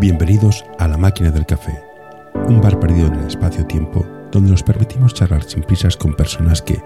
Bienvenidos 0.00 0.64
a 0.78 0.86
La 0.86 0.96
Máquina 0.96 1.32
del 1.32 1.44
Café, 1.44 1.82
un 2.46 2.60
bar 2.60 2.78
perdido 2.78 3.08
en 3.08 3.14
el 3.14 3.26
espacio-tiempo 3.26 4.06
donde 4.30 4.52
nos 4.52 4.62
permitimos 4.62 5.12
charlar 5.12 5.42
sin 5.42 5.64
prisas 5.64 5.96
con 5.96 6.14
personas 6.14 6.62
que 6.62 6.80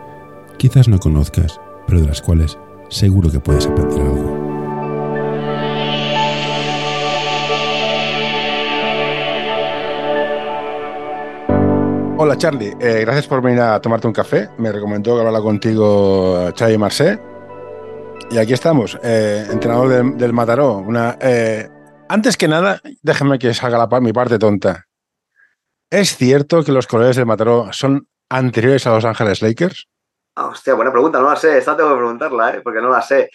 quizás 0.57 0.89
no 0.89 0.99
conozcas, 0.99 1.61
pero 1.87 2.01
de 2.01 2.07
las 2.07 2.23
cuales 2.23 2.57
seguro 2.89 3.31
que 3.31 3.39
puedes 3.39 3.67
aprender 3.67 4.01
algo. 4.01 4.39
Hola 12.17 12.39
Charlie, 12.39 12.75
eh, 12.81 13.01
gracias 13.03 13.27
por 13.27 13.43
venir 13.43 13.61
a 13.61 13.79
tomarte 13.83 14.07
un 14.07 14.15
café. 14.15 14.49
Me 14.57 14.73
recomendó 14.73 15.17
que 15.17 15.21
hablara 15.21 15.43
contigo 15.43 16.51
Xavi 16.57 16.79
Marcé. 16.79 17.19
Y 18.31 18.39
aquí 18.39 18.55
estamos, 18.55 18.99
eh, 19.03 19.47
entrenador 19.51 20.17
del, 20.17 20.33
Mataró. 20.33 20.79
Una, 20.79 21.19
eh, 21.21 21.69
antes 22.13 22.37
que 22.37 22.47
nada, 22.47 22.83
déjame 23.03 23.39
que 23.39 23.55
salga 23.55 23.79
la, 23.79 24.01
mi 24.01 24.13
parte 24.13 24.39
tonta. 24.39 24.87
¿Es 25.91 26.15
cierto 26.15 26.63
que 26.63 26.71
los 26.71 26.87
colores 26.87 27.17
del 27.17 27.25
Mataró 27.25 27.73
son 27.73 28.07
anteriores 28.29 28.87
a 28.87 28.91
Los 28.91 29.07
Ángeles 29.07 29.41
Lakers? 29.41 29.89
Hostia, 30.37 30.75
buena 30.75 30.93
pregunta, 30.93 31.21
no 31.21 31.29
la 31.29 31.37
sé, 31.37 31.57
esta 31.57 31.75
tengo 31.75 31.91
que 31.91 31.97
preguntarla, 31.97 32.57
¿eh? 32.57 32.61
porque 32.63 32.83
no 32.83 32.91
la 32.91 33.01
sé. 33.01 33.31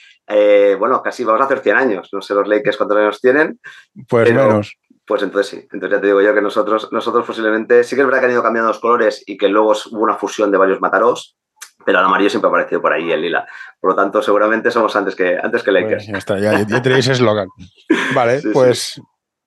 bueno, 0.77 1.01
casi 1.01 1.23
vamos 1.23 1.41
a 1.41 1.45
hacer 1.45 1.59
100 1.59 1.75
años, 1.75 2.09
no 2.11 2.21
sé 2.21 2.35
los 2.35 2.47
Lakers 2.47 2.77
cuántos 2.77 2.97
años 2.97 3.19
tienen. 3.19 3.59
Pues 4.07 4.31
menos. 4.31 4.75
Pues 5.07 5.23
entonces 5.23 5.47
sí, 5.47 5.67
entonces 5.71 5.97
ya 5.97 6.01
te 6.01 6.07
digo 6.07 6.21
yo 6.21 6.35
que 6.35 6.41
nosotros, 6.41 6.89
nosotros 6.91 7.25
posiblemente, 7.25 7.83
sí 7.83 7.95
que 7.95 8.01
es 8.01 8.05
verdad 8.07 8.19
que 8.19 8.25
han 8.25 8.33
ido 8.33 8.43
cambiando 8.43 8.69
los 8.69 8.79
colores 8.79 9.23
y 9.25 9.37
que 9.37 9.47
luego 9.47 9.71
hubo 9.91 10.03
una 10.03 10.17
fusión 10.17 10.51
de 10.51 10.57
varios 10.57 10.81
Mataros, 10.81 11.37
pero 11.87 11.99
el 11.99 12.05
amarillo 12.05 12.29
siempre 12.29 12.49
ha 12.49 12.51
aparecido 12.51 12.81
por 12.81 12.91
ahí, 12.91 13.09
el 13.09 13.21
lila. 13.21 13.47
Por 13.79 13.91
lo 13.91 13.95
tanto, 13.95 14.21
seguramente 14.21 14.71
somos 14.71 14.93
antes 14.97 15.15
que, 15.15 15.37
antes 15.41 15.63
que 15.63 15.71
Lakers. 15.71 16.03
Pues 16.03 16.07
ya 16.07 16.17
está, 16.17 16.37
ya, 16.37 16.67
ya 16.67 16.81
tenéis 16.81 17.07
eslogan. 17.07 17.47
Vale, 18.13 18.41
sí, 18.41 18.49
pues 18.51 18.79
sí. 18.79 19.01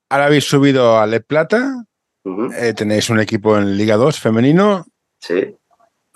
ahora 0.09 0.25
habéis 0.25 0.45
subido 0.45 0.99
a 0.99 1.05
Le 1.05 1.19
Plata, 1.21 1.85
uh 2.23 2.29
-huh. 2.31 2.55
eh, 2.55 2.73
tenéis 2.73 3.11
un 3.11 3.19
equipo 3.19 3.59
en 3.59 3.77
Liga 3.77 3.95
2 3.95 4.19
femenino. 4.19 4.87
Sí. 5.19 5.55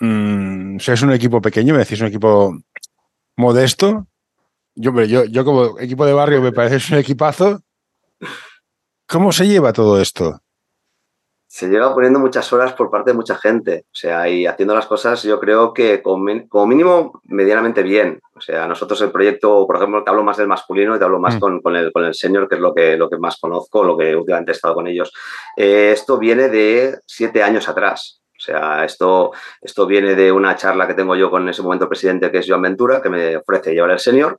Mm, 0.00 0.80
sois 0.80 1.00
un 1.02 1.12
equipo 1.12 1.40
pequeño, 1.40 1.74
me 1.74 1.84
decís 1.84 2.00
un 2.00 2.08
equipo 2.08 2.58
modesto. 3.36 4.08
Yo, 4.74 4.90
yo, 5.04 5.26
yo 5.26 5.44
como 5.44 5.78
equipo 5.78 6.06
de 6.06 6.12
barrio 6.12 6.42
me 6.42 6.50
parece 6.50 6.92
un 6.92 6.98
equipazo. 6.98 7.60
¿Cómo 9.06 9.30
se 9.30 9.46
lleva 9.46 9.72
todo 9.72 10.00
esto? 10.00 10.40
Se 11.56 11.68
lleva 11.70 11.94
poniendo 11.94 12.18
muchas 12.18 12.52
horas 12.52 12.74
por 12.74 12.90
parte 12.90 13.12
de 13.12 13.16
mucha 13.16 13.34
gente. 13.34 13.86
O 13.86 13.94
sea, 13.94 14.28
y 14.28 14.44
haciendo 14.44 14.74
las 14.74 14.84
cosas, 14.84 15.22
yo 15.22 15.40
creo 15.40 15.72
que 15.72 16.02
como, 16.02 16.46
como 16.50 16.66
mínimo 16.66 17.22
medianamente 17.24 17.82
bien. 17.82 18.20
O 18.34 18.42
sea, 18.42 18.66
nosotros 18.66 19.00
el 19.00 19.10
proyecto, 19.10 19.66
por 19.66 19.76
ejemplo, 19.76 20.04
te 20.04 20.10
hablo 20.10 20.22
más 20.22 20.36
del 20.36 20.48
masculino 20.48 20.94
y 20.94 20.98
te 20.98 21.06
hablo 21.06 21.18
más 21.18 21.36
mm. 21.36 21.40
con, 21.40 21.60
con, 21.62 21.74
el, 21.74 21.92
con 21.92 22.04
el 22.04 22.12
senior, 22.12 22.46
que 22.46 22.56
es 22.56 22.60
lo 22.60 22.74
que, 22.74 22.98
lo 22.98 23.08
que 23.08 23.16
más 23.16 23.38
conozco, 23.40 23.82
lo 23.82 23.96
que 23.96 24.14
últimamente 24.14 24.52
he 24.52 24.54
estado 24.54 24.74
con 24.74 24.86
ellos. 24.86 25.10
Eh, 25.56 25.92
esto 25.94 26.18
viene 26.18 26.50
de 26.50 26.98
siete 27.06 27.42
años 27.42 27.70
atrás. 27.70 28.20
O 28.36 28.38
sea, 28.38 28.84
esto, 28.84 29.32
esto 29.62 29.86
viene 29.86 30.14
de 30.14 30.30
una 30.30 30.56
charla 30.56 30.86
que 30.86 30.92
tengo 30.92 31.16
yo 31.16 31.30
con 31.30 31.48
ese 31.48 31.62
momento 31.62 31.88
presidente, 31.88 32.30
que 32.30 32.36
es 32.36 32.46
Joan 32.46 32.60
Ventura, 32.60 33.00
que 33.00 33.08
me 33.08 33.34
ofrece 33.34 33.72
llevar 33.72 33.92
el 33.92 33.98
senior. 33.98 34.38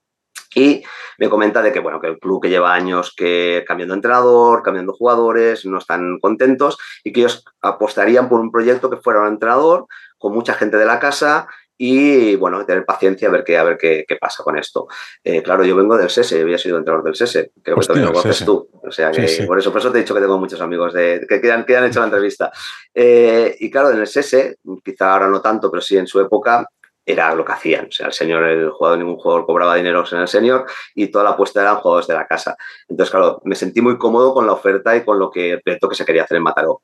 Y 0.57 0.83
me 1.19 1.29
comenta 1.29 1.61
de 1.61 1.71
que, 1.71 1.79
bueno, 1.79 2.01
que 2.01 2.07
el 2.07 2.17
club 2.17 2.41
que 2.41 2.49
lleva 2.49 2.73
años 2.73 3.13
que 3.15 3.63
cambiando 3.67 3.93
entrenador, 3.93 4.63
cambiando 4.63 4.91
jugadores, 4.91 5.65
no 5.67 5.77
están 5.77 6.17
contentos 6.19 6.79
y 7.03 7.13
que 7.13 7.19
ellos 7.19 7.45
apostarían 7.61 8.27
por 8.27 8.39
un 8.39 8.51
proyecto 8.51 8.89
que 8.89 8.97
fuera 8.97 9.21
un 9.21 9.27
entrenador 9.27 9.85
con 10.17 10.33
mucha 10.33 10.55
gente 10.55 10.77
de 10.77 10.85
la 10.85 10.97
casa 10.97 11.47
y, 11.77 12.35
bueno, 12.37 12.65
tener 12.65 12.85
paciencia 12.85 13.27
a 13.27 13.31
ver 13.31 13.43
qué, 13.43 13.55
a 13.55 13.63
ver 13.63 13.77
qué, 13.77 14.03
qué 14.07 14.15
pasa 14.15 14.41
con 14.43 14.57
esto. 14.57 14.87
Eh, 15.23 15.43
claro, 15.43 15.63
yo 15.63 15.75
vengo 15.75 15.95
del 15.95 16.09
SESE, 16.09 16.41
había 16.41 16.57
sido 16.57 16.79
entrenador 16.79 17.05
del 17.05 17.15
SESE, 17.15 17.51
creo 17.61 17.77
Hostia, 17.77 17.93
que 17.93 17.99
también 17.99 18.15
lo 18.15 18.19
conoces 18.19 18.43
tú. 18.43 18.67
O 18.81 18.91
sea, 18.91 19.11
que 19.11 19.27
sí, 19.27 19.35
sí. 19.41 19.45
Por, 19.45 19.59
eso, 19.59 19.71
por 19.71 19.79
eso 19.79 19.91
te 19.91 19.99
he 19.99 20.01
dicho 20.01 20.15
que 20.15 20.21
tengo 20.21 20.39
muchos 20.39 20.59
amigos 20.59 20.93
de, 20.93 21.23
que, 21.29 21.39
que, 21.39 21.51
han, 21.51 21.65
que 21.65 21.77
han 21.77 21.85
hecho 21.85 21.99
la 21.99 22.07
entrevista. 22.07 22.51
Eh, 22.95 23.55
y 23.59 23.69
claro, 23.69 23.91
en 23.91 23.99
el 23.99 24.07
SESE, 24.07 24.57
quizá 24.83 25.13
ahora 25.13 25.27
no 25.27 25.39
tanto, 25.39 25.69
pero 25.69 25.81
sí 25.81 25.95
en 25.97 26.07
su 26.07 26.19
época, 26.19 26.67
era 27.07 27.33
lo 27.33 27.45
que 27.45 27.53
hacían. 27.53 27.87
O 27.87 27.91
sea, 27.91 28.07
el 28.07 28.13
señor, 28.13 28.43
el 28.43 28.69
jugador, 28.69 28.99
ningún 28.99 29.17
jugador 29.17 29.45
cobraba 29.45 29.75
dinero 29.75 30.03
en 30.11 30.19
el 30.19 30.27
senior 30.27 30.65
y 30.93 31.07
toda 31.07 31.23
la 31.23 31.29
apuesta 31.31 31.61
eran 31.61 31.77
jugadores 31.77 32.07
de 32.07 32.13
la 32.13 32.27
casa. 32.27 32.57
Entonces, 32.89 33.09
claro, 33.09 33.41
me 33.45 33.55
sentí 33.55 33.81
muy 33.81 33.97
cómodo 33.97 34.33
con 34.33 34.45
la 34.45 34.51
oferta 34.51 34.95
y 34.95 35.05
con 35.05 35.17
lo 35.17 35.31
que 35.31 35.51
el 35.53 35.61
proyecto 35.61 35.87
que 35.87 35.95
se 35.95 36.05
quería 36.05 36.23
hacer 36.23 36.37
en 36.37 36.43
Mataró. 36.43 36.81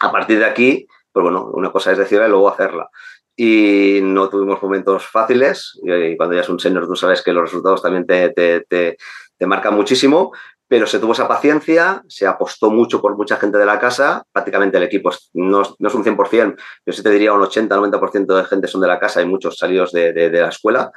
A 0.00 0.10
partir 0.10 0.38
de 0.38 0.46
aquí, 0.46 0.86
pues 1.12 1.22
bueno, 1.22 1.50
una 1.52 1.70
cosa 1.70 1.92
es 1.92 1.98
decirla 1.98 2.26
y 2.26 2.30
luego 2.30 2.48
hacerla. 2.48 2.88
Y 3.36 4.00
no 4.02 4.30
tuvimos 4.30 4.62
momentos 4.62 5.06
fáciles. 5.06 5.78
Y 5.82 6.16
cuando 6.16 6.34
ya 6.34 6.40
es 6.40 6.48
un 6.48 6.58
senior, 6.58 6.86
tú 6.86 6.96
sabes 6.96 7.22
que 7.22 7.34
los 7.34 7.44
resultados 7.44 7.82
también 7.82 8.06
te, 8.06 8.30
te, 8.30 8.62
te, 8.62 8.96
te 9.36 9.46
marcan 9.46 9.74
muchísimo, 9.74 10.32
pero 10.68 10.86
se 10.86 10.98
tuvo 10.98 11.12
esa 11.12 11.28
paciencia, 11.28 12.02
se 12.08 12.26
apostó 12.26 12.70
mucho 12.70 13.00
por 13.00 13.16
mucha 13.16 13.36
gente 13.36 13.58
de 13.58 13.66
la 13.66 13.78
casa, 13.78 14.24
prácticamente 14.32 14.76
el 14.76 14.82
equipo 14.82 15.10
no, 15.34 15.62
no 15.78 15.88
es 15.88 15.94
un 15.94 16.04
100%, 16.04 16.56
yo 16.86 16.92
sí 16.92 17.02
te 17.02 17.10
diría 17.10 17.32
un 17.32 17.42
80-90% 17.42 18.36
de 18.36 18.44
gente 18.44 18.66
son 18.66 18.80
de 18.80 18.88
la 18.88 18.98
casa 18.98 19.22
y 19.22 19.26
muchos 19.26 19.58
salidos 19.58 19.92
de, 19.92 20.12
de, 20.12 20.30
la 20.30 20.48
escuela 20.48 20.90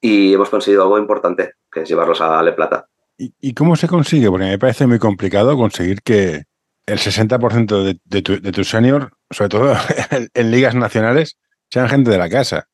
y 0.00 0.34
hemos 0.34 0.50
conseguido 0.50 0.82
algo 0.82 0.98
importante, 0.98 1.54
que 1.70 1.82
es 1.82 1.88
llevarlos 1.88 2.20
a 2.20 2.42
Le 2.42 2.52
Plata. 2.52 2.86
¿Y, 3.16 3.34
¿Y, 3.40 3.54
cómo 3.54 3.74
se 3.74 3.88
consigue? 3.88 4.30
Porque 4.30 4.46
me 4.46 4.58
parece 4.58 4.86
muy 4.86 5.00
complicado 5.00 5.56
conseguir 5.56 6.02
que 6.02 6.44
el 6.86 6.98
60% 6.98 7.82
de, 7.82 7.98
de, 8.04 8.22
tu, 8.22 8.40
de 8.40 8.52
tu 8.52 8.62
senior, 8.62 9.12
sobre 9.30 9.48
todo 9.48 9.74
en 10.34 10.50
ligas 10.52 10.76
nacionales, 10.76 11.36
sean 11.68 11.88
gente 11.88 12.10
de 12.10 12.18
la 12.18 12.28
casa 12.28 12.68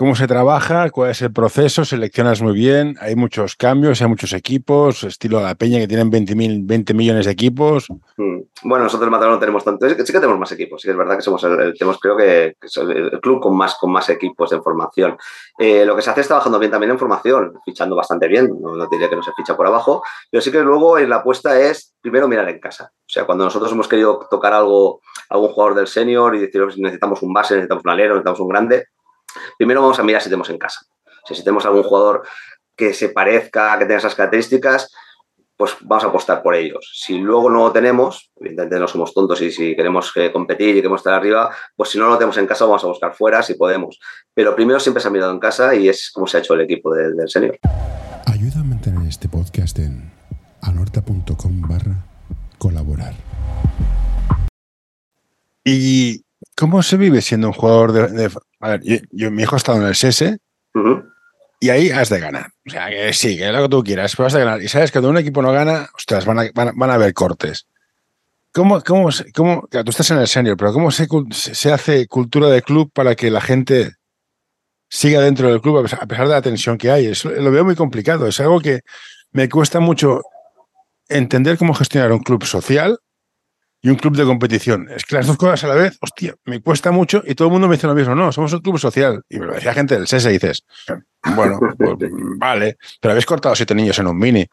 cómo 0.00 0.16
se 0.16 0.26
trabaja, 0.26 0.88
cuál 0.88 1.10
es 1.10 1.20
el 1.20 1.30
proceso, 1.30 1.84
seleccionas 1.84 2.40
muy 2.40 2.54
bien, 2.54 2.96
hay 3.02 3.16
muchos 3.16 3.54
cambios, 3.54 4.00
hay 4.00 4.08
muchos 4.08 4.32
equipos, 4.32 5.04
estilo 5.04 5.42
la 5.42 5.54
Peña 5.54 5.78
que 5.78 5.86
tienen 5.86 6.08
20, 6.08 6.34
mil, 6.36 6.62
20 6.64 6.94
millones 6.94 7.26
de 7.26 7.32
equipos. 7.32 7.90
Mm. 8.16 8.38
Bueno, 8.62 8.84
nosotros 8.84 9.06
en 9.06 9.10
Mataró 9.10 9.32
no 9.32 9.38
tenemos 9.38 9.62
tanto, 9.62 9.86
sí 9.86 9.94
que 9.94 10.04
tenemos 10.04 10.38
más 10.38 10.52
equipos, 10.52 10.80
sí 10.80 10.88
que 10.88 10.92
es 10.92 10.96
verdad 10.96 11.16
que 11.16 11.22
somos 11.22 11.44
el, 11.44 11.74
tenemos 11.78 12.00
creo 12.00 12.16
que, 12.16 12.56
el 12.56 13.20
club 13.20 13.42
con 13.42 13.54
más, 13.54 13.74
con 13.74 13.92
más 13.92 14.08
equipos 14.08 14.50
en 14.52 14.62
formación. 14.62 15.18
Eh, 15.58 15.84
lo 15.84 15.94
que 15.94 16.00
se 16.00 16.08
hace 16.08 16.22
es 16.22 16.28
trabajando 16.28 16.58
bien 16.58 16.72
también 16.72 16.92
en 16.92 16.98
formación, 16.98 17.52
fichando 17.62 17.94
bastante 17.94 18.26
bien, 18.26 18.48
no, 18.58 18.76
no 18.76 18.88
diría 18.88 19.10
que 19.10 19.16
no 19.16 19.22
se 19.22 19.32
ficha 19.36 19.54
por 19.54 19.66
abajo, 19.66 20.02
pero 20.30 20.40
sí 20.40 20.50
que 20.50 20.60
luego 20.60 20.98
la 20.98 21.16
apuesta 21.16 21.60
es 21.60 21.94
primero 22.00 22.26
mirar 22.26 22.48
en 22.48 22.58
casa. 22.58 22.90
O 22.94 23.12
sea, 23.12 23.26
cuando 23.26 23.44
nosotros 23.44 23.70
hemos 23.70 23.86
querido 23.86 24.26
tocar 24.30 24.54
algo, 24.54 25.02
algún 25.28 25.50
jugador 25.50 25.74
del 25.74 25.88
senior 25.88 26.34
y 26.34 26.38
decir 26.38 26.66
necesitamos 26.78 27.20
un 27.22 27.34
base, 27.34 27.52
necesitamos 27.52 27.84
un 27.84 27.90
alero, 27.90 28.14
necesitamos 28.14 28.40
un 28.40 28.48
grande, 28.48 28.86
primero 29.58 29.82
vamos 29.82 29.98
a 29.98 30.02
mirar 30.02 30.22
si 30.22 30.28
tenemos 30.28 30.50
en 30.50 30.58
casa. 30.58 30.80
Si 31.24 31.44
tenemos 31.44 31.64
algún 31.66 31.82
jugador 31.82 32.22
que 32.76 32.94
se 32.94 33.10
parezca, 33.10 33.78
que 33.78 33.84
tenga 33.84 33.98
esas 33.98 34.14
características, 34.14 34.90
pues 35.56 35.76
vamos 35.82 36.04
a 36.04 36.06
apostar 36.06 36.42
por 36.42 36.54
ellos. 36.54 36.90
Si 36.94 37.18
luego 37.18 37.50
no 37.50 37.66
lo 37.66 37.72
tenemos, 37.72 38.30
evidentemente 38.36 38.80
no 38.80 38.88
somos 38.88 39.12
tontos 39.12 39.42
y 39.42 39.50
si 39.50 39.76
queremos 39.76 40.10
eh, 40.16 40.32
competir 40.32 40.70
y 40.70 40.74
queremos 40.76 41.00
estar 41.00 41.12
arriba, 41.12 41.54
pues 41.76 41.90
si 41.90 41.98
no 41.98 42.08
lo 42.08 42.16
tenemos 42.16 42.38
en 42.38 42.46
casa 42.46 42.64
vamos 42.64 42.82
a 42.82 42.86
buscar 42.86 43.14
fuera 43.14 43.42
si 43.42 43.54
podemos. 43.54 44.00
Pero 44.32 44.56
primero 44.56 44.80
siempre 44.80 45.02
se 45.02 45.08
ha 45.08 45.10
mirado 45.10 45.32
en 45.32 45.38
casa 45.38 45.74
y 45.74 45.90
es 45.90 46.10
como 46.12 46.26
se 46.26 46.38
ha 46.38 46.40
hecho 46.40 46.54
el 46.54 46.62
equipo 46.62 46.94
del, 46.94 47.14
del 47.14 47.28
senior. 47.28 47.58
Ayuda 48.24 48.60
a 48.60 48.64
mantener 48.64 49.06
este 49.06 49.28
podcast 49.28 49.78
en 49.78 50.10
anorta.com 50.62 51.60
barra 51.68 52.06
colaborar. 52.56 53.14
Y 55.62 56.24
¿Cómo 56.56 56.82
se 56.82 56.96
vive 56.96 57.20
siendo 57.20 57.48
un 57.48 57.52
jugador 57.52 57.92
de... 57.92 58.08
de 58.08 58.30
a 58.60 58.68
ver, 58.68 58.80
yo, 58.82 58.96
yo, 59.10 59.30
mi 59.30 59.42
hijo 59.42 59.56
ha 59.56 59.58
estado 59.58 59.78
en 59.78 59.84
el 59.84 59.92
SS 59.92 60.38
uh 60.74 60.78
-huh. 60.78 61.12
y 61.60 61.70
ahí 61.70 61.90
has 61.90 62.08
de 62.08 62.20
ganar. 62.20 62.48
O 62.66 62.70
sea, 62.70 62.88
que 62.90 63.12
sí, 63.12 63.36
que 63.36 63.46
es 63.46 63.52
lo 63.52 63.62
que 63.62 63.68
tú 63.68 63.82
quieras, 63.82 64.14
pero 64.16 64.26
has 64.26 64.32
de 64.32 64.40
ganar. 64.40 64.62
Y 64.62 64.68
sabes 64.68 64.90
que 64.90 64.98
cuando 64.98 65.10
un 65.10 65.18
equipo 65.18 65.42
no 65.42 65.52
gana, 65.52 65.88
ostras, 65.94 66.24
van 66.24 66.38
a, 66.38 66.50
van 66.54 66.68
a, 66.68 66.72
van 66.74 66.90
a 66.90 66.94
haber 66.94 67.14
cortes. 67.14 67.66
¿Cómo, 68.52 68.80
cómo, 68.82 69.08
cómo 69.34 69.62
claro, 69.68 69.84
tú 69.84 69.90
estás 69.90 70.10
en 70.10 70.18
el 70.18 70.26
senior, 70.26 70.56
pero 70.56 70.72
cómo 70.72 70.90
se, 70.90 71.06
se 71.32 71.72
hace 71.72 72.06
cultura 72.08 72.48
de 72.48 72.62
club 72.62 72.90
para 72.92 73.14
que 73.14 73.30
la 73.30 73.40
gente 73.40 73.92
siga 74.88 75.20
dentro 75.20 75.48
del 75.48 75.60
club 75.60 75.78
a 75.78 76.06
pesar 76.06 76.26
de 76.26 76.34
la 76.34 76.42
tensión 76.42 76.76
que 76.76 76.90
hay? 76.90 77.06
Eso 77.06 77.30
lo 77.30 77.50
veo 77.52 77.64
muy 77.64 77.76
complicado. 77.76 78.26
Es 78.26 78.40
algo 78.40 78.60
que 78.60 78.80
me 79.30 79.48
cuesta 79.48 79.78
mucho 79.78 80.22
entender 81.08 81.58
cómo 81.58 81.74
gestionar 81.74 82.12
un 82.12 82.22
club 82.22 82.44
social 82.44 82.98
y 83.82 83.88
un 83.88 83.96
club 83.96 84.16
de 84.16 84.24
competición. 84.24 84.88
Es 84.94 85.04
que 85.04 85.16
las 85.16 85.26
dos 85.26 85.36
cosas 85.36 85.64
a 85.64 85.68
la 85.68 85.74
vez, 85.74 85.96
hostia, 86.00 86.34
me 86.44 86.60
cuesta 86.60 86.90
mucho 86.90 87.22
y 87.26 87.34
todo 87.34 87.48
el 87.48 87.52
mundo 87.52 87.66
me 87.66 87.76
dice 87.76 87.86
lo 87.86 87.94
mismo. 87.94 88.14
No, 88.14 88.30
somos 88.30 88.52
un 88.52 88.60
club 88.60 88.78
social. 88.78 89.22
Y 89.28 89.38
me 89.38 89.46
lo 89.46 89.54
decía 89.54 89.72
gente 89.72 89.94
del 89.94 90.06
SES 90.06 90.26
y 90.26 90.28
dices, 90.30 90.64
bueno, 91.34 91.58
pues, 91.78 91.96
vale, 92.38 92.76
pero 93.00 93.12
habéis 93.12 93.26
cortado 93.26 93.54
siete 93.54 93.74
niños 93.74 93.98
en 93.98 94.06
un 94.06 94.18
mini. 94.18 94.46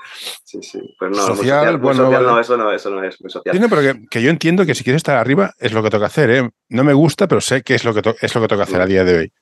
Sí, 0.44 0.60
sí, 0.62 0.80
pues 0.98 1.12
no, 1.12 1.18
social, 1.18 1.36
social 1.36 1.78
bueno, 1.78 2.04
social, 2.04 2.24
vale. 2.24 2.34
no, 2.34 2.40
eso 2.40 2.58
no, 2.58 2.72
eso 2.72 2.90
no 2.90 3.04
es 3.04 3.20
muy 3.22 3.30
social. 3.30 3.54
Sí, 3.54 3.62
no, 3.62 3.70
pero 3.70 3.82
que, 3.82 4.08
que, 4.10 4.22
yo 4.22 4.30
entiendo 4.30 4.66
que 4.66 4.76
si 4.76 4.84
quieres 4.84 5.00
estar 5.00 5.18
arriba 5.18 5.54
es 5.60 5.74
lo 5.74 5.84
que 5.84 5.90
toca 5.90 6.06
hacer, 6.06 6.30
¿eh? 6.30 6.50
No 6.70 6.84
me 6.84 6.94
gusta, 6.94 7.28
pero 7.28 7.42
sé 7.42 7.64
que 7.64 7.76
es 7.76 7.84
lo 7.84 7.94
que, 7.94 8.16
es 8.22 8.36
lo 8.36 8.42
que 8.42 8.48
toca 8.48 8.64
hacer 8.64 8.82
a 8.82 8.86
día 8.86 9.04
de 9.04 9.18
hoy. 9.18 9.34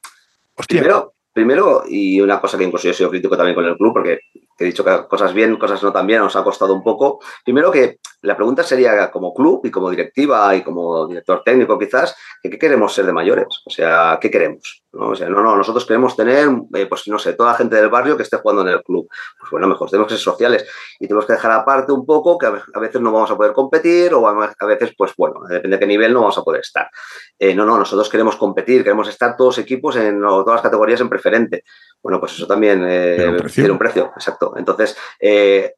Hostia. 0.55 0.81
Primero, 0.81 1.13
primero, 1.33 1.83
y 1.87 2.21
una 2.21 2.39
cosa 2.39 2.57
que 2.57 2.63
incluso 2.63 2.85
yo 2.85 2.91
he 2.91 2.95
sido 2.95 3.09
crítico 3.09 3.37
también 3.37 3.55
con 3.55 3.65
el 3.65 3.77
club, 3.77 3.93
porque 3.93 4.19
he 4.57 4.65
dicho 4.65 4.83
que 4.83 5.07
cosas 5.07 5.33
bien, 5.33 5.57
cosas 5.57 5.81
no 5.83 5.91
tan 5.91 6.07
bien, 6.07 6.21
nos 6.21 6.35
ha 6.35 6.43
costado 6.43 6.73
un 6.73 6.83
poco. 6.83 7.19
Primero 7.43 7.71
que 7.71 7.99
la 8.21 8.35
pregunta 8.35 8.63
sería 8.63 9.11
como 9.11 9.33
club 9.33 9.61
y 9.65 9.71
como 9.71 9.89
directiva 9.89 10.55
y 10.55 10.63
como 10.63 11.07
director 11.07 11.43
técnico 11.43 11.77
quizás, 11.77 12.15
qué 12.49 12.59
queremos 12.59 12.93
ser 12.93 13.05
de 13.05 13.13
mayores, 13.13 13.61
o 13.65 13.69
sea, 13.69 14.17
¿qué 14.21 14.29
queremos? 14.29 14.85
¿no? 14.95 15.09
O 15.09 15.15
sea, 15.15 15.29
no, 15.29 15.41
no, 15.41 15.55
nosotros 15.55 15.85
queremos 15.85 16.15
tener, 16.15 16.49
eh, 16.73 16.85
pues 16.87 17.07
no 17.07 17.19
sé, 17.19 17.33
toda 17.33 17.51
la 17.51 17.57
gente 17.57 17.75
del 17.75 17.89
barrio 17.89 18.17
que 18.17 18.23
esté 18.23 18.37
jugando 18.37 18.61
en 18.63 18.69
el 18.69 18.83
club. 18.83 19.07
Pues 19.39 19.51
bueno, 19.51 19.67
mejor 19.67 19.89
tenemos 19.89 20.07
que 20.07 20.15
ser 20.15 20.23
sociales 20.23 20.65
y 20.99 21.07
tenemos 21.07 21.25
que 21.25 21.33
dejar 21.33 21.51
aparte 21.51 21.91
un 21.91 22.05
poco 22.05 22.37
que 22.37 22.45
a 22.45 22.79
veces 22.79 23.01
no 23.01 23.11
vamos 23.11 23.29
a 23.31 23.35
poder 23.35 23.53
competir 23.53 24.13
o 24.13 24.27
a 24.27 24.65
veces, 24.65 24.93
pues 24.97 25.13
bueno, 25.17 25.41
depende 25.47 25.75
de 25.75 25.79
qué 25.79 25.87
nivel 25.87 26.13
no 26.13 26.21
vamos 26.21 26.37
a 26.37 26.43
poder 26.43 26.61
estar. 26.61 26.89
Eh, 27.37 27.53
no, 27.53 27.65
no, 27.65 27.77
nosotros 27.77 28.09
queremos 28.09 28.35
competir, 28.37 28.83
queremos 28.83 29.07
estar 29.07 29.35
todos 29.35 29.57
equipos 29.57 29.95
en 29.97 30.21
todas 30.21 30.55
las 30.55 30.61
categorías 30.61 31.01
en 31.01 31.09
preferente. 31.09 31.63
Bueno, 32.01 32.19
pues 32.19 32.33
eso 32.33 32.47
también 32.47 32.83
eh, 32.87 33.37
tiene 33.53 33.71
un 33.71 33.77
precio, 33.77 34.11
exacto. 34.15 34.53
Entonces, 34.57 34.95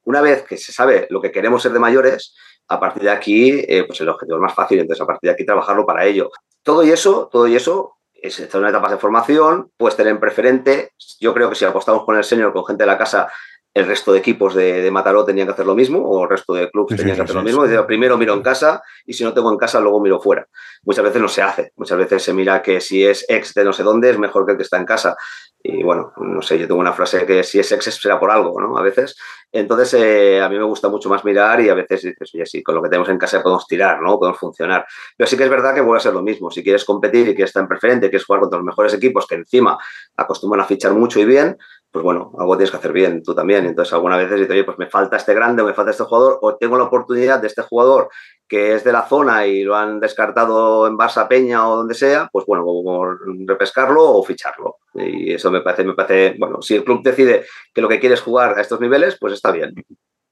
una 0.03 0.21
vez 0.21 0.43
que 0.43 0.57
se 0.57 0.71
sabe 0.71 1.07
lo 1.09 1.21
que 1.21 1.31
queremos 1.31 1.61
ser 1.61 1.71
de 1.71 1.79
mayores, 1.79 2.35
a 2.69 2.79
partir 2.79 3.03
de 3.03 3.11
aquí, 3.11 3.65
pues 3.87 4.01
el 4.01 4.09
objetivo 4.09 4.37
es 4.37 4.41
más 4.41 4.53
fácil, 4.53 4.79
entonces 4.79 5.01
a 5.01 5.07
partir 5.07 5.29
de 5.29 5.33
aquí 5.33 5.45
trabajarlo 5.45 5.85
para 5.85 6.05
ello. 6.05 6.29
Todo 6.67 6.83
y 6.83 6.91
eso, 6.91 7.29
todo 7.31 7.47
y 7.47 7.55
eso 7.55 7.93
es, 8.13 8.41
en 8.41 8.49
una 8.59 8.71
etapa 8.71 8.91
de 8.91 8.97
formación, 8.97 9.71
puedes 9.77 9.95
tener 9.95 10.11
en 10.11 10.19
preferente. 10.19 10.91
Yo 11.17 11.33
creo 11.33 11.47
que 11.47 11.55
si 11.55 11.63
apostamos 11.63 12.03
con 12.03 12.17
el 12.17 12.25
senior, 12.25 12.51
con 12.51 12.65
gente 12.65 12.83
de 12.83 12.87
la 12.87 12.97
casa, 12.97 13.31
el 13.73 13.85
resto 13.87 14.11
de 14.11 14.19
equipos 14.19 14.53
de, 14.53 14.91
Mataró 14.91 15.23
tenían 15.23 15.47
que 15.47 15.53
hacer 15.53 15.65
lo 15.65 15.75
mismo, 15.75 15.99
o 15.99 16.23
el 16.23 16.29
resto 16.29 16.53
de 16.55 16.69
clubes 16.69 16.97
tenían 16.97 17.15
que 17.15 17.21
hacer 17.21 17.37
lo 17.37 17.41
mismo. 17.41 17.63
primero 17.87 18.17
miro 18.17 18.33
en 18.33 18.41
casa 18.41 18.83
y 19.05 19.13
si 19.13 19.23
no 19.23 19.33
tengo 19.33 19.49
en 19.49 19.57
casa, 19.57 19.79
luego 19.79 20.01
miro 20.01 20.19
fuera. 20.19 20.45
Muchas 20.83 21.05
veces 21.05 21.21
no 21.21 21.29
se 21.29 21.41
hace. 21.41 21.71
Muchas 21.77 21.97
veces 21.99 22.21
se 22.21 22.33
mira 22.33 22.61
que 22.61 22.81
si 22.81 23.05
es 23.05 23.23
ex 23.29 23.53
de 23.53 23.63
no 23.63 23.71
sé 23.71 23.83
dónde, 23.83 24.09
es 24.09 24.19
mejor 24.19 24.45
que 24.45 24.51
el 24.51 24.57
que 24.57 24.63
está 24.63 24.75
en 24.75 24.85
casa. 24.85 25.15
Y 25.63 25.83
bueno, 25.83 26.11
no 26.17 26.41
sé, 26.41 26.59
yo 26.59 26.67
tengo 26.67 26.81
una 26.81 26.91
frase 26.91 27.25
que 27.25 27.43
si 27.43 27.59
es 27.59 27.71
ex 27.71 27.85
será 27.95 28.19
por 28.19 28.29
algo, 28.29 28.59
¿no? 28.59 28.77
A 28.77 28.81
veces. 28.81 29.15
Entonces, 29.51 29.93
eh, 29.93 30.41
a 30.41 30.49
mí 30.49 30.57
me 30.57 30.65
gusta 30.65 30.89
mucho 30.89 31.09
más 31.09 31.23
mirar 31.23 31.61
y 31.61 31.69
a 31.69 31.73
veces 31.73 32.03
dices, 32.03 32.31
oye, 32.33 32.45
sí, 32.45 32.61
con 32.61 32.75
lo 32.75 32.81
que 32.81 32.89
tenemos 32.89 33.09
en 33.09 33.17
casa 33.17 33.41
podemos 33.41 33.65
tirar, 33.65 34.01
¿no? 34.01 34.19
Podemos 34.19 34.39
funcionar. 34.39 34.85
Pero 35.15 35.27
sí 35.27 35.37
que 35.37 35.45
es 35.45 35.49
verdad 35.49 35.73
que 35.73 35.81
vuelve 35.81 35.97
a 35.97 36.01
ser 36.01 36.13
lo 36.13 36.21
mismo. 36.21 36.51
Si 36.51 36.63
quieres 36.63 36.83
competir 36.83 37.21
y 37.21 37.35
quieres 37.35 37.49
estar 37.49 37.63
en 37.63 37.69
preferente, 37.69 38.09
quieres 38.09 38.25
jugar 38.25 38.41
contra 38.41 38.59
los 38.59 38.65
mejores 38.65 38.93
equipos 38.93 39.25
que 39.25 39.35
encima 39.35 39.77
acostumbran 40.15 40.63
a 40.63 40.67
fichar 40.67 40.93
mucho 40.93 41.19
y 41.19 41.25
bien, 41.25 41.57
pues 41.91 42.03
bueno, 42.03 42.31
algo 42.37 42.57
tienes 42.57 42.71
que 42.71 42.77
hacer 42.77 42.93
bien 42.93 43.23
tú 43.23 43.33
también. 43.33 43.65
Entonces, 43.65 43.93
algunas 43.93 44.19
veces 44.19 44.35
dices, 44.35 44.51
oye, 44.51 44.63
pues 44.63 44.77
me 44.77 44.87
falta 44.87 45.17
este 45.17 45.33
grande 45.33 45.61
o 45.61 45.65
me 45.65 45.73
falta 45.73 45.91
este 45.91 46.03
jugador, 46.03 46.39
o 46.41 46.55
tengo 46.55 46.77
la 46.77 46.83
oportunidad 46.83 47.39
de 47.39 47.47
este 47.47 47.61
jugador 47.61 48.09
que 48.47 48.75
es 48.75 48.83
de 48.83 48.93
la 48.93 49.03
zona 49.03 49.45
y 49.45 49.63
lo 49.63 49.75
han 49.75 49.99
descartado 49.99 50.87
en 50.87 50.97
Barça 50.97 51.27
Peña 51.27 51.67
o 51.67 51.77
donde 51.77 51.93
sea, 51.93 52.29
pues 52.31 52.45
bueno, 52.45 52.63
como 52.63 53.05
repescarlo 53.45 54.03
o 54.03 54.23
ficharlo. 54.23 54.77
Y 54.93 55.33
eso 55.33 55.51
me 55.51 55.61
parece, 55.61 55.83
me 55.83 55.93
parece, 55.93 56.37
bueno, 56.39 56.61
si 56.61 56.75
el 56.75 56.83
club 56.83 57.03
decide 57.03 57.45
que 57.73 57.81
lo 57.81 57.89
que 57.89 57.99
quiere 57.99 58.15
es 58.15 58.21
jugar 58.21 58.57
a 58.57 58.61
estos 58.61 58.79
niveles, 58.79 59.17
pues 59.19 59.33
está 59.33 59.51
bien. 59.51 59.73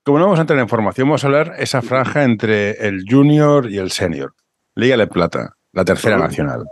Como 0.03 0.19
no 0.19 0.25
vamos 0.25 0.39
a 0.39 0.43
entrar 0.43 0.59
en 0.59 0.69
formación, 0.69 1.07
vamos 1.07 1.23
a 1.23 1.27
hablar 1.27 1.55
esa 1.57 1.81
franja 1.81 2.23
entre 2.23 2.87
el 2.87 3.03
junior 3.09 3.69
y 3.69 3.79
el 3.79 3.91
senior. 3.91 4.33
Liga 4.75 4.95
de 4.97 5.07
Plata, 5.07 5.57
la 5.73 5.83
tercera 5.83 6.17
nacional. 6.17 6.65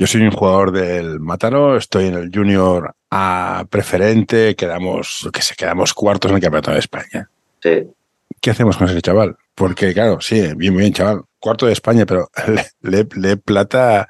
Yo 0.00 0.06
soy 0.06 0.22
un 0.22 0.30
jugador 0.30 0.72
del 0.72 1.20
Matano, 1.20 1.76
estoy 1.76 2.06
en 2.06 2.14
el 2.14 2.30
Junior 2.34 2.94
A 3.10 3.66
preferente, 3.68 4.56
quedamos, 4.56 5.28
que 5.30 5.42
se 5.42 5.54
quedamos 5.54 5.92
cuartos 5.92 6.30
en 6.30 6.36
el 6.36 6.42
Campeonato 6.42 6.70
de 6.70 6.78
España. 6.78 7.28
Sí. 7.62 7.86
¿Qué 8.40 8.50
hacemos 8.50 8.78
con 8.78 8.88
ese 8.88 9.02
chaval? 9.02 9.36
Porque, 9.54 9.92
claro, 9.92 10.18
sí, 10.22 10.54
bien, 10.56 10.74
bien, 10.74 10.94
chaval. 10.94 11.24
Cuarto 11.38 11.66
de 11.66 11.74
España, 11.74 12.06
pero 12.06 12.30
le, 12.80 13.06
le, 13.14 13.36
plata 13.36 14.08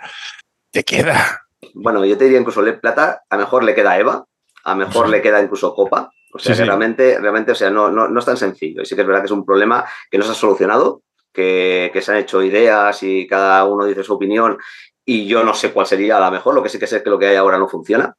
te 0.70 0.84
queda. 0.84 1.48
Bueno, 1.74 2.04
yo 2.04 2.16
te 2.16 2.22
diría 2.22 2.38
incluso 2.38 2.62
le 2.62 2.74
plata, 2.74 3.24
a 3.28 3.36
mejor 3.36 3.64
le 3.64 3.74
queda 3.74 3.98
Eva, 3.98 4.24
a 4.62 4.74
mejor 4.76 5.08
le 5.08 5.20
queda 5.20 5.42
incluso 5.42 5.74
Copa. 5.74 6.12
O 6.32 6.38
sea, 6.38 6.54
que 6.54 6.66
realmente, 6.66 7.18
realmente, 7.18 7.50
o 7.50 7.56
sea, 7.56 7.68
no, 7.68 7.90
no, 7.90 8.06
no 8.06 8.20
es 8.20 8.26
tan 8.26 8.36
sencillo. 8.36 8.82
Y 8.82 8.86
sí 8.86 8.94
que 8.94 9.00
es 9.00 9.06
verdad 9.08 9.22
que 9.22 9.26
es 9.26 9.32
un 9.32 9.44
problema 9.44 9.84
que 10.08 10.18
no 10.18 10.24
se 10.24 10.30
ha 10.30 10.34
solucionado, 10.34 11.02
que, 11.32 11.90
que, 11.92 12.00
se 12.00 12.12
han 12.12 12.18
hecho 12.18 12.44
ideas 12.44 13.02
y 13.02 13.26
cada 13.26 13.64
uno 13.64 13.86
dice 13.86 14.04
su 14.04 14.14
opinión 14.14 14.56
y 15.04 15.26
yo 15.26 15.42
no 15.44 15.54
sé 15.54 15.72
cuál 15.72 15.86
sería 15.86 16.18
la 16.20 16.30
mejor, 16.30 16.54
lo 16.54 16.62
que 16.62 16.68
sí 16.68 16.78
que 16.78 16.86
sé 16.86 16.98
es 16.98 17.02
que 17.02 17.10
lo 17.10 17.18
que 17.18 17.26
hay 17.26 17.36
ahora 17.36 17.58
no 17.58 17.68
funciona. 17.68 18.14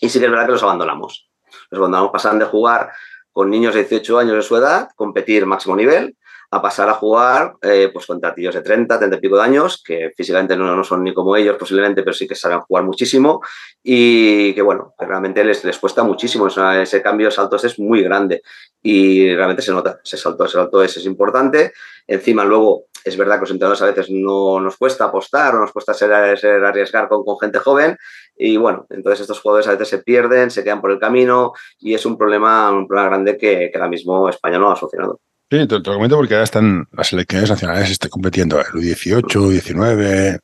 Y 0.00 0.08
sí 0.08 0.18
que 0.18 0.26
es 0.26 0.30
verdad 0.30 0.46
que 0.46 0.52
los 0.52 0.62
abandonamos. 0.62 1.30
Los 1.70 1.78
abandonamos, 1.78 2.12
pasan 2.12 2.38
de 2.38 2.44
jugar 2.46 2.92
con 3.32 3.50
niños 3.50 3.74
de 3.74 3.84
18 3.84 4.18
años 4.18 4.36
de 4.36 4.42
su 4.42 4.56
edad, 4.56 4.90
competir 4.94 5.46
máximo 5.46 5.74
nivel, 5.76 6.16
a 6.54 6.60
pasar 6.60 6.86
a 6.90 6.94
jugar 6.94 7.54
eh, 7.62 7.88
pues 7.90 8.04
contra 8.04 8.34
tíos 8.34 8.54
de 8.54 8.60
30, 8.60 8.98
30 8.98 9.16
y 9.16 9.20
pico 9.20 9.36
de 9.36 9.42
años, 9.42 9.82
que 9.82 10.12
físicamente 10.14 10.54
no, 10.54 10.76
no, 10.76 10.84
son 10.84 11.02
ni 11.02 11.14
como 11.14 11.34
ellos 11.34 11.56
posiblemente, 11.58 12.02
pero 12.02 12.12
sí 12.12 12.28
que 12.28 12.34
saben 12.34 12.60
jugar 12.60 12.84
muchísimo 12.84 13.40
y 13.82 14.52
que 14.52 14.60
bueno, 14.60 14.94
realmente 14.98 15.42
les, 15.44 15.64
les 15.64 15.78
cuesta 15.78 16.02
muchísimo, 16.02 16.48
ese 16.48 17.02
cambio 17.02 17.28
de 17.28 17.30
saltos 17.30 17.64
es 17.64 17.78
muy 17.78 18.02
grande 18.02 18.42
y 18.82 19.34
realmente 19.34 19.62
se 19.62 19.72
nota, 19.72 19.98
ese 20.04 20.18
salto, 20.18 20.44
ese 20.44 20.58
salto 20.58 20.82
es, 20.82 20.94
es 20.94 21.06
importante. 21.06 21.72
Encima 22.06 22.44
luego 22.44 22.84
es 23.02 23.16
verdad 23.16 23.36
que 23.36 23.42
los 23.42 23.50
entrenadores 23.52 23.80
a 23.80 23.86
veces 23.86 24.10
no 24.10 24.60
nos 24.60 24.76
cuesta 24.76 25.06
apostar 25.06 25.54
o 25.54 25.60
nos 25.60 25.72
cuesta 25.72 25.94
ser, 25.94 26.38
ser 26.38 26.62
arriesgar 26.62 27.08
con, 27.08 27.24
con 27.24 27.38
gente 27.38 27.60
joven 27.60 27.96
y 28.36 28.58
bueno, 28.58 28.86
entonces 28.90 29.22
estos 29.22 29.40
jugadores 29.40 29.68
a 29.68 29.72
veces 29.72 29.88
se 29.88 30.02
pierden, 30.02 30.50
se 30.50 30.62
quedan 30.62 30.82
por 30.82 30.90
el 30.90 30.98
camino 30.98 31.54
y 31.78 31.94
es 31.94 32.04
un 32.04 32.18
problema, 32.18 32.70
un 32.70 32.86
problema 32.86 33.08
grande 33.08 33.38
que, 33.38 33.70
que 33.72 33.78
ahora 33.78 33.88
mismo 33.88 34.28
España 34.28 34.58
no 34.58 34.70
ha 34.70 34.76
solucionado. 34.76 35.18
Sí, 35.52 35.66
te, 35.66 35.80
lo 35.80 35.82
comento 35.82 36.16
porque 36.16 36.32
ahora 36.32 36.44
están 36.44 36.88
las 36.92 37.08
selecciones 37.08 37.50
nacionales 37.50 37.90
están 37.90 38.08
compitiendo 38.08 38.58
el 38.58 38.64
U18, 38.68 39.22
U19, 39.22 40.38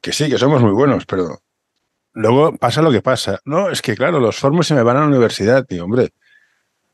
que 0.00 0.10
sí, 0.10 0.30
que 0.30 0.38
somos 0.38 0.62
muy 0.62 0.72
buenos, 0.72 1.04
pero 1.04 1.40
luego 2.14 2.56
pasa 2.56 2.80
lo 2.80 2.90
que 2.90 3.02
pasa. 3.02 3.40
No, 3.44 3.68
es 3.68 3.82
que 3.82 3.94
claro, 3.94 4.20
los 4.20 4.38
formos 4.38 4.66
se 4.66 4.72
me 4.72 4.82
van 4.82 4.96
a 4.96 5.00
la 5.00 5.08
universidad, 5.08 5.66
tío, 5.66 5.84
hombre. 5.84 6.14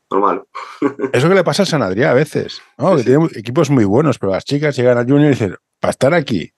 Normal. 0.09 0.43
Eso 1.13 1.29
que 1.29 1.35
le 1.35 1.45
pasa 1.45 1.63
a 1.63 1.65
San 1.65 1.81
Adrián 1.81 2.09
a 2.09 2.13
veces, 2.13 2.61
¿no? 2.77 2.97
que 2.97 3.05
tiene 3.05 3.25
equipos 3.35 3.69
muy 3.69 3.85
buenos, 3.85 4.19
pero 4.19 4.33
las 4.33 4.43
chicas 4.43 4.75
llegan 4.75 4.97
a 4.97 5.03
Junior 5.03 5.27
y 5.27 5.29
dicen, 5.29 5.55
para 5.79 5.91
estar 5.91 6.13
aquí, 6.13 6.51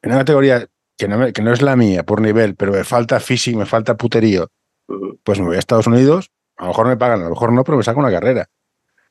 en 0.00 0.10
una 0.10 0.20
categoría 0.20 0.66
que 0.96 1.06
no, 1.06 1.30
que 1.34 1.42
no 1.42 1.52
es 1.52 1.60
la 1.60 1.76
mía 1.76 2.02
por 2.02 2.22
nivel, 2.22 2.56
pero 2.56 2.72
me 2.72 2.84
falta 2.84 3.20
físico, 3.20 3.58
me 3.58 3.66
falta 3.66 3.94
puterío, 3.94 4.48
pues 5.22 5.38
me 5.38 5.44
voy 5.44 5.56
a 5.56 5.58
Estados 5.58 5.86
Unidos, 5.86 6.30
a 6.56 6.62
lo 6.62 6.68
mejor 6.68 6.86
me 6.86 6.96
pagan, 6.96 7.20
a 7.20 7.24
lo 7.24 7.30
mejor 7.30 7.52
no, 7.52 7.62
pero 7.62 7.76
me 7.76 7.84
saco 7.84 8.00
una 8.00 8.10
carrera. 8.10 8.48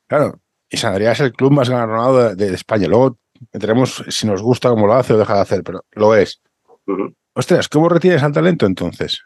Claro, 0.08 0.40
y 0.70 0.76
Sanadría 0.76 1.12
es 1.12 1.20
el 1.20 1.32
club 1.32 1.50
más 1.50 1.68
galardonado 1.68 2.34
de, 2.34 2.54
España. 2.54 2.86
Luego 2.86 3.18
tenemos 3.50 4.04
si 4.08 4.26
nos 4.26 4.40
gusta 4.40 4.70
cómo 4.70 4.86
lo 4.86 4.94
hace 4.94 5.12
o 5.12 5.18
deja 5.18 5.34
de 5.34 5.40
hacer, 5.40 5.62
pero 5.64 5.84
lo 5.92 6.14
es. 6.14 6.40
Ostras, 7.34 7.68
¿cómo 7.68 7.88
retienes 7.88 8.22
al 8.22 8.32
talento 8.32 8.66
entonces? 8.66 9.22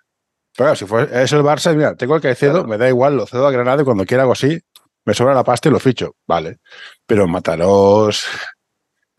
Claro, 0.57 0.75
si 0.75 0.85
es 0.85 1.33
el 1.33 1.43
Barça, 1.43 1.75
mira, 1.75 1.97
tengo 1.97 2.17
el 2.17 2.23
Caicedo, 2.23 2.65
me 2.65 2.79
da 2.79 2.89
igual, 2.89 3.17
lo 3.17 3.27
cedo 3.27 3.47
a 3.47 3.51
Granada 3.51 3.83
y 3.83 3.85
cuando 3.85 4.07
quiera 4.07 4.23
algo 4.23 4.33
así, 4.33 4.61
me 5.05 5.13
sobra 5.13 5.35
la 5.35 5.45
pasta 5.45 5.69
y 5.69 5.73
lo 5.73 5.81
ficho. 5.81 6.15
Vale. 6.27 6.59
Pero 7.07 7.27
Mataros, 7.27 8.25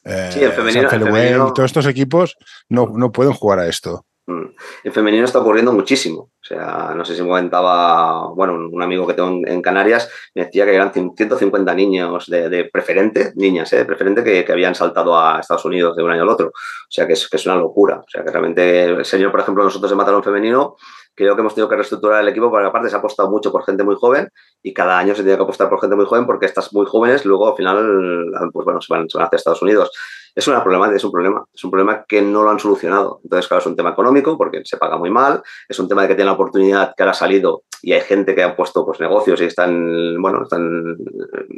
eh, 0.04 0.30
sí, 0.31 0.44
el 0.44 0.54
femenino, 0.54 1.54
todos 1.54 1.66
estos 1.68 1.86
equipos 1.88 2.38
no, 2.69 2.88
no 2.95 3.12
pueden 3.12 3.33
jugar 3.33 3.60
a 3.60 3.68
esto. 3.68 4.06
Mm. 4.27 4.56
En 4.83 4.92
femenino 4.92 5.25
está 5.25 5.39
ocurriendo 5.39 5.72
muchísimo. 5.72 6.31
O 6.42 6.48
sea, 6.48 6.94
no 6.95 7.06
sé 7.06 7.16
si 7.16 7.22
me 7.22 7.27
comentaba, 7.27 8.27
bueno, 8.30 8.69
un 8.72 8.81
amigo 8.81 9.06
que 9.06 9.13
tengo 9.13 9.42
en 9.45 9.62
Canarias 9.62 10.10
me 10.33 10.45
decía 10.45 10.65
que 10.65 10.74
eran 10.74 10.91
150 10.91 11.74
niños 11.75 12.25
de, 12.27 12.70
preferente, 12.72 13.34
niñas, 13.36 13.72
¿eh? 13.74 13.77
de 13.77 13.86
preferente, 13.86 14.24
que, 14.24 14.51
habían 14.51 14.74
saltado 14.74 15.20
a 15.20 15.39
Estados 15.39 15.65
Unidos 15.65 15.96
de 15.96 16.03
un 16.03 16.12
año 16.12 16.24
al 16.24 16.29
otro. 16.29 16.48
O 16.48 16.89
sea, 16.89 17.05
que 17.05 17.13
es, 17.13 17.27
que 17.29 17.38
es 17.38 17.46
una 17.46 17.55
locura. 17.55 17.98
O 18.00 18.10
sea, 18.10 18.24
que 18.24 18.32
realmente 18.32 18.86
el 18.86 19.05
señor, 19.05 19.32
por 19.32 19.41
ejemplo, 19.41 19.63
nosotros 19.63 19.91
de 19.91 19.96
Matarón 19.96 20.24
Femenino, 20.24 20.75
creo 21.13 21.36
que 21.36 21.41
hemos 21.41 21.53
tenido 21.53 21.70
que 21.70 21.75
reestructurar 21.75 22.22
el 22.22 22.27
equipo 22.27 22.50
porque 22.50 22.67
aparte 22.67 22.89
se 22.89 22.96
ha 22.96 23.00
apostado 23.00 23.29
mucho 23.29 23.51
por 23.51 23.63
gente 23.63 23.84
muy 23.84 23.96
joven 23.96 24.29
y 24.62 24.74
cada 24.74 25.00
año 25.00 25.15
se 25.15 25.24
tiene 25.24 25.38
que 25.38 25.44
apostar 25.44 25.70
por 25.70 25.79
gente 25.79 25.96
muy 25.96 26.05
joven 26.05 26.25
porque 26.25 26.46
estas 26.46 26.74
muy 26.74 26.86
jóvenes 26.86 27.25
luego 27.25 27.50
al 27.50 27.55
final, 27.55 28.32
pues 28.51 28.65
bueno, 28.65 28.82
se 28.82 28.94
van, 28.94 29.10
se 29.10 29.17
van 29.17 29.27
hacia 29.27 29.38
Estados 29.38 29.62
Unidos 29.62 29.91
es 30.36 30.48
una 30.48 30.62
problemática, 30.62 30.98
es 30.98 31.04
un 31.04 31.12
problema, 31.12 31.46
es 31.54 31.63
un 31.63 31.72
problema 31.72 32.06
que 32.08 32.22
no 32.22 32.44
lo 32.44 32.50
han 32.50 32.60
solucionado. 32.60 33.22
Entonces, 33.24 33.48
claro, 33.48 33.62
es 33.62 33.68
un 33.68 33.75
tema 33.75 33.92
económico 33.92 34.38
porque 34.38 34.62
se 34.65 34.77
paga 34.77 34.98
muy 34.98 35.10
mal, 35.10 35.42
es 35.68 35.80
un 35.80 35.88
tema 35.88 36.01
de 36.01 36.10
que 36.10 36.15
tiene 36.15 36.30
la 36.30 36.34
oportunidad 36.34 36.94
que 36.96 37.04
ahora 37.04 37.12
ha 37.12 37.15
salido 37.15 37.63
y 37.82 37.94
hay 37.94 38.01
gente 38.01 38.36
que 38.36 38.44
ha 38.44 38.56
puesto 38.56 38.86
pues, 38.86 39.00
negocios 39.00 39.39
y 39.42 39.46
están, 39.46 40.22
bueno, 40.22 40.44
están, 40.44 40.98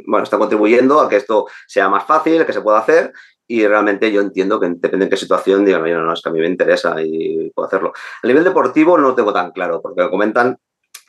bueno, 0.06 0.24
están 0.24 0.38
contribuyendo 0.38 1.00
a 1.00 1.08
que 1.08 1.16
esto 1.16 1.46
sea 1.66 1.88
más 1.88 2.04
fácil, 2.04 2.46
que 2.46 2.52
se 2.52 2.60
pueda 2.60 2.78
hacer 2.78 3.12
y 3.50 3.66
realmente 3.66 4.12
yo 4.12 4.20
entiendo 4.20 4.60
que 4.60 4.68
depende 4.68 5.06
de 5.06 5.10
qué 5.10 5.16
situación 5.16 5.64
digan, 5.64 5.82
no, 5.82 6.04
no, 6.04 6.12
es 6.12 6.20
que 6.20 6.28
a 6.28 6.32
mí 6.32 6.38
me 6.38 6.46
interesa 6.46 7.00
y 7.02 7.50
puedo 7.54 7.66
hacerlo. 7.66 7.92
A 8.22 8.26
nivel 8.26 8.44
deportivo 8.44 8.98
no 8.98 9.08
lo 9.08 9.14
tengo 9.14 9.32
tan 9.32 9.52
claro, 9.52 9.80
porque 9.80 10.02
me 10.02 10.10
comentan 10.10 10.58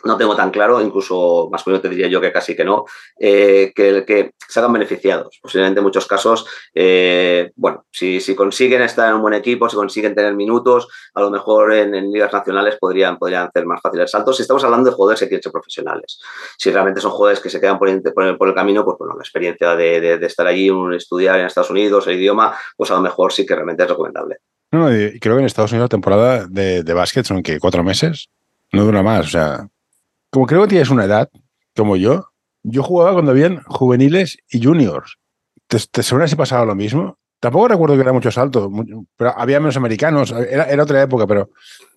no 0.03 0.17
tengo 0.17 0.35
tan 0.35 0.51
claro, 0.51 0.81
incluso 0.81 1.49
más 1.51 1.67
o 1.67 1.81
te 1.81 1.89
diría 1.89 2.07
yo 2.07 2.21
que 2.21 2.31
casi 2.31 2.55
que 2.55 2.63
no, 2.63 2.85
eh, 3.19 3.71
que, 3.75 4.05
que 4.05 4.33
se 4.47 4.59
hagan 4.59 4.73
beneficiados. 4.73 5.39
Posiblemente 5.41 5.79
en 5.79 5.83
muchos 5.83 6.07
casos, 6.07 6.45
eh, 6.73 7.51
bueno, 7.55 7.85
si, 7.91 8.19
si, 8.21 8.35
consiguen 8.35 8.81
estar 8.81 9.09
en 9.09 9.15
un 9.15 9.21
buen 9.21 9.33
equipo, 9.33 9.69
si 9.69 9.75
consiguen 9.75 10.15
tener 10.15 10.33
minutos, 10.35 10.87
a 11.13 11.21
lo 11.21 11.29
mejor 11.29 11.73
en, 11.73 12.11
ligas 12.11 12.31
nacionales 12.31 12.77
podrían, 12.79 13.17
podrían 13.17 13.47
hacer 13.47 13.65
más 13.65 13.81
fácil 13.81 13.99
el 13.99 14.07
salto. 14.07 14.33
Si 14.33 14.41
estamos 14.41 14.63
hablando 14.63 14.89
de 14.89 14.95
jugadores 14.95 15.19
que 15.19 15.27
quieren 15.27 15.43
ser 15.43 15.51
profesionales, 15.51 16.19
si 16.57 16.71
realmente 16.71 17.01
son 17.01 17.11
jugadores 17.11 17.41
que 17.41 17.49
se 17.49 17.59
quedan 17.59 17.77
por, 17.77 17.89
el, 17.89 18.53
camino, 18.55 18.85
pues 18.85 18.97
bueno, 18.97 19.15
la 19.15 19.21
experiencia 19.21 19.75
de, 19.75 20.13
estar 20.25 20.47
allí, 20.47 20.71
estudiar 20.95 21.39
en 21.39 21.45
Estados 21.45 21.71
Unidos, 21.71 22.07
el 22.07 22.15
idioma, 22.15 22.55
pues 22.77 22.89
a 22.91 22.95
lo 22.95 23.01
mejor 23.01 23.33
sí 23.33 23.45
que 23.45 23.55
realmente 23.55 23.83
es 23.83 23.89
recomendable. 23.89 24.37
No, 24.71 24.95
y 24.95 25.19
creo 25.19 25.35
que 25.35 25.41
en 25.41 25.45
Estados 25.45 25.71
Unidos 25.71 25.85
la 25.85 25.89
temporada 25.89 26.45
de, 26.47 26.83
de 26.83 26.93
básquet 26.93 27.25
son 27.25 27.43
cuatro 27.59 27.83
meses, 27.83 28.29
no 28.71 28.83
dura 28.83 29.01
más, 29.01 29.25
o 29.25 29.29
sea, 29.29 29.67
como 30.29 30.45
creo 30.45 30.61
que 30.63 30.69
tienes 30.69 30.89
una 30.89 31.05
edad, 31.05 31.29
como 31.75 31.95
yo, 31.95 32.25
yo 32.63 32.83
jugaba 32.83 33.13
cuando 33.13 33.31
habían 33.31 33.61
juveniles 33.63 34.37
y 34.49 34.63
juniors. 34.63 35.17
¿Te, 35.67 35.77
te 35.91 36.03
suena 36.03 36.27
si 36.27 36.35
pasaba 36.35 36.65
lo 36.65 36.75
mismo? 36.75 37.17
Tampoco 37.39 37.69
recuerdo 37.69 37.95
que 37.95 38.01
era 38.01 38.11
mucho 38.11 38.31
salto, 38.31 38.69
pero 39.15 39.33
había 39.37 39.59
menos 39.59 39.77
americanos, 39.77 40.31
era, 40.31 40.83
otra 40.83 41.01
época, 41.01 41.25
pero 41.25 41.49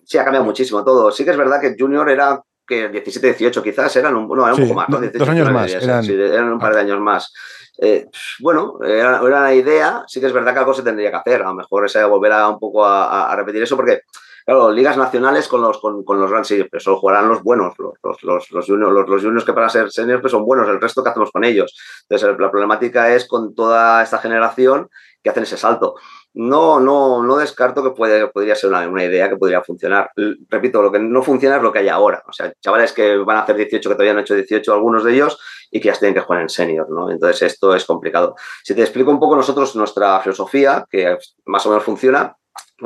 Sí, 0.05 0.17
ha 0.17 0.23
cambiado 0.23 0.45
muchísimo 0.45 0.83
todo. 0.83 1.11
Sí 1.11 1.23
que 1.25 1.31
es 1.31 1.37
verdad 1.37 1.59
que 1.59 1.75
Junior 1.77 2.09
era 2.09 2.41
que 2.65 2.87
17, 2.89 3.27
18 3.33 3.63
quizás, 3.63 3.95
eran 3.97 4.15
un, 4.15 4.27
no, 4.27 4.45
era 4.45 4.55
un 4.55 4.61
poco 4.61 4.73
más, 4.73 4.89
¿no? 4.89 5.01
dos 5.01 5.29
años 5.29 5.51
más. 5.51 5.73
eran... 5.73 6.05
eran... 6.05 6.53
un 6.53 6.59
par 6.59 6.73
de 6.73 6.81
años 6.81 6.99
más. 6.99 7.33
Eh, 7.77 8.07
bueno, 8.39 8.77
era, 8.83 9.17
era, 9.17 9.21
una 9.21 9.53
idea, 9.53 10.03
sí 10.07 10.19
que 10.21 10.27
es 10.27 10.33
verdad 10.33 10.53
que 10.53 10.59
algo 10.59 10.73
se 10.73 10.83
tendría 10.83 11.09
que 11.09 11.17
hacer, 11.17 11.41
a 11.41 11.47
lo 11.47 11.55
mejor 11.55 11.85
es 11.85 11.93
volver 12.07 12.31
a 12.31 12.47
un 12.47 12.59
poco 12.59 12.85
a, 12.85 13.31
a 13.31 13.35
repetir 13.35 13.63
eso, 13.63 13.75
porque 13.75 14.01
Claro, 14.45 14.71
ligas 14.71 14.97
nacionales 14.97 15.47
con 15.47 15.61
los, 15.61 15.79
con, 15.79 16.03
con 16.03 16.19
los 16.19 16.29
grandes, 16.29 16.47
sí, 16.47 16.63
pero 16.69 16.81
solo 16.81 16.97
jugarán 16.99 17.29
los 17.29 17.41
buenos, 17.43 17.73
los, 17.79 17.93
los, 18.03 18.23
los, 18.23 18.51
los, 18.51 18.65
juniors, 18.65 18.91
los, 19.07 19.21
juniors 19.21 19.45
que 19.45 19.53
para 19.53 19.69
ser 19.69 19.89
seniors 19.89 20.21
pues 20.21 20.31
son 20.31 20.45
buenos, 20.45 20.67
el 20.67 20.81
resto 20.81 21.03
que 21.03 21.09
hacemos 21.09 21.31
con 21.31 21.43
ellos. 21.43 21.75
Entonces, 22.03 22.37
la 22.37 22.51
problemática 22.51 23.13
es 23.13 23.27
con 23.27 23.55
toda 23.55 24.03
esta 24.03 24.17
generación 24.17 24.89
que 25.21 25.29
hacen 25.29 25.43
ese 25.43 25.57
salto. 25.57 25.95
No, 26.33 26.79
no, 26.79 27.23
no 27.23 27.37
descarto 27.37 27.83
que 27.83 27.91
puede, 27.91 28.27
podría 28.27 28.55
ser 28.55 28.69
una, 28.69 28.87
una, 28.87 29.05
idea 29.05 29.29
que 29.29 29.37
podría 29.37 29.61
funcionar. 29.61 30.09
Repito, 30.49 30.81
lo 30.81 30.91
que 30.91 30.99
no 30.99 31.21
funciona 31.21 31.57
es 31.57 31.63
lo 31.63 31.71
que 31.71 31.79
hay 31.79 31.89
ahora. 31.89 32.23
O 32.27 32.33
sea, 32.33 32.51
chavales 32.59 32.91
que 32.91 33.17
van 33.17 33.37
a 33.37 33.41
hacer 33.41 33.55
18, 33.55 33.87
que 33.87 33.95
todavía 33.95 34.13
han 34.13 34.19
hecho 34.19 34.35
18, 34.35 34.73
algunos 34.73 35.03
de 35.03 35.13
ellos, 35.13 35.39
y 35.71 35.79
que 35.79 35.87
ya 35.87 35.93
tienen 35.93 36.15
que 36.15 36.21
jugar 36.21 36.41
en 36.41 36.49
senior, 36.49 36.89
¿no? 36.89 37.09
Entonces, 37.09 37.53
esto 37.53 37.73
es 37.75 37.85
complicado. 37.85 38.35
Si 38.63 38.75
te 38.75 38.81
explico 38.81 39.11
un 39.11 39.19
poco 39.19 39.35
nosotros 39.35 39.75
nuestra 39.75 40.19
filosofía, 40.21 40.85
que 40.89 41.17
más 41.45 41.65
o 41.65 41.69
menos 41.69 41.83
funciona, 41.83 42.35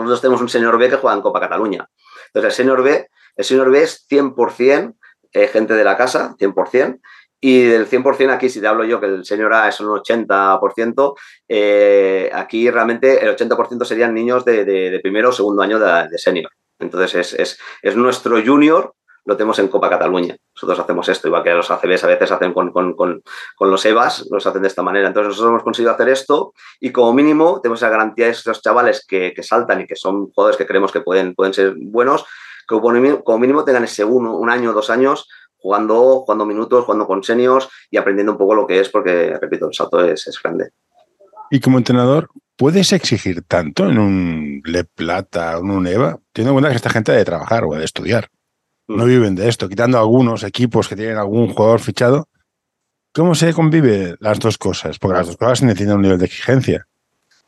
nosotros 0.04 0.22
tenemos 0.22 0.42
un 0.42 0.50
señor 0.50 0.78
B 0.78 0.90
que 0.90 0.98
juega 0.98 1.16
en 1.16 1.22
Copa 1.22 1.40
Cataluña. 1.40 1.88
Entonces, 2.28 2.54
el 2.54 2.66
señor 2.66 2.84
B, 2.84 3.08
el 3.36 3.46
señor 3.46 3.72
B 3.72 3.82
es 3.82 4.06
100% 4.10 4.96
eh, 5.34 5.48
gente 5.48 5.74
de 5.74 5.84
la 5.84 5.98
casa, 5.98 6.36
100%, 6.40 7.00
y 7.40 7.64
del 7.64 7.88
100% 7.88 8.32
aquí, 8.32 8.50
si 8.50 8.60
te 8.60 8.68
hablo 8.68 8.84
yo 8.84 9.00
que 9.00 9.06
el 9.06 9.26
señor 9.26 9.54
A 9.54 9.68
es 9.68 9.80
un 9.80 9.88
80%, 9.88 11.16
eh, 11.48 12.30
aquí 12.34 12.70
realmente 12.70 13.24
el 13.24 13.36
80% 13.36 13.86
serían 13.86 14.14
niños 14.14 14.44
de, 14.44 15.00
primero 15.04 15.30
o 15.30 15.32
segundo 15.32 15.62
año 15.62 15.80
de, 15.80 16.08
de 16.10 16.18
senior. 16.18 16.52
Entonces, 16.80 17.16
es, 17.16 17.34
es, 17.40 17.60
es 17.82 17.96
nuestro 17.96 18.42
junior 18.44 18.94
lo 19.28 19.36
tenemos 19.36 19.60
en 19.60 19.68
Copa 19.68 19.90
Cataluña. 19.90 20.38
Nosotros 20.58 20.80
hacemos 20.80 21.08
esto, 21.08 21.28
igual 21.28 21.44
que 21.44 21.54
los 21.54 21.70
ACBs 21.70 22.04
a 22.04 22.08
veces 22.08 22.32
hacen 22.32 22.52
con, 22.52 22.72
con, 22.72 22.96
con, 22.96 23.22
con, 23.56 23.70
los 23.70 23.86
EVAs, 23.86 24.26
los 24.32 24.48
hacen 24.48 24.64
de 24.64 24.68
esta 24.68 24.82
manera. 24.82 25.08
Entonces 25.08 25.30
nosotros 25.30 25.52
hemos 25.52 25.64
conseguido 25.64 25.94
hacer 25.94 26.10
esto 26.10 26.54
y 26.80 26.92
como 26.92 27.14
mínimo 27.14 27.62
tenemos 27.62 27.80
la 27.84 27.90
garantía 27.90 28.26
de 28.26 28.32
estos 28.32 28.64
chavales 28.64 29.06
que, 29.08 29.34
que 29.36 29.44
saltan 29.44 29.82
y 29.82 29.86
que 29.86 29.96
son 29.96 30.32
jugadores 30.32 30.58
que 30.58 30.66
creemos 30.66 30.92
que 30.92 31.02
pueden, 31.02 31.36
pueden 31.36 31.54
ser 31.54 31.76
buenos, 31.78 32.26
que 32.68 32.76
como 32.76 33.38
mínimo, 33.38 33.64
tengan 33.64 33.84
ese 33.84 34.04
uno, 34.04 34.36
un 34.36 34.50
año, 34.50 34.74
dos 34.74 34.90
años 34.90 35.30
jugando, 35.58 36.22
jugando 36.22 36.46
minutos, 36.46 36.86
jugando 36.86 37.06
con 37.06 37.24
seniors 37.24 37.70
y 37.92 37.98
aprendiendo 37.98 38.32
un 38.32 38.38
poco 38.40 38.56
lo 38.56 38.66
que 38.66 38.80
es, 38.80 38.90
porque, 38.90 39.38
repito, 39.40 39.68
el 39.68 39.74
salto 39.76 40.04
es, 40.04 40.28
es 40.28 40.42
grande. 40.42 40.72
Y 41.52 41.60
como 41.60 41.78
entrenador, 41.78 42.30
¿puedes 42.56 42.92
exigir 42.94 43.44
tanto 43.44 43.88
en 43.88 44.00
un 44.00 44.62
Le 44.66 44.84
Plata, 44.84 45.58
en 45.58 45.70
un 45.70 45.86
EVA, 45.86 46.20
teniendo 46.34 46.52
en 46.52 46.56
cuenta 46.56 46.70
que 46.72 46.76
esta 46.76 46.90
gente 46.90 47.12
ha 47.12 47.16
de 47.16 47.26
trabajar 47.26 47.64
o 47.64 47.76
de 47.76 47.86
estudiar? 47.86 48.30
No 48.88 49.06
viven 49.06 49.36
de 49.36 49.50
esto, 49.50 49.68
quitando 49.68 49.98
algunos 49.98 50.44
equipos 50.44 50.88
que 50.88 50.96
tienen 50.96 51.18
algún 51.18 51.54
jugador 51.54 51.80
fichado. 51.80 52.28
¿Cómo 53.14 53.36
se 53.36 53.54
convive 53.54 54.16
las 54.20 54.40
dos 54.40 54.58
cosas? 54.58 55.00
Porque 55.00 55.18
las 55.18 55.28
dos 55.28 55.38
cosas 55.38 55.64
necesitan 55.64 55.96
un 55.96 56.04
nivel 56.04 56.20
de 56.20 56.26
exigencia. 56.26 56.88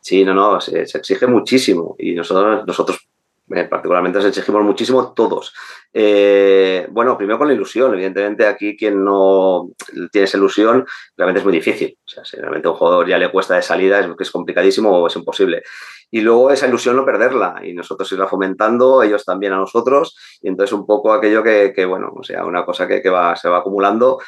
Sí, 0.02 0.24
no, 0.24 0.34
no, 0.34 0.60
se, 0.62 0.86
se 0.86 0.98
exige 0.98 1.28
muchísimo 1.28 1.96
y 2.00 2.14
nosotros, 2.14 2.66
nosotros 2.66 3.09
eh, 3.56 3.66
particularmente 3.66 4.20
nos 4.20 4.28
exigimos 4.28 4.64
muchísimo 4.64 5.14
todos. 5.14 5.54
Eh, 5.92 6.88
bueno, 6.92 7.18
primero 7.18 7.38
con 7.38 7.48
la 7.48 7.54
ilusión. 7.54 7.94
Evidentemente, 7.94 8.46
aquí 8.46 8.78
quien 8.78 9.04
no 9.04 9.70
tiene 10.12 10.26
esa 10.26 10.38
ilusión, 10.38 10.86
realmente 11.18 11.40
es 11.40 11.46
muy 11.46 11.54
difícil. 11.54 11.98
O 12.06 12.10
sea, 12.10 12.26
si 12.26 12.38
realmente 12.38 12.68
a 12.68 12.72
un 12.72 12.78
jugador 12.78 13.08
ya 13.08 13.18
le 13.18 13.32
cuesta 13.32 13.56
de 13.56 13.62
salida, 13.62 14.00
es, 14.00 14.08
es 14.20 14.32
complicadísimo 14.32 14.92
o 14.92 15.08
es 15.08 15.16
imposible. 15.16 15.64
Y 16.12 16.22
luego 16.22 16.52
esa 16.52 16.68
ilusión 16.68 16.96
no 16.96 17.06
perderla 17.06 17.62
y 17.64 17.74
nosotros 17.74 18.12
irla 18.12 18.28
fomentando, 18.28 19.04
ellos 19.04 19.26
también 19.26 19.54
a 19.54 19.58
nosotros. 19.58 20.16
Y 20.42 20.48
entonces 20.48 20.74
un 20.74 20.86
poco 20.86 21.14
aquello 21.14 21.44
que, 21.44 21.74
que 21.76 21.86
bueno, 21.86 22.12
o 22.16 22.24
sea, 22.24 22.46
una 22.46 22.66
cosa 22.66 22.88
que, 22.88 23.02
que 23.02 23.10
va, 23.10 23.36
se 23.36 23.50
va 23.50 23.60
acumulando 23.60 24.20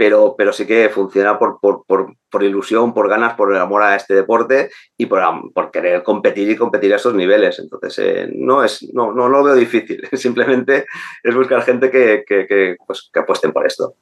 pero, 0.00 0.34
pero 0.34 0.50
sí 0.50 0.66
que 0.66 0.88
funciona 0.88 1.38
por, 1.38 1.60
por, 1.60 1.84
por, 1.84 2.16
por, 2.30 2.42
ilusión, 2.42 2.94
por 2.94 3.06
ganas, 3.06 3.34
por 3.34 3.52
el 3.52 3.60
amor 3.60 3.82
a 3.82 3.96
este 3.96 4.14
deporte 4.14 4.70
y 4.96 5.04
por, 5.04 5.20
por 5.52 5.70
querer 5.70 6.02
competir 6.02 6.48
y 6.48 6.56
competir 6.56 6.94
a 6.94 6.96
esos 6.96 7.12
niveles. 7.12 7.58
Entonces, 7.58 7.98
eh, 7.98 8.30
no, 8.34 8.64
es, 8.64 8.82
no, 8.94 9.12
no, 9.12 9.28
no, 9.28 9.28
lo 9.28 9.44
veo 9.44 9.54
difícil, 9.54 10.08
simplemente 10.14 10.86
es 11.22 11.34
buscar 11.34 11.60
gente 11.64 11.90
que, 11.90 12.24
que, 12.26 12.46
que, 12.46 12.76
pues, 12.86 13.10
que 13.12 13.20
apuesten 13.20 13.52
por 13.52 13.66
esto. 13.66 13.92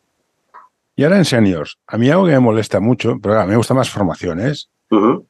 Y 0.94 1.02
ahora 1.02 1.16
en 1.16 1.24
seniors, 1.24 1.80
a 1.88 1.98
mí 1.98 2.08
algo 2.08 2.26
que 2.26 2.30
me 2.30 2.38
molesta 2.38 2.78
mucho, 2.78 3.16
pero 3.20 3.40
a 3.40 3.42
mí 3.42 3.50
me 3.50 3.56
gusta 3.56 3.74
más 3.74 3.90
formaciones, 3.90 4.70
uh 4.92 4.96
-huh. 4.96 5.26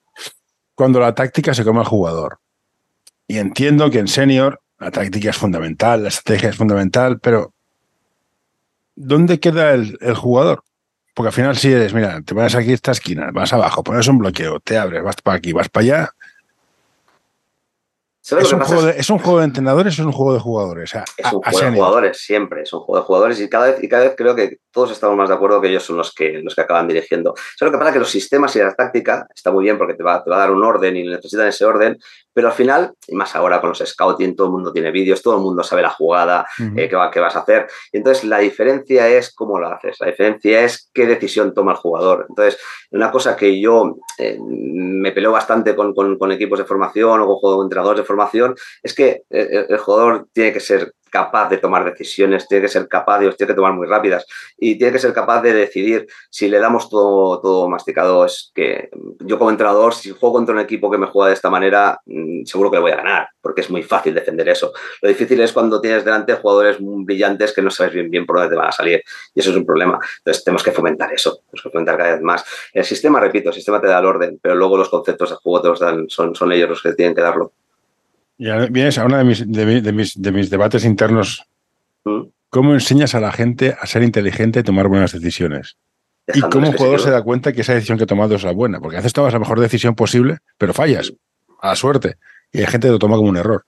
cuando 0.75 1.01
la 1.01 1.15
táctica 1.15 1.55
se 1.55 1.65
come 1.65 1.79
al 1.79 1.87
jugador. 1.87 2.41
Y 3.27 3.39
entiendo 3.39 3.91
que 3.91 4.01
en 4.01 4.09
senior 4.09 4.61
la 4.79 4.91
táctica 4.91 5.31
es 5.31 5.37
fundamental, 5.39 6.03
la 6.03 6.11
estrategia 6.11 6.51
es 6.51 6.57
fundamental, 6.57 7.21
pero 7.21 7.55
¿dónde 8.99 9.41
queda 9.41 9.73
el, 9.73 9.97
el, 10.01 10.15
jugador? 10.15 10.63
Porque 11.15 11.29
al 11.29 11.35
final 11.35 11.57
si 11.57 11.73
eres, 11.73 11.95
mira, 11.95 12.21
te 12.23 12.35
pones 12.35 12.55
aquí 12.55 12.73
esta 12.73 12.93
esquina, 12.93 13.31
vas 13.33 13.53
abajo, 13.53 13.83
pones 13.83 14.07
un 14.09 14.19
bloqueo, 14.19 14.61
te 14.61 14.77
abres, 14.77 15.03
vas 15.03 15.17
para 15.23 15.39
aquí, 15.39 15.53
vas 15.53 15.69
para 15.69 15.85
allá. 15.85 16.11
¿Es 18.37 18.53
un, 18.53 18.61
juego 18.61 18.83
de, 18.83 18.99
¿Es 18.99 19.09
un, 19.09 19.19
juego 19.19 19.39
de, 19.39 19.47
entrenadores 19.47 19.99
o 19.99 20.03
es 20.03 20.07
un 20.07 20.13
juego 20.13 20.35
de 20.35 20.41
jugadores? 20.41 20.95
A, 20.95 21.05
es 21.17 21.33
un 21.33 21.41
juego 21.41 21.61
de 21.61 21.77
jugadores, 21.77 22.19
siempre. 22.19 22.63
Es 22.63 22.73
un 22.75 22.81
juego 22.81 23.01
de 23.01 23.07
jugadores 23.07 23.41
y 23.41 23.49
cada, 23.49 23.67
vez, 23.71 23.83
y 23.83 23.89
cada 23.89 24.05
vez 24.05 24.15
creo 24.19 24.35
que 24.35 24.59
todos 24.71 24.91
estamos 24.91 25.17
más 25.17 25.31
de 25.31 25.35
acuerdo 25.35 25.63
que 25.63 25.69
ellos 25.69 25.83
son 25.83 25.97
los 25.97 26.13
que, 26.13 26.41
los 26.43 26.55
que 26.55 26.61
acaban 26.61 26.87
dirigiendo. 26.87 27.35
Solo 27.57 27.71
que 27.71 27.79
pasa 27.79 27.93
que 27.93 28.01
los 28.01 28.11
sistemas 28.11 28.55
y 28.57 28.59
la 28.59 28.75
táctica 28.75 29.27
está 29.35 29.51
muy 29.51 29.65
bien 29.65 29.79
porque 29.79 29.95
te 29.95 30.03
va, 30.03 30.23
te 30.23 30.29
va 30.29 30.37
a 30.37 30.41
dar 30.41 30.51
un 30.51 30.63
orden 30.63 30.97
y 30.97 31.05
necesitan 31.05 31.49
ese 31.49 31.65
orden, 31.65 31.99
pero 32.39 32.51
al 32.51 32.55
final, 32.55 32.93
y 33.09 33.17
más 33.17 33.35
ahora 33.35 33.61
con 33.61 33.71
los 33.71 33.83
scouting, 33.85 34.37
todo 34.37 34.47
el 34.47 34.53
mundo 34.53 34.73
tiene 34.73 34.93
vídeos, 34.93 35.21
todo 35.23 35.35
el 35.35 35.43
mundo 35.43 35.65
sabe 35.65 35.83
la 35.83 35.91
jugada, 35.91 36.47
uh 36.61 36.63
-huh. 36.63 36.81
eh, 36.81 36.89
qué, 36.89 36.95
va, 36.95 37.11
qué, 37.11 37.19
vas 37.19 37.35
a 37.35 37.41
hacer. 37.41 37.67
Y 37.93 37.97
entonces 37.97 38.23
la 38.23 38.39
diferencia 38.39 39.09
es 39.09 39.35
cómo 39.35 39.59
lo 39.59 39.67
haces, 39.67 39.97
la 39.99 40.07
diferencia 40.07 40.63
es 40.63 40.89
qué 40.95 41.09
decisión 41.09 41.53
toma 41.53 41.73
el 41.73 41.79
jugador. 41.79 42.27
Entonces, 42.29 42.61
una 42.93 43.11
cosa 43.11 43.35
que 43.35 43.61
yo 43.61 43.97
eh, 44.19 44.39
me 44.41 45.11
peleo 45.11 45.33
bastante 45.33 45.75
con, 45.75 45.93
con, 45.93 46.17
con, 46.17 46.31
equipos 46.31 46.61
de 46.61 46.65
formación 46.65 47.23
o 47.23 47.41
con 47.41 47.65
entrenadores 47.65 48.03
de 48.03 48.07
formación 48.07 48.55
es 48.85 48.95
que 48.95 49.23
el, 49.31 49.67
el 49.69 49.79
jugador 49.79 50.29
tiene 50.33 50.53
que 50.53 50.61
ser 50.61 50.93
capaz 51.11 51.49
de 51.49 51.59
tomar 51.59 51.85
decisiones, 51.85 52.47
tiene 52.49 52.63
que 52.63 52.69
ser 52.69 52.89
capaz, 52.89 53.21
Dios, 53.21 53.37
tiene 53.37 53.49
que 53.49 53.57
tomar 53.57 53.73
muy 53.73 53.87
rápidas 53.87 54.27
y 54.57 54.77
tiene 54.77 54.93
que 54.93 54.99
ser 54.99 55.13
capaz 55.13 55.43
de 55.43 55.53
decidir 55.53 56.07
si 56.31 56.49
le 56.49 56.59
damos 56.59 56.89
todo, 56.89 57.41
todo 57.41 57.69
masticado. 57.69 58.25
Es 58.25 58.51
que 58.55 58.91
yo 59.21 59.39
como 59.39 59.51
entrenador, 59.51 59.95
si 59.95 60.11
juego 60.11 60.35
contra 60.35 60.55
un 60.55 60.61
equipo 60.61 60.91
que 60.91 60.99
me 60.99 61.07
juega 61.07 61.29
de 61.29 61.35
esta 61.35 61.51
manera, 61.51 62.01
mm, 62.07 62.45
seguro 62.45 62.71
que 62.71 62.77
le 62.77 62.83
voy 62.83 62.93
a 62.93 62.97
ganar, 62.97 63.29
porque 63.41 63.61
es 63.63 63.71
muy 63.71 63.83
fácil 63.83 64.15
defender 64.15 64.49
eso. 64.49 64.73
Lo 65.03 65.09
difícil 65.09 65.41
es 65.41 65.53
cuando 65.53 65.81
tienes 65.81 66.05
delante 66.05 66.35
jugadores 66.35 66.77
brillantes 66.81 67.53
que 67.53 67.63
no 67.63 67.71
sabes 67.71 67.95
bien, 67.95 68.11
bien 68.11 68.27
por 68.27 68.37
dónde 68.37 68.51
te 68.51 68.57
van 68.57 68.69
a 68.69 68.73
salir 68.73 69.03
y 69.35 69.41
eso 69.41 69.51
es 69.51 69.57
un 69.57 69.67
problema. 69.67 69.99
Entonces 70.19 70.45
tenemos 70.45 70.63
que 70.63 70.73
fomentar 70.73 71.13
eso, 71.13 71.37
tenemos 71.37 71.63
que 71.63 71.71
fomentar 71.71 71.97
cada 71.97 72.13
vez 72.13 72.23
más. 72.23 72.45
El 72.73 72.85
sistema, 72.85 73.21
repito, 73.21 73.49
el 73.51 73.55
sistema 73.55 73.81
te 73.81 73.87
da 73.87 73.99
el 73.99 74.07
orden, 74.07 74.39
pero 74.43 74.55
luego 74.55 74.77
los 74.77 74.89
conceptos 74.89 75.31
de 75.31 75.37
juego 75.37 75.75
dan, 75.79 76.09
son, 76.09 76.35
son 76.35 76.53
ellos 76.53 76.69
los 76.69 76.83
que 76.83 76.93
tienen 76.93 77.15
que 77.15 77.23
darlo. 77.23 77.53
Ya 78.39 78.67
vienes 78.67 78.99
a 78.99 79.05
uno 79.05 79.19
de 79.19 79.25
mis, 79.25 79.51
de, 79.51 79.81
de, 79.81 79.93
mis, 79.93 80.21
de 80.21 80.33
mis 80.33 80.49
debates 80.49 80.85
internos. 80.85 81.45
¿Mm? 82.05 82.23
¿Cómo 82.51 82.73
enseñas 82.73 83.15
a 83.15 83.21
la 83.21 83.33
gente 83.33 83.77
a 83.79 83.87
ser 83.87 84.03
inteligente 84.03 84.61
y 84.61 84.63
tomar 84.63 84.89
buenas 84.89 85.13
decisiones? 85.13 85.77
¿Y 86.33 86.41
cómo 86.41 86.69
un 86.69 86.77
jugador 86.77 87.01
se 87.01 87.11
da 87.11 87.23
cuenta 87.23 87.53
que 87.53 87.63
esa 87.63 87.75
decisión 87.75 87.99
que 87.99 88.05
ha 88.05 88.07
tomado 88.07 88.35
es 88.35 88.45
la 88.45 88.53
buena? 88.53 88.81
Porque 88.81 88.97
haces 88.97 89.13
toda 89.13 89.31
la 89.31 89.39
mejor 89.39 89.61
decisión 89.61 89.95
posible, 89.95 90.39
pero 90.57 90.73
fallas, 90.73 91.13
a 91.61 91.69
la 91.69 91.77
suerte. 91.77 92.17
Y 92.53 92.61
hay 92.61 92.67
gente 92.67 92.89
que 92.89 92.93
lo 92.93 92.99
toma 92.99 93.17
como 93.17 93.29
un 93.29 93.37
error. 93.37 93.65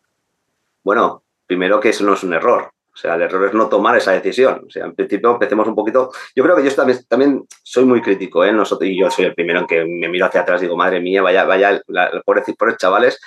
Bueno, 0.83 1.23
primero 1.47 1.81
que 1.81 1.91
eso 1.91 2.05
no 2.05 2.15
es 2.15 2.23
un 2.23 2.35
error. 2.35 2.71
O 3.01 3.03
sea, 3.03 3.15
el 3.15 3.23
error 3.23 3.47
es 3.47 3.55
no 3.55 3.67
tomar 3.67 3.97
esa 3.97 4.13
decisión. 4.13 4.63
O 4.67 4.71
sea, 4.71 4.85
en 4.85 4.95
principio 4.95 5.31
empecemos 5.31 5.67
un 5.67 5.75
poquito. 5.75 6.11
Yo 6.37 6.45
creo 6.45 6.55
que 6.55 6.65
yo 6.65 6.75
también, 6.75 6.99
también 7.09 7.45
soy 7.63 7.87
muy 7.87 8.03
crítico, 8.03 8.45
¿eh? 8.45 8.53
Nosotros, 8.53 8.91
y 8.91 9.01
yo 9.01 9.11
soy 9.11 9.25
el 9.25 9.35
primero 9.35 9.61
en 9.61 9.67
que 9.67 9.87
me 9.87 10.11
miro 10.11 10.27
hacia 10.27 10.43
atrás 10.43 10.61
y 10.61 10.67
digo, 10.67 10.77
madre 10.77 11.01
mía, 11.01 11.23
vaya, 11.23 11.45
vaya, 11.45 11.81
la, 11.87 12.11
pobres, 12.27 12.45
pobres 12.59 12.77
chavales, 12.77 13.19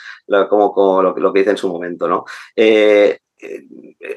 como, 0.48 0.72
como 0.72 1.02
lo, 1.02 1.16
lo, 1.16 1.34
que 1.34 1.40
hice 1.40 1.50
en 1.50 1.58
su 1.58 1.70
momento, 1.70 2.08
¿no? 2.08 2.24
Eh, 2.56 3.18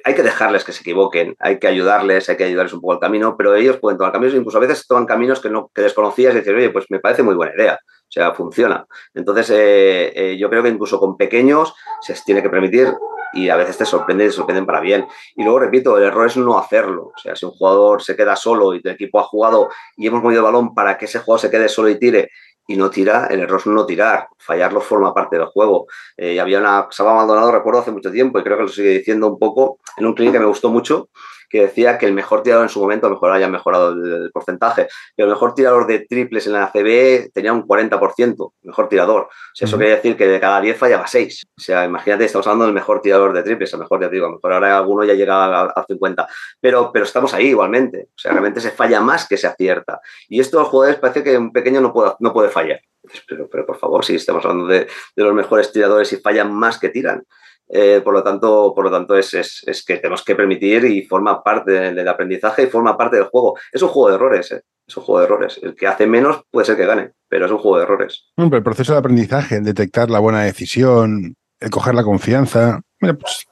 hay 0.04 0.14
que 0.14 0.22
dejarles 0.22 0.62
que 0.62 0.72
se 0.72 0.82
equivoquen, 0.82 1.34
hay 1.38 1.58
que 1.58 1.66
ayudarles, 1.66 2.28
hay 2.28 2.36
que 2.36 2.44
ayudarles 2.44 2.74
un 2.74 2.80
poco 2.80 2.92
al 2.92 3.00
camino, 3.00 3.34
pero 3.36 3.54
ellos 3.54 3.78
pueden 3.78 3.98
tomar 3.98 4.12
caminos, 4.12 4.34
incluso 4.34 4.58
a 4.58 4.60
veces 4.60 4.86
toman 4.86 5.06
caminos 5.06 5.40
que, 5.40 5.50
no, 5.50 5.70
que 5.74 5.82
desconocías 5.82 6.34
y 6.34 6.38
dices, 6.38 6.54
oye, 6.54 6.70
pues 6.70 6.86
me 6.90 7.00
parece 7.00 7.22
muy 7.22 7.34
buena 7.34 7.54
idea, 7.54 7.78
o 7.82 8.10
sea, 8.12 8.34
funciona. 8.34 8.86
Entonces, 9.14 9.50
eh, 9.50 10.12
eh, 10.14 10.36
yo 10.38 10.48
creo 10.50 10.62
que 10.62 10.68
incluso 10.68 11.00
con 11.00 11.16
pequeños 11.16 11.74
se 12.02 12.14
tiene 12.24 12.42
que 12.42 12.50
permitir 12.50 12.92
y 13.32 13.48
a 13.48 13.56
veces 13.56 13.78
te 13.78 13.84
sorprenden 13.84 14.26
y 14.26 14.30
te 14.30 14.36
sorprenden 14.36 14.66
para 14.66 14.80
bien. 14.80 15.06
Y 15.34 15.42
luego, 15.42 15.58
repito, 15.60 15.96
el 15.98 16.04
error 16.04 16.26
es 16.26 16.36
no 16.36 16.58
hacerlo. 16.58 17.12
O 17.16 17.18
sea, 17.18 17.36
si 17.36 17.46
un 17.46 17.52
jugador 17.52 18.02
se 18.02 18.16
queda 18.16 18.36
solo 18.36 18.74
y 18.74 18.82
tu 18.82 18.88
equipo 18.88 19.20
ha 19.20 19.24
jugado 19.24 19.68
y 19.96 20.06
hemos 20.06 20.22
movido 20.22 20.40
el 20.40 20.52
balón 20.52 20.74
para 20.74 20.96
que 20.98 21.06
ese 21.06 21.18
jugador 21.20 21.40
se 21.40 21.50
quede 21.50 21.68
solo 21.68 21.88
y 21.88 21.98
tire 21.98 22.30
y 22.68 22.76
no 22.76 22.90
tira, 22.90 23.26
el 23.26 23.40
error 23.40 23.60
es 23.60 23.66
no 23.66 23.86
tirar. 23.86 24.28
Fallarlo 24.38 24.80
forma 24.80 25.14
parte 25.14 25.36
del 25.36 25.46
juego. 25.46 25.86
Eh, 26.16 26.40
había 26.40 26.58
una 26.58 26.88
Saba 26.90 27.14
Maldonado, 27.14 27.52
recuerdo 27.52 27.80
hace 27.80 27.92
mucho 27.92 28.10
tiempo, 28.10 28.38
y 28.38 28.42
creo 28.42 28.56
que 28.56 28.64
lo 28.64 28.68
sigue 28.68 28.90
diciendo 28.90 29.28
un 29.28 29.38
poco, 29.38 29.78
en 29.96 30.06
un 30.06 30.14
clic 30.14 30.32
que 30.32 30.40
me 30.40 30.46
gustó 30.46 30.70
mucho, 30.70 31.08
que 31.48 31.62
decía 31.62 31.98
que 31.98 32.06
el 32.06 32.12
mejor 32.12 32.42
tirador 32.42 32.64
en 32.64 32.68
su 32.68 32.80
momento, 32.80 33.08
mejor 33.10 33.32
haya 33.32 33.48
mejorado 33.48 33.92
el, 33.92 34.30
porcentaje, 34.32 34.88
pero 35.14 35.28
el 35.28 35.34
mejor 35.34 35.54
tirador 35.54 35.86
de 35.86 36.00
triples 36.00 36.46
en 36.46 36.54
la 36.54 36.70
CB 36.70 37.30
tenía 37.32 37.52
un 37.52 37.66
40%, 37.66 38.52
mejor 38.62 38.88
tirador. 38.88 39.22
O 39.22 39.30
sea, 39.54 39.66
eso 39.66 39.76
quiere 39.76 39.96
decir 39.96 40.16
que 40.16 40.26
de 40.26 40.40
cada 40.40 40.60
10 40.60 40.76
fallaba 40.76 41.06
6. 41.06 41.44
O 41.56 41.60
sea, 41.60 41.84
imagínate, 41.84 42.24
estamos 42.24 42.46
hablando 42.46 42.66
del 42.66 42.74
mejor 42.74 43.00
tirador 43.00 43.32
de 43.32 43.42
triples, 43.42 43.72
el 43.72 43.80
mejor, 43.80 44.00
ya 44.00 44.08
digo, 44.08 44.30
mejor 44.30 44.52
ahora 44.52 44.76
alguno 44.76 45.04
ya 45.04 45.14
llega 45.14 45.62
a, 45.62 45.84
50. 45.86 46.28
Pero, 46.60 46.90
pero 46.92 47.04
estamos 47.04 47.32
ahí 47.34 47.48
igualmente. 47.48 48.08
O 48.10 48.18
sea, 48.18 48.32
realmente 48.32 48.60
se 48.60 48.70
falla 48.70 49.00
más 49.00 49.26
que 49.28 49.36
se 49.36 49.46
acierta. 49.46 50.00
Y 50.28 50.40
esto 50.40 50.58
a 50.58 50.62
los 50.62 50.70
jugadores 50.70 50.98
parece 50.98 51.22
que 51.22 51.36
un 51.38 51.52
pequeño 51.52 51.80
no 51.80 51.92
puede, 51.92 52.12
no 52.20 52.32
puede 52.32 52.48
fallar. 52.50 52.80
Pero, 53.28 53.48
pero 53.48 53.64
por 53.64 53.78
favor, 53.78 54.04
si 54.04 54.16
estamos 54.16 54.44
hablando 54.44 54.66
de, 54.66 54.80
de 54.80 55.24
los 55.24 55.32
mejores 55.32 55.70
tiradores 55.72 56.12
y 56.12 56.16
fallan 56.16 56.52
más 56.52 56.78
que 56.78 56.88
tiran. 56.88 57.22
Eh, 57.68 58.00
por 58.04 58.14
lo 58.14 58.22
tanto, 58.22 58.72
por 58.74 58.84
lo 58.84 58.90
tanto 58.90 59.16
es, 59.16 59.34
es, 59.34 59.84
que 59.84 59.96
tenemos 59.96 60.22
que 60.22 60.36
permitir 60.36 60.84
y 60.84 61.02
forma 61.02 61.42
parte 61.42 61.72
del, 61.72 62.08
aprendizaje 62.08 62.64
y 62.64 62.66
forma 62.66 62.96
parte 62.96 63.16
del 63.16 63.26
juego. 63.26 63.58
Es 63.72 63.82
un 63.82 63.88
juego 63.88 64.10
de 64.10 64.14
errores, 64.14 64.52
¿eh? 64.52 64.62
es 64.86 64.96
un 64.96 65.02
juego 65.02 65.20
de 65.20 65.26
errores. 65.26 65.60
El 65.62 65.74
que 65.74 65.86
hace 65.86 66.06
menos 66.06 66.42
puede 66.50 66.66
ser 66.66 66.76
que 66.76 66.86
gane, 66.86 67.12
pero 67.28 67.46
es 67.46 67.52
un 67.52 67.58
juego 67.58 67.78
de 67.78 67.82
errores. 67.82 68.26
el 68.36 68.62
proceso 68.62 68.92
de 68.92 68.98
aprendizaje, 68.98 69.60
detectar 69.60 70.10
la 70.10 70.20
buena 70.20 70.42
decisión, 70.42 71.34
el 71.58 71.70
coger 71.70 71.94
la 71.94 72.04
confianza, 72.04 72.80
pues, 73.00 73.46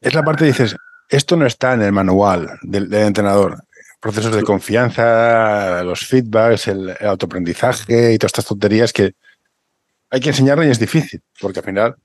es 0.00 0.14
la 0.14 0.24
parte 0.24 0.44
que 0.44 0.52
dices, 0.52 0.76
esto 1.08 1.36
no 1.36 1.46
está 1.46 1.74
en 1.74 1.82
el 1.82 1.92
manual 1.92 2.58
del, 2.62 2.92
entrenador. 2.92 3.62
Procesos 4.00 4.34
de 4.34 4.42
confianza, 4.42 5.84
los 5.84 6.06
feedbacks, 6.06 6.68
el, 6.68 6.96
autoaprendizaje 7.00 8.14
y 8.14 8.18
todas 8.18 8.30
estas 8.30 8.46
tonterías 8.46 8.92
que 8.92 9.12
hay 10.08 10.20
que 10.20 10.30
enseñarle 10.30 10.66
y 10.66 10.70
es 10.70 10.78
difícil, 10.78 11.20
porque 11.38 11.58
al 11.58 11.64
final 11.64 11.96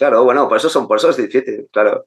Claro, 0.00 0.24
bueno, 0.24 0.48
por 0.48 0.56
eso, 0.56 0.70
son, 0.70 0.88
por 0.88 0.96
eso 0.96 1.10
es 1.10 1.18
difícil, 1.18 1.68
claro. 1.70 2.06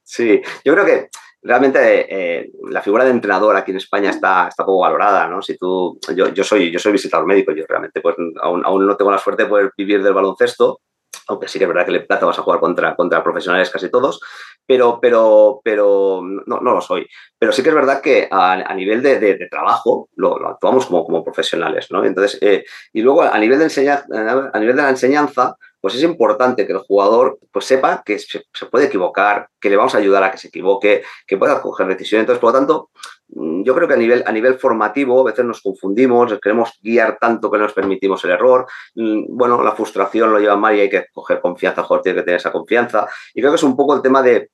Sí, 0.00 0.40
yo 0.64 0.72
creo 0.74 0.86
que 0.86 1.08
realmente 1.42 2.06
eh, 2.08 2.52
la 2.68 2.82
figura 2.82 3.02
de 3.02 3.10
entrenador 3.10 3.56
aquí 3.56 3.72
en 3.72 3.78
España 3.78 4.10
está, 4.10 4.46
está 4.46 4.64
poco 4.64 4.82
valorada, 4.82 5.26
¿no? 5.26 5.42
Si 5.42 5.58
tú, 5.58 5.98
yo, 6.14 6.28
yo, 6.28 6.44
soy, 6.44 6.70
yo 6.70 6.78
soy 6.78 6.92
visitador 6.92 7.26
médico, 7.26 7.50
yo 7.50 7.64
realmente 7.68 8.00
pues 8.00 8.14
aún, 8.40 8.64
aún 8.64 8.86
no 8.86 8.96
tengo 8.96 9.10
la 9.10 9.18
suerte 9.18 9.42
de 9.42 9.48
poder 9.48 9.72
vivir 9.76 10.04
del 10.04 10.14
baloncesto, 10.14 10.82
aunque 11.26 11.48
sí 11.48 11.58
que 11.58 11.64
es 11.64 11.68
verdad 11.68 11.84
que 11.84 11.90
le 11.90 12.02
plata 12.02 12.26
vas 12.26 12.38
a 12.38 12.42
jugar 12.42 12.60
contra, 12.60 12.94
contra 12.94 13.24
profesionales 13.24 13.70
casi 13.70 13.90
todos, 13.90 14.20
pero, 14.64 15.00
pero, 15.02 15.60
pero 15.64 16.22
no, 16.22 16.60
no 16.60 16.74
lo 16.74 16.80
soy. 16.80 17.08
Pero 17.36 17.50
sí 17.50 17.64
que 17.64 17.70
es 17.70 17.74
verdad 17.74 18.00
que 18.00 18.28
a, 18.30 18.72
nivel 18.76 19.02
de, 19.02 19.18
de, 19.18 19.48
trabajo 19.48 20.10
lo, 20.14 20.36
actuamos 20.46 20.86
como, 20.86 21.04
como 21.04 21.24
profesionales, 21.24 21.88
¿no? 21.90 22.04
Entonces, 22.04 22.38
eh, 22.40 22.64
y 22.92 23.02
luego 23.02 23.22
a 23.22 23.38
nivel, 23.40 23.58
de 23.58 23.64
enseñanza, 23.64 24.06
a 24.52 24.60
nivel 24.60 24.76
de 24.76 24.82
la 24.82 24.90
enseñanza, 24.90 25.56
pues 25.80 25.94
es 25.94 26.02
importante 26.02 26.66
que 26.66 26.72
el 26.72 26.78
jugador 26.78 27.38
pues 27.52 27.64
sepa 27.64 28.02
que 28.04 28.18
se, 28.18 28.42
puede 28.70 28.86
equivocar, 28.86 29.48
que 29.60 29.70
le 29.70 29.76
vamos 29.76 29.94
a 29.94 29.98
ayudar 29.98 30.22
a 30.22 30.30
que 30.30 30.38
se 30.38 30.48
equivoque, 30.48 31.02
que 31.26 31.36
pueda 31.36 31.60
coger 31.62 31.86
decisiones. 31.86 32.24
Entonces, 32.24 32.40
por 32.40 32.52
lo 32.52 32.58
tanto, 32.58 32.90
mm, 33.28 33.62
yo 33.62 33.74
creo 33.74 33.88
que 33.88 33.94
a 33.94 33.96
nivel, 33.96 34.22
a 34.26 34.32
nivel 34.32 34.58
formativo 34.58 35.20
a 35.20 35.24
veces 35.24 35.44
nos 35.44 35.62
confundimos, 35.62 36.38
queremos 36.40 36.72
guiar 36.82 37.18
tanto 37.20 37.50
que 37.50 37.58
nos 37.58 37.72
permitimos 37.72 38.24
el 38.24 38.30
error. 38.32 38.66
Mm, 38.94 39.36
bueno, 39.36 39.62
la 39.62 39.72
frustración 39.72 40.32
lo 40.32 40.38
lleva 40.38 40.56
mal 40.56 40.76
y 40.76 40.80
hay 40.80 40.90
que 40.90 41.06
coger 41.12 41.40
confianza, 41.40 41.82
jugador 41.82 42.02
tiene 42.02 42.18
que 42.18 42.24
tener 42.24 42.40
esa 42.40 42.52
confianza. 42.52 43.08
Y 43.34 43.40
creo 43.40 43.52
que 43.52 43.56
es 43.56 43.62
un 43.62 43.76
poco 43.76 43.94
el 43.94 44.02
tema 44.02 44.22
de, 44.22 44.50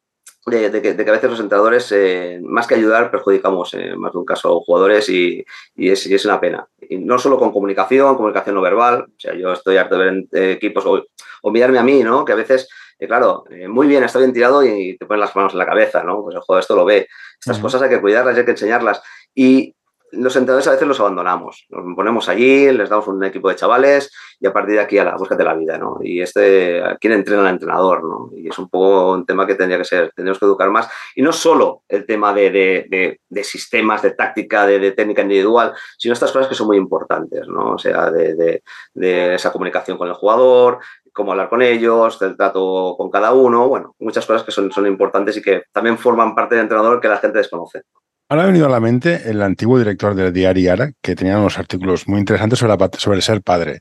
de, 0.46 0.80
que, 0.80 0.90
a 0.90 1.12
veces 1.12 1.30
los 1.30 1.40
entrenadores, 1.40 1.90
eh, 1.90 2.38
más 2.42 2.68
que 2.68 2.76
ayudar, 2.76 3.10
perjudicamos 3.10 3.74
en 3.74 3.80
eh, 3.80 3.96
más 3.96 4.12
de 4.12 4.18
un 4.18 4.24
caso 4.24 4.60
jugadores 4.60 5.08
y, 5.08 5.44
es, 5.74 6.06
es, 6.06 6.24
una 6.24 6.40
pena. 6.40 6.68
Y 6.88 6.98
no 6.98 7.18
solo 7.18 7.36
con 7.36 7.52
comunicación, 7.52 8.16
comunicación 8.16 8.54
no 8.54 8.62
verbal. 8.62 9.06
O 9.08 9.18
sea, 9.18 9.34
yo 9.34 9.52
estoy 9.52 9.76
harto 9.76 9.98
de 9.98 10.04
ver 10.04 10.24
eh, 10.32 10.52
equipos 10.52 10.86
o, 10.86 11.04
mirarme 11.50 11.78
a 11.78 11.82
mí, 11.82 12.02
¿no? 12.02 12.24
Que 12.24 12.32
a 12.32 12.36
veces, 12.36 12.68
claro, 12.98 13.44
muy 13.68 13.86
bien, 13.86 14.04
está 14.04 14.18
bien 14.18 14.32
tirado 14.32 14.64
y 14.64 14.96
te 14.96 15.06
ponen 15.06 15.20
las 15.20 15.34
manos 15.34 15.52
en 15.52 15.58
la 15.58 15.66
cabeza, 15.66 16.02
¿no? 16.02 16.22
Pues 16.22 16.34
el 16.34 16.42
jugador 16.42 16.60
esto 16.60 16.76
lo 16.76 16.84
ve. 16.84 17.08
Estas 17.38 17.58
cosas 17.58 17.82
hay 17.82 17.90
que 17.90 18.00
cuidarlas, 18.00 18.36
hay 18.36 18.44
que 18.44 18.52
enseñarlas. 18.52 19.02
Y 19.34 19.76
los 20.12 20.36
entrenadores 20.36 20.68
a 20.68 20.72
veces 20.72 20.86
los 20.86 21.00
abandonamos. 21.00 21.66
Nos 21.68 21.94
ponemos 21.94 22.28
allí, 22.28 22.70
les 22.72 22.88
damos 22.88 23.08
un 23.08 23.22
equipo 23.24 23.48
de 23.48 23.56
chavales 23.56 24.12
y 24.38 24.46
a 24.46 24.52
partir 24.52 24.76
de 24.76 24.80
aquí 24.80 24.98
a 24.98 25.04
la 25.04 25.16
búsqueda 25.16 25.38
de 25.38 25.44
la 25.44 25.54
vida, 25.54 25.78
¿no? 25.78 25.98
Y 26.00 26.20
este, 26.20 26.82
¿quién 27.00 27.12
entrena 27.12 27.42
al 27.42 27.54
entrenador, 27.54 28.04
no? 28.04 28.30
Y 28.36 28.48
es 28.48 28.58
un 28.58 28.68
poco 28.68 29.12
un 29.12 29.26
tema 29.26 29.46
que 29.46 29.54
tendría 29.54 29.78
que 29.78 29.84
ser, 29.84 30.12
tendríamos 30.14 30.38
que 30.38 30.46
educar 30.46 30.70
más. 30.70 30.88
Y 31.14 31.22
no 31.22 31.32
solo 31.32 31.82
el 31.88 32.06
tema 32.06 32.32
de, 32.32 32.50
de, 32.50 33.20
de, 33.28 33.44
sistemas, 33.44 34.02
de 34.02 34.12
táctica, 34.12 34.66
de, 34.66 34.92
técnica 34.92 35.22
individual, 35.22 35.74
sino 35.98 36.14
estas 36.14 36.32
cosas 36.32 36.48
que 36.48 36.54
son 36.54 36.68
muy 36.68 36.76
importantes, 36.76 37.46
¿no? 37.48 37.72
O 37.72 37.78
sea, 37.78 38.10
de, 38.10 38.62
esa 38.94 39.52
comunicación 39.52 39.98
con 39.98 40.08
el 40.08 40.14
jugador, 40.14 40.78
cómo 41.16 41.32
hablar 41.32 41.48
con 41.48 41.62
ellos, 41.62 42.20
el 42.22 42.36
trato 42.36 42.94
con 42.96 43.10
cada 43.10 43.32
uno, 43.32 43.68
bueno, 43.68 43.96
muchas 43.98 44.26
cosas 44.26 44.44
que 44.44 44.52
son, 44.52 44.70
son 44.70 44.86
importantes 44.86 45.36
y 45.36 45.42
que 45.42 45.62
también 45.72 45.98
forman 45.98 46.34
parte 46.34 46.54
del 46.54 46.64
entrenador 46.64 47.00
que 47.00 47.08
la 47.08 47.16
gente 47.16 47.38
desconoce. 47.38 47.82
Ahora 48.28 48.44
ha 48.44 48.46
venido 48.46 48.66
a 48.66 48.70
la 48.70 48.80
mente 48.80 49.22
el 49.30 49.40
antiguo 49.40 49.78
director 49.78 50.14
del 50.14 50.32
diario 50.32 50.72
Ara, 50.72 50.92
que 51.00 51.16
tenía 51.16 51.38
unos 51.38 51.58
artículos 51.58 52.06
muy 52.06 52.20
interesantes 52.20 52.58
sobre, 52.58 52.76
sobre 52.98 53.22
ser 53.22 53.42
padre. 53.42 53.80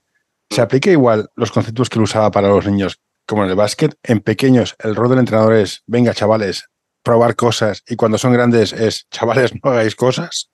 ¿Se 0.49 0.61
aplica 0.61 0.89
igual 0.89 1.29
los 1.35 1.51
conceptos 1.51 1.89
que 1.89 1.99
él 1.99 2.03
usaba 2.03 2.31
para 2.31 2.47
los 2.47 2.65
niños 2.65 3.01
como 3.27 3.43
en 3.43 3.49
el 3.49 3.55
básquet? 3.55 3.95
En 4.03 4.21
pequeños, 4.21 4.75
el 4.79 4.95
rol 4.95 5.09
del 5.09 5.19
entrenador 5.19 5.53
es, 5.55 5.83
venga, 5.87 6.13
chavales, 6.13 6.69
probar 7.03 7.35
cosas, 7.35 7.83
y 7.87 7.95
cuando 7.95 8.17
son 8.17 8.33
grandes 8.33 8.71
es, 8.71 9.07
chavales, 9.09 9.51
no 9.61 9.71
hagáis 9.71 9.95
cosas. 9.95 10.51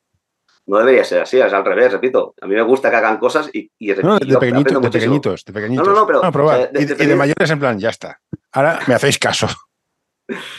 No 0.71 0.77
debería 0.77 1.03
ser 1.03 1.23
así, 1.23 1.37
es 1.37 1.51
al 1.51 1.65
revés, 1.65 1.91
repito. 1.91 2.33
A 2.41 2.47
mí 2.47 2.55
me 2.55 2.61
gusta 2.61 2.89
que 2.89 2.95
hagan 2.95 3.17
cosas 3.17 3.49
y... 3.51 3.69
y 3.77 3.93
no, 3.95 4.17
de, 4.17 4.37
pequeñitos, 4.37 4.81
de 4.81 4.89
pequeñitos, 4.89 5.43
de 5.43 5.51
pequeñitos. 5.51 5.85
No, 5.85 5.93
no, 5.93 5.99
no, 5.99 6.07
pero... 6.07 6.21
probar. 6.31 6.69
y, 6.73 6.83
y 6.83 6.85
de 6.85 7.13
mayores 7.13 7.49
en 7.49 7.59
plan, 7.59 7.77
ya 7.77 7.89
está. 7.89 8.21
Ahora 8.53 8.79
me 8.87 8.93
hacéis 8.93 9.19
caso. 9.19 9.47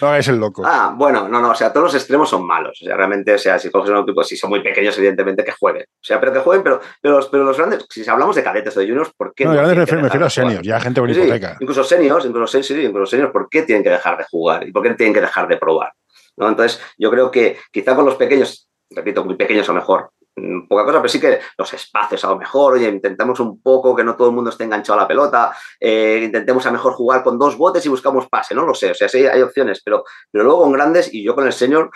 No 0.02 0.08
hagáis 0.08 0.28
el 0.28 0.36
loco. 0.36 0.64
Ah, 0.66 0.92
bueno, 0.94 1.30
no, 1.30 1.40
no, 1.40 1.52
o 1.52 1.54
sea, 1.54 1.72
todos 1.72 1.84
los 1.84 1.94
extremos 1.94 2.28
son 2.28 2.46
malos. 2.46 2.78
O 2.82 2.84
sea, 2.84 2.94
realmente, 2.94 3.32
o 3.32 3.38
sea, 3.38 3.58
si 3.58 3.70
coges 3.70 3.88
un 3.88 4.00
equipo, 4.00 4.22
si 4.22 4.36
son 4.36 4.50
muy 4.50 4.62
pequeños, 4.62 4.98
evidentemente 4.98 5.42
que 5.44 5.52
jueguen. 5.52 5.84
O 5.84 6.04
sea, 6.04 6.20
pero 6.20 6.30
que 6.34 6.40
jueguen, 6.40 6.62
pero, 6.62 6.80
pero, 7.00 7.16
los, 7.16 7.28
pero 7.28 7.44
los 7.44 7.56
grandes, 7.56 7.86
si 7.88 8.06
hablamos 8.06 8.36
de 8.36 8.42
cadetes 8.42 8.76
o 8.76 8.80
de 8.80 8.86
juniors, 8.88 9.12
¿por 9.16 9.32
qué? 9.34 9.44
No, 9.44 9.52
no 9.52 9.56
grandes 9.56 9.78
me 9.78 9.84
refiero, 9.86 10.26
a 10.26 10.28
seniors, 10.28 10.66
ya 10.66 10.78
gente 10.78 11.00
con 11.00 11.08
hipoteca. 11.08 11.56
incluso 11.58 11.84
seniors, 11.84 12.26
incluso, 12.26 12.62
sí, 12.62 12.82
incluso 12.82 13.10
seniors, 13.10 13.32
¿por 13.32 13.48
qué 13.48 13.62
tienen 13.62 13.82
que 13.82 13.88
dejar 13.88 14.18
de 14.18 14.24
jugar? 14.30 14.68
¿Y 14.68 14.72
por 14.72 14.82
qué 14.82 14.92
tienen 14.92 15.14
que 15.14 15.22
dejar 15.22 15.48
de 15.48 15.56
probar? 15.56 15.94
¿No? 16.36 16.48
Entonces, 16.50 16.82
yo 16.98 17.10
creo 17.10 17.30
que 17.30 17.56
quizá 17.70 17.94
con 17.94 18.04
los 18.04 18.16
pequeños, 18.16 18.68
repito, 18.94 19.24
muy 19.24 19.36
pequeños 19.36 19.68
a 19.68 19.72
mejor, 19.72 20.10
Mm, 20.34 20.66
poca 20.66 20.84
cosa, 20.84 20.98
pero 20.98 21.08
sí 21.10 21.20
que 21.20 21.40
los 21.58 21.74
espacios 21.74 22.24
a 22.24 22.28
lo 22.28 22.38
mejor, 22.38 22.74
oye, 22.74 22.88
intentamos 22.88 23.38
un 23.40 23.60
poco 23.60 23.94
que 23.94 24.02
no 24.02 24.16
todo 24.16 24.28
el 24.28 24.34
mundo 24.34 24.48
esté 24.48 24.64
enganchado 24.64 24.98
a 24.98 25.02
la 25.02 25.08
pelota, 25.08 25.54
eh, 25.78 26.22
intentemos 26.24 26.64
a 26.64 26.70
lo 26.70 26.74
mejor 26.74 26.94
jugar 26.94 27.22
con 27.22 27.38
dos 27.38 27.58
botes 27.58 27.84
y 27.84 27.90
buscamos 27.90 28.28
pase, 28.28 28.54
no 28.54 28.64
lo 28.64 28.74
sé, 28.74 28.92
o 28.92 28.94
sea, 28.94 29.08
sí 29.10 29.26
hay 29.26 29.42
opciones, 29.42 29.82
pero, 29.84 30.04
pero 30.30 30.44
luego 30.44 30.62
con 30.62 30.72
grandes 30.72 31.12
y 31.12 31.22
yo 31.22 31.34
con 31.34 31.46
el 31.46 31.52
señor 31.52 31.90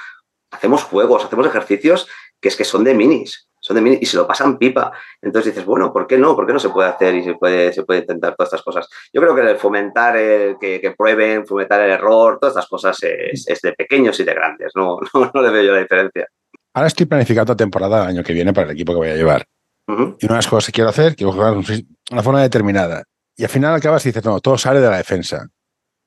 hacemos 0.51 0.85
juegos, 0.85 1.25
hacemos 1.25 1.47
ejercicios 1.47 2.09
que 2.39 2.49
es 2.49 2.57
que 2.57 2.65
son 2.65 2.85
de 2.85 2.93
minis, 2.93 3.49
son 3.59 3.77
de 3.77 3.81
minis 3.81 4.03
y 4.03 4.07
se 4.07 4.19
lo 4.19 4.27
pasan 4.27 4.59
pipa. 4.59 4.93
Entonces 5.23 5.55
dices, 5.55 5.67
bueno, 5.67 5.91
¿por 5.93 6.07
qué 6.07 6.19
no? 6.19 6.37
¿Por 6.37 6.47
qué 6.47 6.53
no 6.53 6.61
se 6.61 6.69
puede 6.69 6.91
hacer 6.91 7.15
y 7.15 7.25
se 7.25 7.35
puede, 7.35 7.73
se 7.73 7.85
puede 7.85 8.01
intentar 8.01 8.37
todas 8.37 8.49
estas 8.49 8.63
cosas? 8.63 8.89
Yo 9.13 9.21
creo 9.23 9.35
que 9.35 9.41
el 9.41 9.57
fomentar 9.57 10.15
que, 10.61 10.81
que, 10.81 10.95
prueben, 10.97 11.47
fomentar 11.47 11.81
el 11.81 11.91
error, 11.91 12.39
todas 12.39 12.55
estas 12.55 12.69
cosas 12.69 13.03
es, 13.03 13.49
es 13.49 13.61
de 13.63 13.73
pequeños 13.73 14.21
y 14.21 14.25
de 14.25 14.35
grandes, 14.35 14.73
no, 14.75 14.99
no, 15.15 15.31
no 15.33 15.43
le 15.43 15.51
veo 15.51 15.63
yo 15.63 15.73
la 15.73 15.81
diferencia. 15.81 16.29
Ahora 16.77 16.89
estoy 16.89 17.07
planificando 17.07 17.55
la 17.55 17.57
temporada 17.57 18.03
el 18.03 18.09
año 18.09 18.23
que 18.23 18.35
viene 18.35 18.53
para 18.53 18.67
el 18.67 18.75
equipo 18.75 18.93
que 18.93 18.99
voy 18.99 19.09
a 19.09 19.17
llevar. 19.17 19.49
Y 19.89 19.93
una 19.93 20.17
de 20.19 20.29
las 20.29 20.47
cosas 20.47 20.67
que 20.67 20.73
quiero 20.73 20.91
hacer, 20.91 21.17
quiero 21.17 21.33
jugar 21.33 21.57
de 21.57 21.87
una 22.11 22.23
forma 22.23 22.43
determinada. 22.43 23.03
Y 23.35 23.45
al 23.45 23.49
final 23.49 23.75
acabas 23.75 24.05
y 24.05 24.11
dices, 24.11 24.23
no, 24.27 24.41
todo 24.41 24.59
sale 24.59 24.83
de 24.83 24.91
la 24.91 24.99
defensa. 24.99 25.49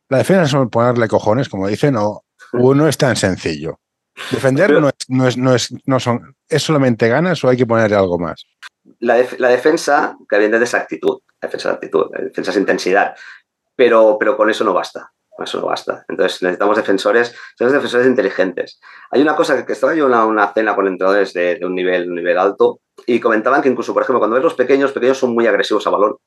La 0.09 0.19
defensa 0.19 0.43
es 0.43 0.69
ponerle 0.69 1.07
cojones, 1.07 1.49
como 1.49 1.67
dicen, 1.67 1.95
o 1.97 2.23
no 2.53 2.87
es 2.87 2.99
tan 2.99 3.15
sencillo. 3.15 3.79
Defender 4.29 4.79
no, 4.79 4.89
es, 4.89 4.95
no, 5.07 5.27
es, 5.27 5.37
no, 5.37 5.55
es, 5.55 5.73
no 5.87 5.99
son, 5.99 6.35
¿es 6.47 6.61
solamente 6.61 7.07
ganas 7.07 7.43
o 7.43 7.49
hay 7.49 7.57
que 7.57 7.65
ponerle 7.65 7.95
algo 7.95 8.19
más? 8.19 8.45
La, 8.99 9.17
la 9.39 9.49
defensa, 9.49 10.17
que 10.29 10.35
evidentemente 10.35 10.65
es 10.65 10.75
actitud, 10.75 11.19
la 11.41 11.47
defensa 11.47 11.69
es 11.69 11.75
actitud, 11.75 12.05
la 12.13 12.25
defensa 12.25 12.51
es 12.51 12.57
intensidad, 12.57 13.15
pero, 13.75 14.17
pero 14.19 14.37
con 14.37 14.51
eso 14.51 14.63
no 14.63 14.73
basta 14.73 15.11
eso 15.43 15.59
no 15.59 15.67
basta. 15.67 16.05
Entonces 16.07 16.41
necesitamos 16.41 16.77
defensores, 16.77 17.29
necesitamos 17.29 17.73
defensores 17.73 18.07
inteligentes. 18.07 18.79
Hay 19.11 19.21
una 19.21 19.35
cosa 19.35 19.65
que 19.65 19.73
estaba 19.73 19.93
yo 19.95 20.07
en 20.07 20.13
una, 20.13 20.53
cena 20.53 20.75
con 20.75 20.87
entrenadores 20.87 21.33
de, 21.33 21.59
un, 21.63 21.75
nivel, 21.75 22.09
un 22.09 22.15
nivel 22.15 22.37
alto 22.37 22.81
y 23.05 23.19
comentaban 23.19 23.61
que 23.61 23.69
incluso, 23.69 23.93
por 23.93 24.03
ejemplo, 24.03 24.19
cuando 24.19 24.35
ves 24.35 24.43
los 24.43 24.53
pequeños, 24.53 24.91
pequeños 24.91 25.17
son 25.17 25.33
muy 25.33 25.47
agresivos 25.47 25.85
a 25.87 25.89
balón. 25.89 26.17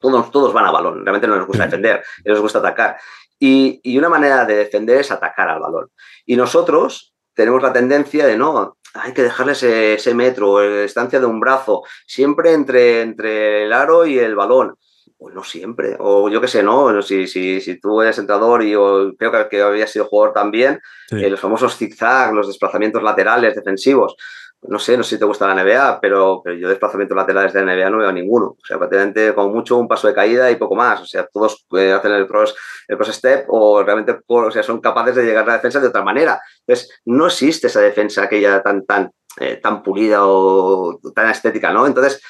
Todos, 0.00 0.30
todos 0.30 0.52
van 0.52 0.66
a 0.66 0.70
balón, 0.72 1.04
realmente 1.04 1.28
no 1.28 1.36
les 1.36 1.46
gusta 1.46 1.64
defender, 1.64 2.02
les 2.24 2.40
gusta 2.40 2.58
atacar. 2.58 2.96
Y, 3.38 3.80
y 3.82 3.98
una 3.98 4.08
manera 4.08 4.44
de 4.44 4.56
defender 4.56 4.98
es 4.98 5.10
atacar 5.10 5.48
al 5.48 5.60
balón. 5.60 5.90
Y 6.26 6.36
nosotros 6.36 7.14
tenemos 7.34 7.62
la 7.62 7.72
tendencia 7.72 8.26
de 8.26 8.36
no, 8.36 8.76
hay 8.94 9.12
que 9.12 9.22
dejarles 9.22 9.62
ese, 9.62 9.94
ese 9.94 10.14
metro, 10.14 10.60
distancia 10.82 11.20
de 11.20 11.26
un 11.26 11.40
brazo, 11.40 11.82
siempre 12.06 12.52
entre, 12.52 13.02
entre 13.02 13.64
el 13.64 13.72
aro 13.72 14.06
y 14.06 14.18
el 14.18 14.34
balón. 14.34 14.76
Pues 15.22 15.36
no 15.36 15.44
siempre, 15.44 15.96
o 16.00 16.28
yo 16.28 16.40
qué 16.40 16.48
sé, 16.48 16.64
¿no? 16.64 17.00
Si, 17.00 17.28
si, 17.28 17.60
si 17.60 17.78
tú 17.78 18.02
eres 18.02 18.18
entrenador 18.18 18.64
y 18.64 18.72
creo 19.16 19.48
que, 19.48 19.62
había 19.62 19.86
sido 19.86 20.06
jugador 20.06 20.34
también, 20.34 20.80
eh, 21.12 21.30
los 21.30 21.38
famosos 21.38 21.76
zigzag, 21.76 22.34
los 22.34 22.48
desplazamientos 22.48 23.04
laterales 23.04 23.54
defensivos, 23.54 24.16
no 24.62 24.80
sé, 24.80 24.96
no 24.96 25.04
sé 25.04 25.10
si 25.10 25.18
te 25.20 25.24
gusta 25.24 25.46
la 25.46 25.62
NBA, 25.62 26.00
pero, 26.00 26.40
pero 26.42 26.56
yo 26.56 26.68
desplazamientos 26.68 27.16
laterales 27.16 27.52
de 27.52 27.64
la 27.64 27.74
NBA 27.74 27.90
no 27.90 27.98
veo 27.98 28.12
ninguno. 28.12 28.46
O 28.46 28.64
sea, 28.64 28.78
prácticamente 28.78 29.32
como 29.34 29.48
mucho 29.48 29.76
un 29.76 29.88
paso 29.88 30.08
de 30.08 30.14
caída 30.14 30.50
y 30.50 30.56
poco 30.56 30.74
más. 30.74 31.00
O 31.00 31.06
sea, 31.06 31.26
todos 31.32 31.66
eh, 31.76 31.92
hacen 31.92 32.12
el 32.12 32.26
cross, 32.26 32.54
el 32.88 32.96
cross 32.96 33.12
step 33.12 33.46
o 33.48 33.82
realmente 33.82 34.20
o 34.26 34.50
sea, 34.50 34.62
son 34.62 34.80
capaces 34.80 35.16
de 35.16 35.24
llegar 35.24 35.44
a 35.44 35.48
la 35.48 35.52
defensa 35.54 35.80
de 35.80 35.88
otra 35.88 36.02
manera. 36.02 36.40
Entonces, 36.66 37.00
no 37.04 37.26
existe 37.26 37.66
esa 37.66 37.80
defensa 37.80 38.22
aquella 38.22 38.62
tan, 38.62 38.86
tan, 38.86 39.10
eh, 39.40 39.56
tan 39.56 39.82
pulida 39.82 40.20
o 40.22 41.00
tan 41.14 41.30
estética, 41.30 41.72
¿no? 41.72 41.86
Entonces, 41.86 42.22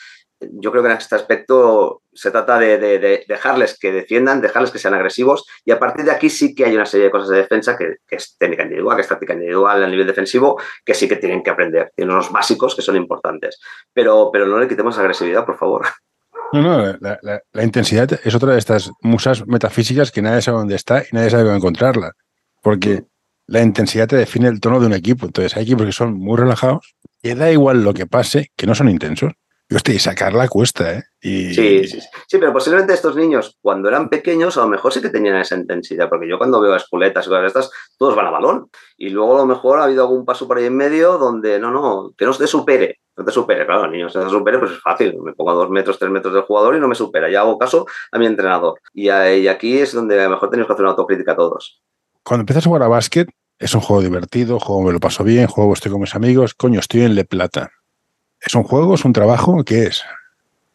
yo 0.53 0.71
creo 0.71 0.83
que 0.83 0.91
en 0.91 0.97
este 0.97 1.15
aspecto 1.15 2.03
se 2.13 2.31
trata 2.31 2.59
de, 2.59 3.25
dejarles 3.27 3.79
que 3.79 3.93
defiendan, 3.93 4.41
dejarles 4.41 4.71
que 4.71 4.79
sean 4.79 4.95
agresivos 4.95 5.45
y 5.65 5.71
a 5.71 5.79
partir 5.79 6.05
de 6.05 6.11
aquí 6.11 6.31
sí 6.31 6.55
que 6.55 6.65
hay 6.65 6.75
una 6.75 6.87
serie 6.87 7.07
de 7.07 7.11
cosas 7.11 7.31
de 7.31 7.39
defensa 7.39 7.77
que, 7.77 7.97
es 8.11 8.37
técnica 8.39 8.65
individual, 8.65 8.97
que 8.97 9.03
es 9.03 9.09
táctica 9.09 9.33
individual 9.33 9.83
a 9.83 9.87
nivel 9.89 10.07
defensivo, 10.07 10.61
que 10.85 10.95
sí 10.95 11.09
que 11.09 11.17
tienen 11.17 11.43
que 11.43 11.51
aprender. 11.51 11.93
Tienen 11.97 12.15
unos 12.15 12.31
básicos 12.31 12.75
que 12.75 12.83
son 12.83 12.97
importantes, 12.97 13.61
pero, 13.93 14.31
pero 14.33 14.47
no 14.47 14.59
le 14.59 14.69
quitemos 14.69 14.99
agresividad, 14.99 15.45
por 15.45 15.57
favor. 15.57 15.87
No, 16.53 16.61
no, 16.63 16.99
la, 17.01 17.65
intensidad 17.65 18.21
es 18.25 18.35
otra 18.35 18.53
de 18.53 18.59
estas 18.59 18.91
musas 19.01 19.47
metafísicas 19.47 20.13
que 20.13 20.21
nadie 20.21 20.43
sabe 20.43 20.59
dónde 20.59 20.75
está 20.77 21.03
y 21.03 21.07
nadie 21.13 21.31
sabe 21.31 21.45
cómo 21.45 21.57
encontrarla, 21.57 22.13
porque 22.61 23.05
la 23.47 23.63
intensidad 23.63 24.07
te 24.07 24.17
define 24.17 24.49
el 24.49 24.61
tono 24.61 24.79
de 24.79 24.87
un 24.87 24.93
equipo. 24.93 25.25
Entonces 25.25 25.57
hay 25.57 25.63
equipos 25.63 25.87
que 25.87 25.93
son 25.93 26.15
muy 26.15 26.37
relajados 26.37 26.95
y 27.23 27.35
da 27.35 27.51
igual 27.51 27.83
lo 27.83 27.95
que 27.95 28.07
pase, 28.07 28.51
que 28.55 28.67
no 28.67 28.75
son 28.75 28.91
intensos 28.91 29.33
y 29.87 29.99
sacarla 29.99 30.49
cuesta, 30.49 30.95
¿eh? 30.95 31.03
Sí, 31.21 31.55
sí, 31.55 32.01
sí, 32.27 32.39
pero 32.39 32.53
posiblemente 32.53 32.95
estos 32.95 33.15
niños, 33.17 33.57
cuando 33.61 33.89
eran 33.89 34.09
pequeños, 34.09 34.57
a 34.57 34.63
lo 34.63 34.69
mejor 34.69 34.93
sí 34.93 35.01
que 35.01 35.09
tenían 35.09 35.37
esa 35.37 35.57
intensidad, 35.57 36.09
porque 36.09 36.29
yo 36.29 36.37
cuando 36.37 36.61
veo 36.61 36.75
a 36.75 36.79
espuletas 36.79 37.27
y 37.27 37.29
cosas 37.29 37.43
de 37.43 37.47
estas, 37.47 37.71
todos 37.97 38.17
van 38.17 38.27
a 38.27 38.31
balón. 38.31 38.71
Y 38.97 39.11
luego 39.11 39.37
a 39.37 39.39
lo 39.39 39.47
mejor 39.47 39.79
ha 39.79 39.85
habido 39.85 40.03
algún 40.03 40.25
paso 40.25 40.49
por 40.49 40.59
ahí 40.59 40.67
en 40.67 40.77
medio 40.77 41.19
donde, 41.19 41.59
no, 41.59 41.71
no, 41.71 42.13
que 42.17 42.25
no 42.25 42.35
te 42.35 42.47
supere. 42.47 42.99
No 43.17 43.25
te 43.25 43.31
supere, 43.31 43.67
claro, 43.67 43.89
niño, 43.89 44.09
si 44.09 44.19
no 44.19 44.25
te 44.25 44.31
supere, 44.31 44.59
pues 44.59 44.73
es 44.73 44.81
fácil. 44.81 45.17
Me 45.23 45.33
pongo 45.35 45.51
a 45.51 45.55
dos 45.55 45.71
metros, 45.71 45.99
tres 45.99 46.11
metros 46.11 46.33
del 46.35 46.45
jugador 46.45 46.75
y 46.77 46.81
no 46.81 46.89
me 46.89 46.95
supera. 46.95 47.31
Ya 47.31 47.41
hago 47.41 47.59
caso 47.59 47.87
a 48.11 48.19
mi 48.19 48.27
entrenador. 48.27 48.81
Y, 48.95 49.09
aquí 49.11 49.79
es 49.79 49.93
donde 49.93 50.21
a 50.21 50.25
lo 50.25 50.31
mejor 50.31 50.51
tenemos 50.51 50.67
que 50.67 50.73
hacer 50.73 50.85
una 50.85 50.93
autocrítica 50.93 51.37
todos. 51.37 51.83
Cuando 52.25 52.43
empiezas 52.43 52.67
a 52.67 52.69
jugar 52.69 52.83
a 52.85 52.89
básquet, 52.89 53.29
es 53.59 53.75
un 53.75 53.81
juego 53.81 54.03
divertido, 54.03 54.59
juego 54.59 54.83
me 54.83 54.93
lo 54.93 54.99
paso 54.99 55.25
bien, 55.25 55.47
juego 55.47 55.73
estoy 55.75 55.93
con 55.93 56.01
mis 56.01 56.15
amigos, 56.15 56.55
coño, 56.55 56.81
estoy 56.81 57.03
en 57.03 57.15
Le 57.15 57.25
Plata 57.25 57.71
¿Es 58.45 58.55
un 58.55 58.65
juego? 58.65 58.95
¿Es 58.95 59.05
un 59.05 59.13
trabajo? 59.13 59.63
¿Qué 59.65 59.85
es? 59.85 60.03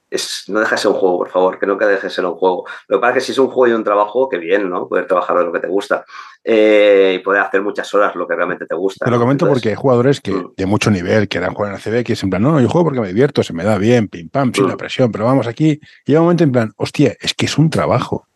Es, 0.10 0.46
no 0.48 0.62
deja 0.62 0.76
de 0.76 0.82
ser 0.82 0.92
un 0.92 0.98
juego, 0.98 1.18
por 1.18 1.30
favor, 1.30 1.60
que 1.60 1.66
nunca 1.66 1.86
deje 1.86 2.08
de 2.08 2.10
ser 2.10 2.26
un 2.26 2.36
juego. 2.36 2.66
Lo 2.88 2.98
que 2.98 3.02
pasa 3.02 3.12
es 3.12 3.16
que 3.16 3.26
si 3.26 3.32
es 3.34 3.38
un 3.40 3.50
juego 3.50 3.74
y 3.74 3.76
un 3.76 3.84
trabajo, 3.84 4.30
qué 4.30 4.38
bien, 4.38 4.70
¿no? 4.70 4.88
Poder 4.88 5.06
trabajar 5.06 5.38
de 5.38 5.44
lo 5.44 5.52
que 5.52 5.60
te 5.60 5.68
gusta 5.68 6.06
eh, 6.46 7.18
y 7.20 7.20
poder 7.20 7.42
hacer 7.42 7.62
muchas 7.62 7.94
horas 7.94 8.16
lo 8.16 8.26
que 8.26 8.36
realmente 8.36 8.66
te 8.66 8.74
gusta. 8.74 9.04
Te 9.04 9.12
lo 9.12 9.20
comento 9.20 9.46
porque 9.46 9.70
hay 9.70 9.76
jugadores 9.76 10.22
que 10.22 10.32
mm. 10.32 10.54
de 10.56 10.66
mucho 10.66 10.92
nivel 10.92 11.28
que 11.28 11.42
dan 11.42 11.54
jugar 11.54 11.74
en 11.74 11.80
CB 11.80 12.06
que 12.06 12.14
es 12.14 12.24
en 12.24 12.30
plan, 12.30 12.42
no, 12.42 12.62
yo 12.62 12.70
juego 12.70 12.86
porque 12.86 13.02
me 13.02 13.10
divierto, 13.10 13.44
se 13.44 13.52
me 13.52 13.66
da 13.66 13.78
bien, 13.78 14.08
pim 14.08 14.30
pam, 14.30 14.54
sin 14.54 14.68
la 14.68 14.76
mm. 14.76 14.78
presión, 14.78 15.12
pero 15.12 15.26
vamos 15.26 15.46
aquí. 15.46 15.82
Y 16.06 16.14
hay 16.14 16.18
un 16.18 16.24
momento 16.24 16.46
en 16.46 16.54
plan, 16.54 16.72
hostia, 16.78 17.18
es 17.20 17.34
que 17.34 17.48
es 17.48 17.58
un 17.58 17.70
trabajo. 17.70 18.28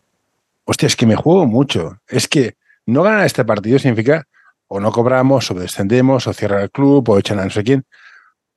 Hostia, 0.64 0.86
es 0.86 0.94
que 0.94 1.06
me 1.06 1.16
juego 1.16 1.46
mucho. 1.46 1.98
Es 2.06 2.28
que 2.28 2.56
no 2.84 3.02
ganar 3.02 3.24
este 3.24 3.46
partido 3.46 3.78
significa 3.78 4.26
o 4.68 4.80
no 4.80 4.92
cobramos, 4.92 5.50
o 5.50 5.54
descendemos, 5.54 6.26
o 6.26 6.32
cierra 6.32 6.62
el 6.62 6.70
club, 6.70 7.08
o 7.08 7.18
echan 7.18 7.38
a 7.38 7.44
no 7.44 7.50
sé 7.50 7.62
quién. 7.62 7.84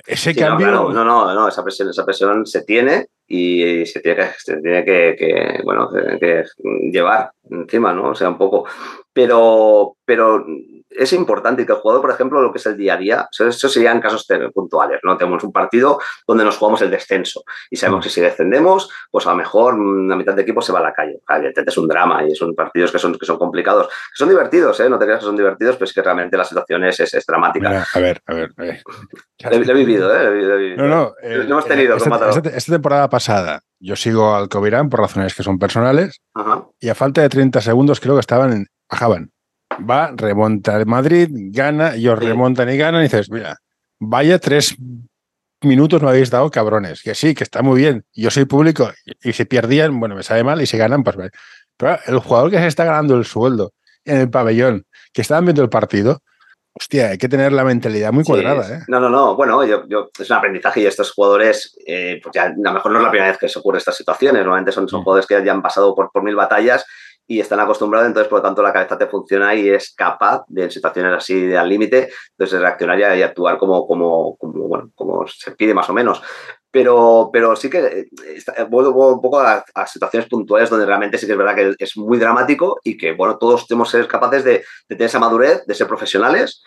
Ese 0.05 0.35
cambio. 0.35 0.67
No, 0.67 0.91
no, 0.91 1.33
no, 1.33 1.47
esa 1.47 1.63
presión, 1.63 1.89
esa 1.89 2.05
presión 2.05 2.45
se 2.45 2.63
tiene 2.63 3.07
y 3.27 3.85
se 3.85 4.01
tiene 4.01 4.17
que, 4.17 4.29
se 4.37 4.57
tiene 4.57 4.85
que, 4.85 5.61
bueno, 5.63 5.89
que 6.19 6.43
llevar 6.91 7.31
encima, 7.49 7.93
¿no? 7.93 8.09
O 8.09 8.15
sea, 8.15 8.29
un 8.29 8.37
poco. 8.37 8.67
Pero, 9.11 9.97
pero 10.05 10.45
es 10.97 11.13
importante 11.13 11.65
que 11.65 11.71
el 11.73 11.79
jugador, 11.79 12.01
por 12.01 12.11
ejemplo, 12.11 12.41
lo 12.41 12.51
que 12.51 12.57
es 12.57 12.65
el 12.65 12.77
día 12.77 12.95
a 12.95 12.97
día, 12.97 13.29
eso, 13.31 13.69
serían 13.69 13.99
casos 13.99 14.27
puntuales, 14.53 14.99
¿no? 15.03 15.17
Tenemos 15.17 15.43
un 15.43 15.51
partido 15.51 15.99
donde 16.27 16.43
nos 16.43 16.57
jugamos 16.57 16.81
el 16.81 16.91
descenso 16.91 17.43
y 17.69 17.75
sabemos 17.75 18.03
que 18.03 18.09
si 18.09 18.21
descendemos, 18.21 18.89
pues 19.11 19.25
a 19.27 19.31
lo 19.31 19.37
mejor 19.37 19.77
la 19.77 20.15
mitad 20.15 20.33
de 20.33 20.41
equipo 20.41 20.61
se 20.61 20.71
va 20.71 20.79
a 20.79 20.83
la 20.83 20.93
calle. 20.93 21.19
es 21.55 21.77
un 21.77 21.87
drama 21.87 22.23
y 22.25 22.35
son 22.35 22.55
partidos 22.55 22.91
que 22.91 22.99
son, 22.99 23.17
que 23.17 23.25
son 23.25 23.37
complicados, 23.37 23.87
que 23.87 24.17
son 24.17 24.29
divertidos, 24.29 24.79
¿eh? 24.79 24.89
No 24.89 24.97
te 24.97 25.05
creas 25.05 25.19
que 25.19 25.25
son 25.25 25.37
divertidos, 25.37 25.75
pero 25.75 25.85
es 25.85 25.93
que 25.93 26.01
realmente 26.01 26.37
la 26.37 26.45
situación 26.45 26.83
es, 26.85 26.99
es, 26.99 27.25
dramática. 27.25 27.85
a 27.93 27.99
ver, 27.99 28.21
a 28.25 28.33
ver. 28.33 28.51
Lo, 28.55 29.51
he 29.51 29.73
vivido, 29.73 30.15
¿eh? 30.15 30.75
No, 30.77 30.87
no. 30.87 31.13
lo 31.21 31.41
hemos 31.41 31.65
tenido. 31.65 31.97
Esta, 31.97 32.71
temporada 32.71 33.09
pasada 33.09 33.61
yo 33.79 33.95
sigo 33.95 34.35
al 34.35 34.49
Covirán 34.49 34.89
por 34.89 35.01
razones 35.01 35.35
que 35.35 35.43
son 35.43 35.59
personales 35.59 36.21
y 36.79 36.89
a 36.89 36.95
falta 36.95 37.21
de 37.21 37.29
30 37.29 37.61
segundos 37.61 37.99
creo 37.99 38.15
que 38.15 38.21
estaban 38.21 38.51
en, 38.51 38.67
bajaban 38.89 39.31
va, 39.89 40.11
remonta 40.15 40.77
el 40.77 40.85
Madrid, 40.85 41.29
gana, 41.31 41.95
ellos 41.95 42.19
remontan 42.19 42.69
y 42.69 42.77
ganan, 42.77 43.01
y 43.01 43.05
dices, 43.05 43.29
mira, 43.29 43.57
vaya 43.99 44.39
tres 44.39 44.75
minutos 45.61 46.01
me 46.01 46.09
habéis 46.09 46.29
dado, 46.29 46.49
cabrones, 46.51 47.01
que 47.01 47.15
sí, 47.15 47.33
que 47.33 47.43
está 47.43 47.61
muy 47.61 47.79
bien, 47.79 48.05
yo 48.13 48.29
soy 48.31 48.45
público, 48.45 48.91
y, 49.23 49.33
si 49.33 49.45
perdían, 49.45 49.99
bueno, 49.99 50.15
me 50.15 50.23
sabe 50.23 50.43
mal, 50.43 50.61
y 50.61 50.65
si 50.65 50.77
ganan, 50.77 51.03
pues 51.03 51.17
Pero 51.77 51.99
el 52.07 52.19
jugador 52.19 52.51
que 52.51 52.57
se 52.57 52.67
está 52.67 52.85
ganando 52.85 53.15
el 53.15 53.25
sueldo 53.25 53.73
en 54.03 54.17
el 54.17 54.29
pabellón, 54.29 54.85
que 55.13 55.21
estaban 55.21 55.45
viendo 55.45 55.63
el 55.63 55.69
partido, 55.69 56.21
Hostia, 56.77 57.11
hay 57.11 57.17
que 57.17 57.29
tener 57.29 57.53
la 57.53 57.63
mentalidad 57.63 58.11
muy 58.11 58.25
cuadrada, 58.25 58.79
¿eh? 58.79 58.83
No, 58.89 58.99
no, 58.99 59.09
no. 59.09 59.33
Bueno, 59.37 59.63
yo, 59.63 59.87
yo, 59.87 60.09
es 60.19 60.29
un 60.29 60.35
aprendizaje 60.35 60.81
y 60.81 60.85
estos 60.85 61.13
jugadores, 61.13 61.73
eh, 61.87 62.19
pues 62.21 62.33
ya 62.35 62.47
a 62.47 62.53
lo 62.53 62.73
mejor 62.73 62.91
no 62.91 62.97
es 62.97 63.03
la 63.05 63.11
primera 63.11 63.31
vez 63.31 63.39
que 63.39 63.47
se 63.47 63.59
ocurre 63.59 63.77
estas 63.77 63.95
situaciones. 63.95 64.41
Normalmente 64.43 64.73
son, 64.73 64.89
son 64.89 64.99
mm. 64.99 65.03
jugadores 65.03 65.25
que 65.25 65.41
ya 65.41 65.53
han 65.53 65.61
pasado 65.61 65.95
por, 65.95 66.11
por 66.11 66.21
mil 66.21 66.35
batallas 66.35 66.85
y 67.27 67.39
están 67.39 67.59
acostumbrados, 67.59 68.07
entonces 68.07 68.29
por 68.29 68.39
lo 68.39 68.43
tanto 68.43 68.61
la 68.61 68.73
cabeza 68.73 68.97
te 68.97 69.07
funciona 69.07 69.55
y 69.55 69.69
es 69.69 69.93
capaz 69.95 70.43
de 70.47 70.63
en 70.63 70.71
situaciones 70.71 71.13
así 71.13 71.47
de 71.47 71.57
al 71.57 71.69
límite, 71.69 72.09
entonces 72.31 72.59
reaccionar 72.59 72.99
y, 72.99 73.21
actuar 73.23 73.57
como, 73.57 73.87
como, 73.87 74.35
como, 74.37 74.67
bueno, 74.67 74.91
como 74.95 75.25
se 75.27 75.51
pide 75.51 75.73
más 75.73 75.89
o 75.89 75.93
menos. 75.93 76.21
Pero, 76.69 77.29
pero 77.31 77.55
sí 77.55 77.69
que 77.69 77.79
eh, 77.79 78.63
vuelvo 78.69 79.13
un 79.13 79.21
poco 79.21 79.39
a, 79.39 79.63
situaciones 79.87 80.27
puntuales 80.29 80.69
donde 80.69 80.85
realmente 80.85 81.17
sí 81.17 81.25
que 81.25 81.31
es 81.31 81.37
verdad 81.37 81.55
que 81.55 81.75
es 81.79 81.97
muy 81.97 82.17
dramático 82.17 82.79
y 82.83 82.97
que 82.97 83.13
bueno, 83.13 83.37
todos 83.37 83.65
tenemos 83.65 83.89
que 83.89 83.97
ser 83.97 84.07
capaces 84.07 84.43
de, 84.43 84.51
de 84.89 84.95
tener 84.95 85.05
esa 85.05 85.19
madurez, 85.19 85.65
de 85.65 85.73
ser 85.73 85.87
profesionales 85.87 86.61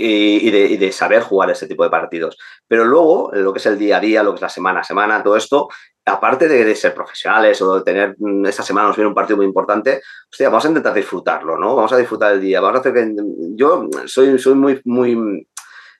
y, 0.00 0.76
de, 0.76 0.92
saber 0.92 1.22
jugar 1.22 1.50
ese 1.50 1.66
tipo 1.66 1.84
de 1.84 1.90
partidos. 1.90 2.36
Pero 2.66 2.84
luego, 2.84 3.30
lo 3.32 3.52
que 3.52 3.58
es 3.58 3.66
el 3.66 3.78
día 3.78 3.98
a 3.98 4.00
día, 4.00 4.22
lo 4.22 4.32
que 4.32 4.36
es 4.36 4.42
la 4.42 4.48
semana 4.48 4.80
a 4.80 4.84
semana, 4.84 5.22
todo 5.22 5.36
esto, 5.36 5.68
aparte 6.04 6.48
de, 6.48 6.74
ser 6.74 6.94
profesionales 6.94 7.60
o 7.62 7.76
de 7.76 7.82
tener 7.82 8.14
mm, 8.18 8.46
esta 8.46 8.62
semana 8.62 8.88
nos 8.88 8.96
viene 8.96 9.08
un 9.08 9.14
partido 9.14 9.36
muy 9.36 9.46
importante, 9.46 10.02
hostia, 10.30 10.48
vamos 10.48 10.64
a 10.64 10.68
intentar 10.68 10.94
disfrutarlo, 10.94 11.58
¿no? 11.58 11.76
Vamos 11.76 11.92
a 11.92 11.96
disfrutar 11.96 12.32
el 12.32 12.40
día, 12.40 12.60
vamos 12.60 12.78
a 12.78 12.80
hacer 12.80 12.94
que 12.94 13.14
yo 13.54 13.88
soy, 14.06 14.38
soy 14.38 14.54
muy, 14.54 14.80
muy 14.84 15.46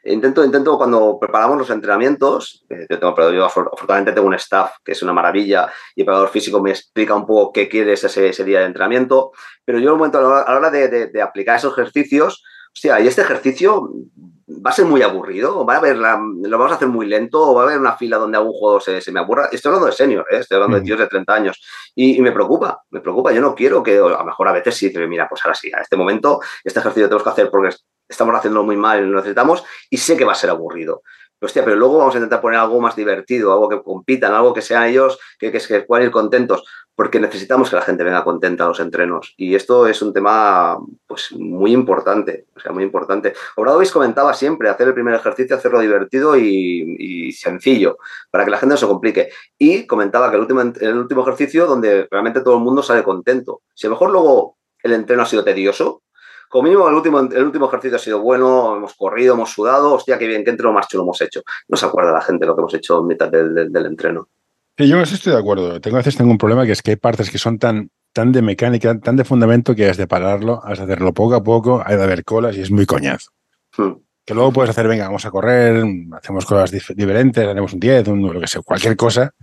intento, 0.04 0.44
intento 0.44 0.78
cuando 0.78 1.18
preparamos 1.20 1.58
los 1.58 1.70
entrenamientos, 1.70 2.64
eh, 2.70 2.86
yo, 2.88 2.98
tengo, 2.98 3.32
yo 3.32 3.44
afortunadamente 3.44 4.12
tengo 4.12 4.28
un 4.28 4.34
staff 4.34 4.76
que 4.84 4.92
es 4.92 5.02
una 5.02 5.12
maravilla 5.12 5.70
y 5.94 6.00
el 6.00 6.06
preparador 6.06 6.30
físico 6.30 6.62
me 6.62 6.70
explica 6.70 7.14
un 7.14 7.26
poco 7.26 7.52
qué 7.52 7.68
quieres 7.68 8.02
ese, 8.02 8.28
ese 8.28 8.44
día 8.44 8.60
de 8.60 8.66
entrenamiento, 8.66 9.32
pero 9.64 9.78
yo 9.78 9.88
en 9.88 9.92
un 9.92 9.98
momento 9.98 10.18
a 10.18 10.44
la 10.50 10.56
hora 10.56 10.70
de 10.70 11.22
aplicar 11.22 11.56
esos 11.56 11.72
ejercicios, 11.72 12.42
hostia, 12.72 13.00
y 13.00 13.08
este 13.08 13.22
ejercicio 13.22 13.90
va 14.64 14.70
a 14.70 14.72
ser 14.72 14.84
muy 14.84 15.02
aburrido, 15.02 15.64
va 15.64 15.74
a 15.74 15.78
haber 15.78 15.96
lo 15.96 16.58
vamos 16.58 16.72
a 16.72 16.74
hacer 16.74 16.88
muy 16.88 17.06
lento, 17.06 17.40
o 17.40 17.54
va 17.54 17.62
a 17.62 17.64
haber 17.66 17.78
una 17.78 17.96
fila 17.96 18.18
donde 18.18 18.36
algún 18.36 18.52
juego 18.52 18.80
se, 18.80 19.00
me 19.12 19.20
aburra. 19.20 19.48
Estoy 19.52 19.70
hablando 19.70 19.86
de 19.86 19.92
senior, 19.92 20.26
¿eh? 20.30 20.38
estoy 20.38 20.56
hablando 20.56 20.76
de 20.78 20.82
tíos 20.82 20.98
de 20.98 21.06
30 21.06 21.34
años. 21.34 21.60
Y, 21.94 22.20
me 22.20 22.32
preocupa, 22.32 22.82
me 22.90 23.00
preocupa. 23.00 23.32
Yo 23.32 23.40
no 23.40 23.54
quiero 23.54 23.82
que, 23.82 23.96
a 23.96 24.00
lo 24.00 24.24
mejor 24.24 24.48
a 24.48 24.52
veces 24.52 24.76
sí, 24.76 24.92
mira, 25.08 25.28
pues 25.28 25.42
ahora 25.44 25.54
sí, 25.54 25.70
a 25.72 25.80
este 25.80 25.96
momento, 25.96 26.40
este 26.64 26.80
ejercicio 26.80 27.08
tenemos 27.08 27.22
que 27.22 27.30
hacer 27.30 27.50
porque 27.50 27.74
estamos 28.08 28.34
haciendo 28.34 28.62
muy 28.62 28.76
mal 28.76 29.00
y 29.00 29.06
lo 29.06 29.16
necesitamos, 29.16 29.64
y 29.88 29.96
sé 29.96 30.16
que 30.16 30.24
va 30.24 30.32
a 30.32 30.36
ser 30.36 30.50
aburrido. 30.50 31.02
Hostia, 31.42 31.64
pero 31.64 31.76
luego 31.76 31.96
vamos 31.96 32.14
a 32.14 32.18
intentar 32.18 32.42
poner 32.42 32.60
algo 32.60 32.80
más 32.80 32.94
divertido, 32.96 33.52
algo 33.52 33.68
que 33.68 33.82
compitan, 33.82 34.34
algo 34.34 34.52
que 34.52 34.60
sean 34.60 34.84
ellos, 34.84 35.18
que, 35.38 35.50
que, 35.50 35.58
que 35.58 35.80
puedan 35.82 36.04
ir 36.04 36.10
contentos 36.10 36.64
porque 37.00 37.18
necesitamos 37.18 37.70
que 37.70 37.76
la 37.76 37.80
gente 37.80 38.04
venga 38.04 38.22
contenta 38.22 38.64
a 38.64 38.68
los 38.68 38.78
entrenos. 38.78 39.32
Y 39.38 39.54
esto 39.54 39.86
es 39.86 40.02
un 40.02 40.12
tema 40.12 40.78
pues, 41.06 41.32
muy 41.32 41.72
importante, 41.72 42.44
o 42.54 42.60
sea, 42.60 42.72
muy 42.72 42.84
importante. 42.84 43.32
Obradovic 43.56 43.90
comentaba 43.90 44.34
siempre 44.34 44.68
hacer 44.68 44.88
el 44.88 44.92
primer 44.92 45.14
ejercicio, 45.14 45.56
hacerlo 45.56 45.80
divertido 45.80 46.36
y, 46.36 47.32
sencillo, 47.32 47.96
para 48.30 48.44
que 48.44 48.50
la 48.50 48.58
gente 48.58 48.74
no 48.74 48.76
se 48.76 48.86
complique. 48.86 49.30
Y 49.56 49.86
comentaba 49.86 50.28
que 50.28 50.36
el 50.36 50.42
último, 50.42 50.60
el 50.60 50.98
último 50.98 51.22
ejercicio 51.22 51.64
donde 51.64 52.06
realmente 52.10 52.42
todo 52.42 52.58
el 52.58 52.64
mundo 52.64 52.82
sale 52.82 53.02
contento. 53.02 53.62
Si 53.72 53.86
a 53.86 53.88
lo 53.88 53.94
mejor 53.96 54.10
luego 54.10 54.58
el 54.82 54.92
entreno 54.92 55.22
ha 55.22 55.26
sido 55.26 55.42
tedioso, 55.42 56.02
como 56.50 56.64
mínimo 56.64 56.86
el 56.86 56.96
último, 56.96 57.20
el 57.20 57.44
último 57.44 57.68
ejercicio 57.68 57.96
ha 57.96 57.98
sido 57.98 58.20
bueno, 58.20 58.76
hemos 58.76 58.94
corrido, 58.94 59.32
hemos 59.32 59.48
sudado, 59.48 59.94
hostia, 59.94 60.18
qué 60.18 60.26
bien, 60.26 60.44
qué 60.44 60.50
entreno 60.50 60.74
más 60.74 60.86
chulo 60.86 61.04
hemos 61.04 61.22
hecho. 61.22 61.40
No 61.66 61.78
se 61.78 61.86
acuerda 61.86 62.12
la 62.12 62.20
gente 62.20 62.44
lo 62.44 62.54
que 62.54 62.60
hemos 62.60 62.74
hecho 62.74 63.00
en 63.00 63.06
mitad 63.06 63.30
del 63.30 63.86
entreno 63.86 64.28
yo 64.88 65.00
estoy 65.00 65.32
de 65.32 65.38
acuerdo. 65.38 65.80
Tengo, 65.80 65.96
a 65.96 66.00
veces 66.00 66.16
tengo 66.16 66.30
un 66.30 66.38
problema 66.38 66.66
que 66.66 66.72
es 66.72 66.82
que 66.82 66.92
hay 66.92 66.96
partes 66.96 67.30
que 67.30 67.38
son 67.38 67.58
tan, 67.58 67.90
tan 68.12 68.32
de 68.32 68.42
mecánica, 68.42 68.98
tan 68.98 69.16
de 69.16 69.24
fundamento 69.24 69.74
que 69.74 69.88
has 69.88 69.96
de 69.96 70.06
pararlo, 70.06 70.62
has 70.64 70.78
de 70.78 70.84
hacerlo 70.84 71.12
poco 71.12 71.34
a 71.34 71.42
poco, 71.42 71.82
hay 71.84 71.96
de 71.96 72.02
haber 72.02 72.24
colas 72.24 72.56
y 72.56 72.60
es 72.60 72.70
muy 72.70 72.86
coñazo. 72.86 73.30
Hmm. 73.76 73.92
Que 74.24 74.34
luego 74.34 74.52
puedes 74.52 74.70
hacer, 74.70 74.86
venga, 74.86 75.04
vamos 75.04 75.24
a 75.24 75.30
correr, 75.30 75.84
hacemos 76.12 76.44
cosas 76.44 76.70
diferentes, 76.70 77.44
haremos 77.44 77.72
un 77.72 77.80
10, 77.80 78.08
un, 78.08 78.32
lo 78.32 78.40
que 78.40 78.46
sea, 78.46 78.62
cualquier 78.62 78.96
cosa, 78.96 79.34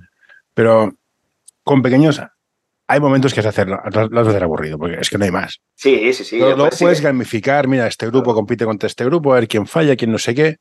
pero 0.54 0.94
con 1.64 1.82
pequeños 1.82 2.22
hay 2.88 3.00
momentos 3.00 3.34
que 3.34 3.42
es 3.42 3.46
hacerlo, 3.46 3.82
las 3.84 4.10
vas 4.10 4.28
a 4.28 4.30
hacer 4.30 4.44
aburrido, 4.44 4.78
porque 4.78 4.98
es 5.00 5.10
que 5.10 5.18
no 5.18 5.26
hay 5.26 5.32
más. 5.32 5.60
Sí, 5.76 6.14
sí, 6.14 6.24
sí. 6.24 6.40
Luego, 6.40 6.70
puedes 6.80 7.02
gamificar, 7.02 7.68
mira, 7.68 7.86
este 7.88 8.08
grupo 8.08 8.34
compite 8.34 8.64
contra 8.64 8.88
este 8.88 9.04
grupo, 9.04 9.34
a 9.34 9.36
ver 9.36 9.48
quién 9.48 9.68
falla, 9.68 9.96
quién 9.98 10.12
no 10.12 10.18
sé 10.18 10.34
qué. 10.34 10.58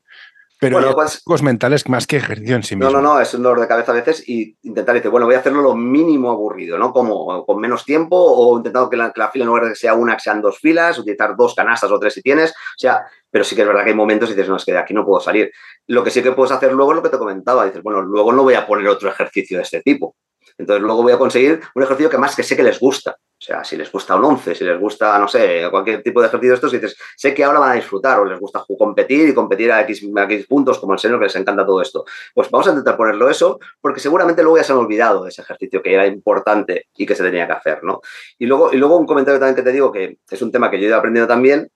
Pero 0.59 0.77
bueno, 0.77 0.95
pues, 1.25 1.43
mentales 1.43 1.87
más 1.87 2.07
que 2.07 2.17
ejercicio 2.17 2.55
en 2.55 2.63
sí 2.63 2.75
mismo. 2.75 2.91
No, 2.91 3.01
no, 3.01 3.13
no, 3.13 3.21
es 3.21 3.31
un 3.35 3.43
dolor 3.43 3.59
de 3.59 3.67
cabeza 3.67 3.91
a 3.91 3.95
veces 3.95 4.27
y 4.27 4.57
intentar 4.63 4.95
decir, 4.95 5.11
bueno, 5.11 5.27
voy 5.27 5.35
a 5.35 5.39
hacerlo 5.39 5.61
lo 5.61 5.75
mínimo 5.75 6.31
aburrido, 6.31 6.79
¿no? 6.79 6.91
Como 6.91 7.45
con 7.45 7.59
menos 7.59 7.85
tiempo 7.85 8.15
o 8.17 8.57
intentando 8.57 8.89
que 8.89 8.97
la, 8.97 9.11
fila 9.31 9.43
en 9.43 9.47
lugar 9.47 9.63
de 9.65 9.69
que 9.69 9.75
sea 9.75 9.93
una, 9.93 10.15
que 10.15 10.21
sean 10.21 10.41
dos 10.41 10.57
filas, 10.59 10.97
utilizar 10.97 11.35
dos 11.35 11.53
canastas 11.53 11.91
o 11.91 11.99
tres 11.99 12.15
si 12.15 12.23
tienes. 12.23 12.51
O 12.51 12.79
sea, 12.79 13.05
pero 13.29 13.43
sí 13.43 13.55
que 13.55 13.61
es 13.61 13.67
verdad 13.67 13.83
que 13.83 13.91
hay 13.91 13.95
momentos 13.95 14.29
y 14.29 14.33
dices, 14.33 14.49
no, 14.49 14.55
es 14.55 14.65
que 14.65 14.71
de 14.71 14.79
aquí 14.79 14.95
no 14.95 15.05
puedo 15.05 15.21
salir. 15.21 15.51
Lo 15.85 16.03
que 16.03 16.09
sí 16.09 16.23
que 16.23 16.31
puedes 16.31 16.51
hacer 16.51 16.73
luego 16.73 16.91
es 16.91 16.95
lo 16.95 17.03
que 17.03 17.09
te 17.09 17.19
comentaba. 17.19 17.65
Dices, 17.65 17.83
bueno, 17.83 18.01
luego 18.01 18.31
no 18.33 18.41
voy 18.41 18.55
a 18.55 18.65
poner 18.65 18.87
otro 18.87 19.09
ejercicio 19.09 19.57
de 19.57 19.63
este 19.63 19.81
tipo. 19.81 20.15
Entonces 20.57 20.81
luego 20.81 21.03
voy 21.03 21.13
a 21.13 21.17
conseguir 21.17 21.61
un 21.75 21.83
ejercicio 21.83 22.09
que 22.09 22.17
más 22.17 22.35
que 22.35 22.43
sé 22.43 22.55
que 22.55 22.63
les 22.63 22.79
gusta. 22.79 23.17
O 23.39 23.41
sea, 23.41 23.63
si 23.63 23.77
les 23.77 23.91
gusta 23.91 24.15
un 24.15 24.25
11, 24.25 24.55
si 24.55 24.63
les 24.63 24.79
gusta, 24.79 25.19
no 25.19 25.27
sé, 25.27 25.67
cualquier 25.69 26.01
tipo 26.01 26.21
de 26.21 26.27
ejercicio 26.27 26.49
de 26.49 26.55
estos, 26.55 26.71
dices, 26.71 26.97
sé 27.15 27.35
que 27.35 27.43
ahora 27.43 27.59
van 27.59 27.71
a 27.71 27.75
disfrutar 27.75 28.19
o 28.19 28.25
les 28.25 28.39
gusta 28.39 28.65
competir 28.77 29.29
y 29.29 29.33
competir 29.35 29.71
a 29.71 29.81
X, 29.81 30.07
puntos 30.49 30.79
como 30.79 30.93
el 30.93 30.99
seno 30.99 31.19
que 31.19 31.25
les 31.25 31.35
encanta 31.35 31.63
todo 31.63 31.79
esto. 31.79 32.05
Pues 32.33 32.49
vamos 32.49 32.67
a 32.67 32.71
intentar 32.71 32.97
ponerlo 32.97 33.29
eso 33.29 33.59
porque 33.79 33.99
seguramente 33.99 34.41
luego 34.41 34.57
ya 34.57 34.63
se 34.63 34.71
han 34.71 34.79
olvidado 34.79 35.23
de 35.23 35.29
ese 35.29 35.43
ejercicio 35.43 35.83
que 35.83 35.93
era 35.93 36.07
importante 36.07 36.87
y 36.95 37.05
que 37.05 37.13
se 37.13 37.23
tenía 37.23 37.45
que 37.45 37.53
hacer, 37.53 37.83
¿no? 37.83 38.01
Y 38.39 38.47
luego, 38.47 38.73
y 38.73 38.77
luego 38.77 38.97
un 38.97 39.05
comentario 39.05 39.39
también 39.39 39.55
que 39.55 39.61
te 39.61 39.71
digo 39.71 39.91
que 39.91 40.17
es 40.29 40.41
un 40.41 40.51
tema 40.51 40.71
que 40.71 40.79
yo 40.79 40.85
he 40.85 40.87
ido 40.87 40.97
aprendiendo 40.97 41.27
también, 41.27 41.69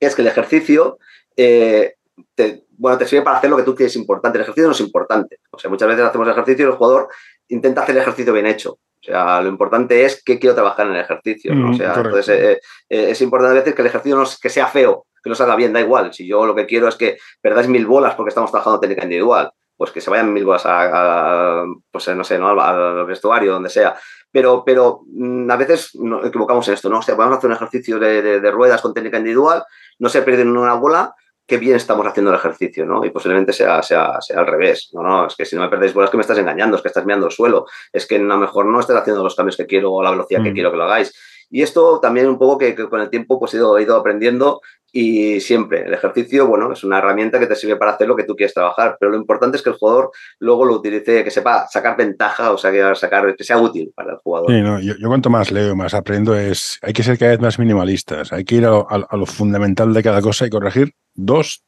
es 0.00 0.14
que 0.14 0.22
el 0.22 0.28
ejercicio... 0.28 0.98
Eh, 1.36 1.96
te, 2.34 2.66
bueno, 2.82 2.98
te 2.98 3.06
sirve 3.06 3.22
para 3.22 3.38
hacer 3.38 3.48
lo 3.48 3.56
que 3.56 3.62
tú 3.62 3.74
quieres 3.74 3.94
importante. 3.96 4.38
El 4.38 4.42
ejercicio 4.42 4.66
no 4.66 4.74
es 4.74 4.80
importante. 4.80 5.38
O 5.50 5.58
sea, 5.58 5.70
muchas 5.70 5.88
veces 5.88 6.04
hacemos 6.04 6.28
ejercicio 6.28 6.66
y 6.66 6.68
el 6.68 6.74
jugador 6.74 7.08
intenta 7.52 7.82
hacer 7.82 7.94
el 7.94 8.02
ejercicio 8.02 8.32
bien 8.32 8.46
hecho. 8.46 8.72
O 8.72 9.04
sea, 9.04 9.40
lo 9.42 9.48
importante 9.48 10.04
es 10.04 10.22
que 10.22 10.38
quiero 10.38 10.54
trabajar 10.54 10.86
en 10.86 10.94
el 10.94 11.00
ejercicio. 11.00 11.52
o 11.68 11.74
sea, 11.74 11.94
entonces 11.96 12.28
eh, 12.28 12.60
eh, 12.88 13.10
es 13.10 13.20
importante 13.20 13.52
a 13.52 13.60
veces 13.60 13.74
que 13.74 13.82
el 13.82 13.88
ejercicio 13.88 14.16
no 14.16 14.24
que 14.40 14.48
sea 14.48 14.66
feo, 14.68 15.06
que 15.22 15.28
no 15.28 15.34
salga 15.34 15.56
bien, 15.56 15.72
da 15.72 15.80
igual. 15.80 16.12
Si 16.12 16.26
yo 16.26 16.46
lo 16.46 16.54
que 16.54 16.66
quiero 16.66 16.88
es 16.88 16.96
que 16.96 17.18
perdáis 17.40 17.68
mil 17.68 17.86
bolas 17.86 18.14
porque 18.14 18.28
estamos 18.28 18.50
trabajando 18.50 18.80
técnica 18.80 19.02
individual, 19.02 19.50
pues 19.76 19.90
que 19.90 20.00
se 20.00 20.08
vayan 20.08 20.32
mil 20.32 20.44
bolas 20.44 20.62
a, 20.66 21.64
pues 21.90 22.08
no 22.08 22.22
sé, 22.22 22.38
¿no? 22.38 22.48
al, 22.48 23.04
vestuario, 23.06 23.52
donde 23.52 23.70
sea. 23.70 23.96
Pero, 24.30 24.62
pero 24.64 25.00
mm, 25.06 25.50
a 25.50 25.56
veces 25.56 25.96
nos 25.96 26.24
equivocamos 26.24 26.66
en 26.68 26.74
esto, 26.74 26.88
¿no? 26.88 27.00
O 27.00 27.02
sea, 27.02 27.16
podemos 27.16 27.38
hacer 27.38 27.50
un 27.50 27.56
ejercicio 27.56 27.98
de, 27.98 28.40
de 28.40 28.50
ruedas 28.52 28.80
con 28.80 28.94
técnica 28.94 29.18
individual, 29.18 29.64
no 29.98 30.08
se 30.08 30.22
pierden 30.22 30.56
una 30.56 30.74
bola, 30.74 31.14
qué 31.46 31.58
bien 31.58 31.76
estamos 31.76 32.06
haciendo 32.06 32.30
el 32.30 32.36
ejercicio, 32.36 32.86
¿no? 32.86 33.04
Y 33.04 33.10
posiblemente 33.10 33.52
sea, 33.52 33.82
sea, 33.82 34.20
sea 34.20 34.40
al 34.40 34.46
revés. 34.46 34.90
No, 34.92 35.02
no, 35.02 35.26
es 35.26 35.36
que 35.36 35.44
si 35.44 35.56
no 35.56 35.62
me 35.62 35.68
perdéis 35.68 35.94
bolas, 35.94 36.10
que 36.10 36.16
me 36.16 36.22
estás 36.22 36.38
engañando, 36.38 36.76
es 36.76 36.82
que 36.82 36.88
estás 36.88 37.04
mirando 37.04 37.26
el 37.26 37.32
suelo, 37.32 37.66
es 37.92 38.06
que 38.06 38.16
a 38.16 38.20
lo 38.20 38.38
mejor 38.38 38.66
no 38.66 38.80
estás 38.80 38.96
haciendo 38.96 39.22
los 39.22 39.34
cambios 39.34 39.56
que 39.56 39.66
quiero 39.66 39.92
o 39.92 40.02
la 40.02 40.10
velocidad 40.10 40.42
que 40.42 40.50
mm. 40.50 40.54
quiero 40.54 40.70
que 40.70 40.76
lo 40.76 40.84
hagáis. 40.84 41.12
Y 41.50 41.60
esto 41.60 42.00
también 42.00 42.28
un 42.28 42.38
poco 42.38 42.56
que, 42.56 42.74
con 42.74 43.00
el 43.00 43.10
tiempo 43.10 43.38
pues 43.38 43.52
he 43.52 43.58
ido, 43.58 43.76
he 43.76 43.82
ido 43.82 43.96
aprendiendo 43.96 44.62
y 44.94 45.40
siempre, 45.40 45.86
el 45.86 45.94
ejercicio, 45.94 46.46
bueno, 46.46 46.72
es 46.72 46.84
una 46.84 46.98
herramienta 46.98 47.38
que 47.38 47.46
te 47.46 47.56
sirve 47.56 47.76
para 47.76 47.92
hacer 47.92 48.06
lo 48.06 48.14
que 48.14 48.24
tú 48.24 48.36
quieres 48.36 48.52
trabajar, 48.52 48.98
pero 49.00 49.10
lo 49.10 49.16
importante 49.16 49.56
es 49.56 49.62
que 49.62 49.70
el 49.70 49.76
jugador 49.76 50.10
luego 50.38 50.66
lo 50.66 50.74
utilice, 50.74 51.24
que 51.24 51.30
sepa 51.30 51.66
sacar 51.66 51.96
ventaja, 51.96 52.52
o 52.52 52.58
sea, 52.58 52.70
que, 52.70 52.94
sacar, 52.94 53.34
que 53.34 53.42
sea 53.42 53.56
útil 53.56 53.90
para 53.94 54.12
el 54.12 54.18
jugador. 54.18 54.50
Sí, 54.50 54.60
no, 54.60 54.80
yo, 54.80 54.94
cuanto 55.08 55.30
más 55.30 55.50
leo, 55.50 55.74
más 55.74 55.94
aprendo, 55.94 56.34
es 56.36 56.78
hay 56.82 56.92
que 56.92 57.02
ser 57.02 57.18
cada 57.18 57.30
vez 57.30 57.40
más 57.40 57.58
minimalistas, 57.58 58.34
hay 58.34 58.44
que 58.44 58.56
ir 58.56 58.66
a 58.66 59.16
lo, 59.16 59.26
fundamental 59.26 59.94
de 59.94 60.02
cada 60.02 60.20
cosa 60.20 60.46
y 60.46 60.50
corregir 60.50 60.92
dos 61.14 61.64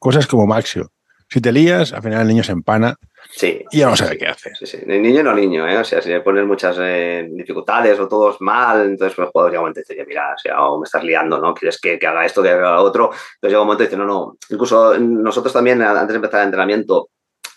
cosas 0.00 0.26
como 0.26 0.46
Maxio. 0.46 0.90
Si 1.28 1.40
te 1.40 1.52
lías, 1.52 1.92
al 1.92 2.02
final 2.02 2.22
el 2.22 2.28
niño 2.28 2.44
se 2.44 2.52
empana 2.52 2.96
sí, 3.30 3.64
y 3.70 3.78
ya 3.78 3.88
no 3.88 3.96
sabe 3.96 4.18
qué 4.18 4.28
hacer. 4.28 4.56
Sí, 4.56 4.66
sí. 4.66 4.78
niño 4.86 5.22
no 5.22 5.34
niño, 5.34 5.66
¿eh? 5.66 5.78
O 5.78 5.84
sea, 5.84 6.00
si 6.00 6.10
le 6.10 6.20
pones 6.20 6.46
muchas 6.46 6.76
eh, 6.80 7.26
dificultades 7.30 7.98
o 7.98 8.06
todos 8.06 8.40
mal, 8.40 8.82
entonces 8.82 9.16
pues, 9.16 9.26
el 9.26 9.32
jugador 9.32 9.50
llega 9.50 9.60
un 9.60 9.64
momento 9.64 9.80
y 9.80 9.94
dice, 9.94 10.06
mira, 10.06 10.34
o 10.34 10.38
sea, 10.38 10.56
me 10.78 10.84
estás 10.84 11.02
liando, 11.02 11.38
¿no? 11.38 11.54
Quieres 11.54 11.80
que, 11.80 11.98
que, 11.98 12.06
haga 12.06 12.24
esto, 12.24 12.42
que 12.42 12.50
haga 12.50 12.80
otro. 12.80 13.06
Entonces 13.06 13.50
llega 13.50 13.60
un 13.60 13.66
momento 13.66 13.84
y 13.84 13.86
dice, 13.86 13.96
no, 13.96 14.04
no. 14.04 14.36
Incluso 14.50 14.98
nosotros 14.98 15.52
también, 15.52 15.82
antes 15.82 16.08
de 16.08 16.16
empezar 16.16 16.40
el 16.40 16.46
entrenamiento, 16.46 17.08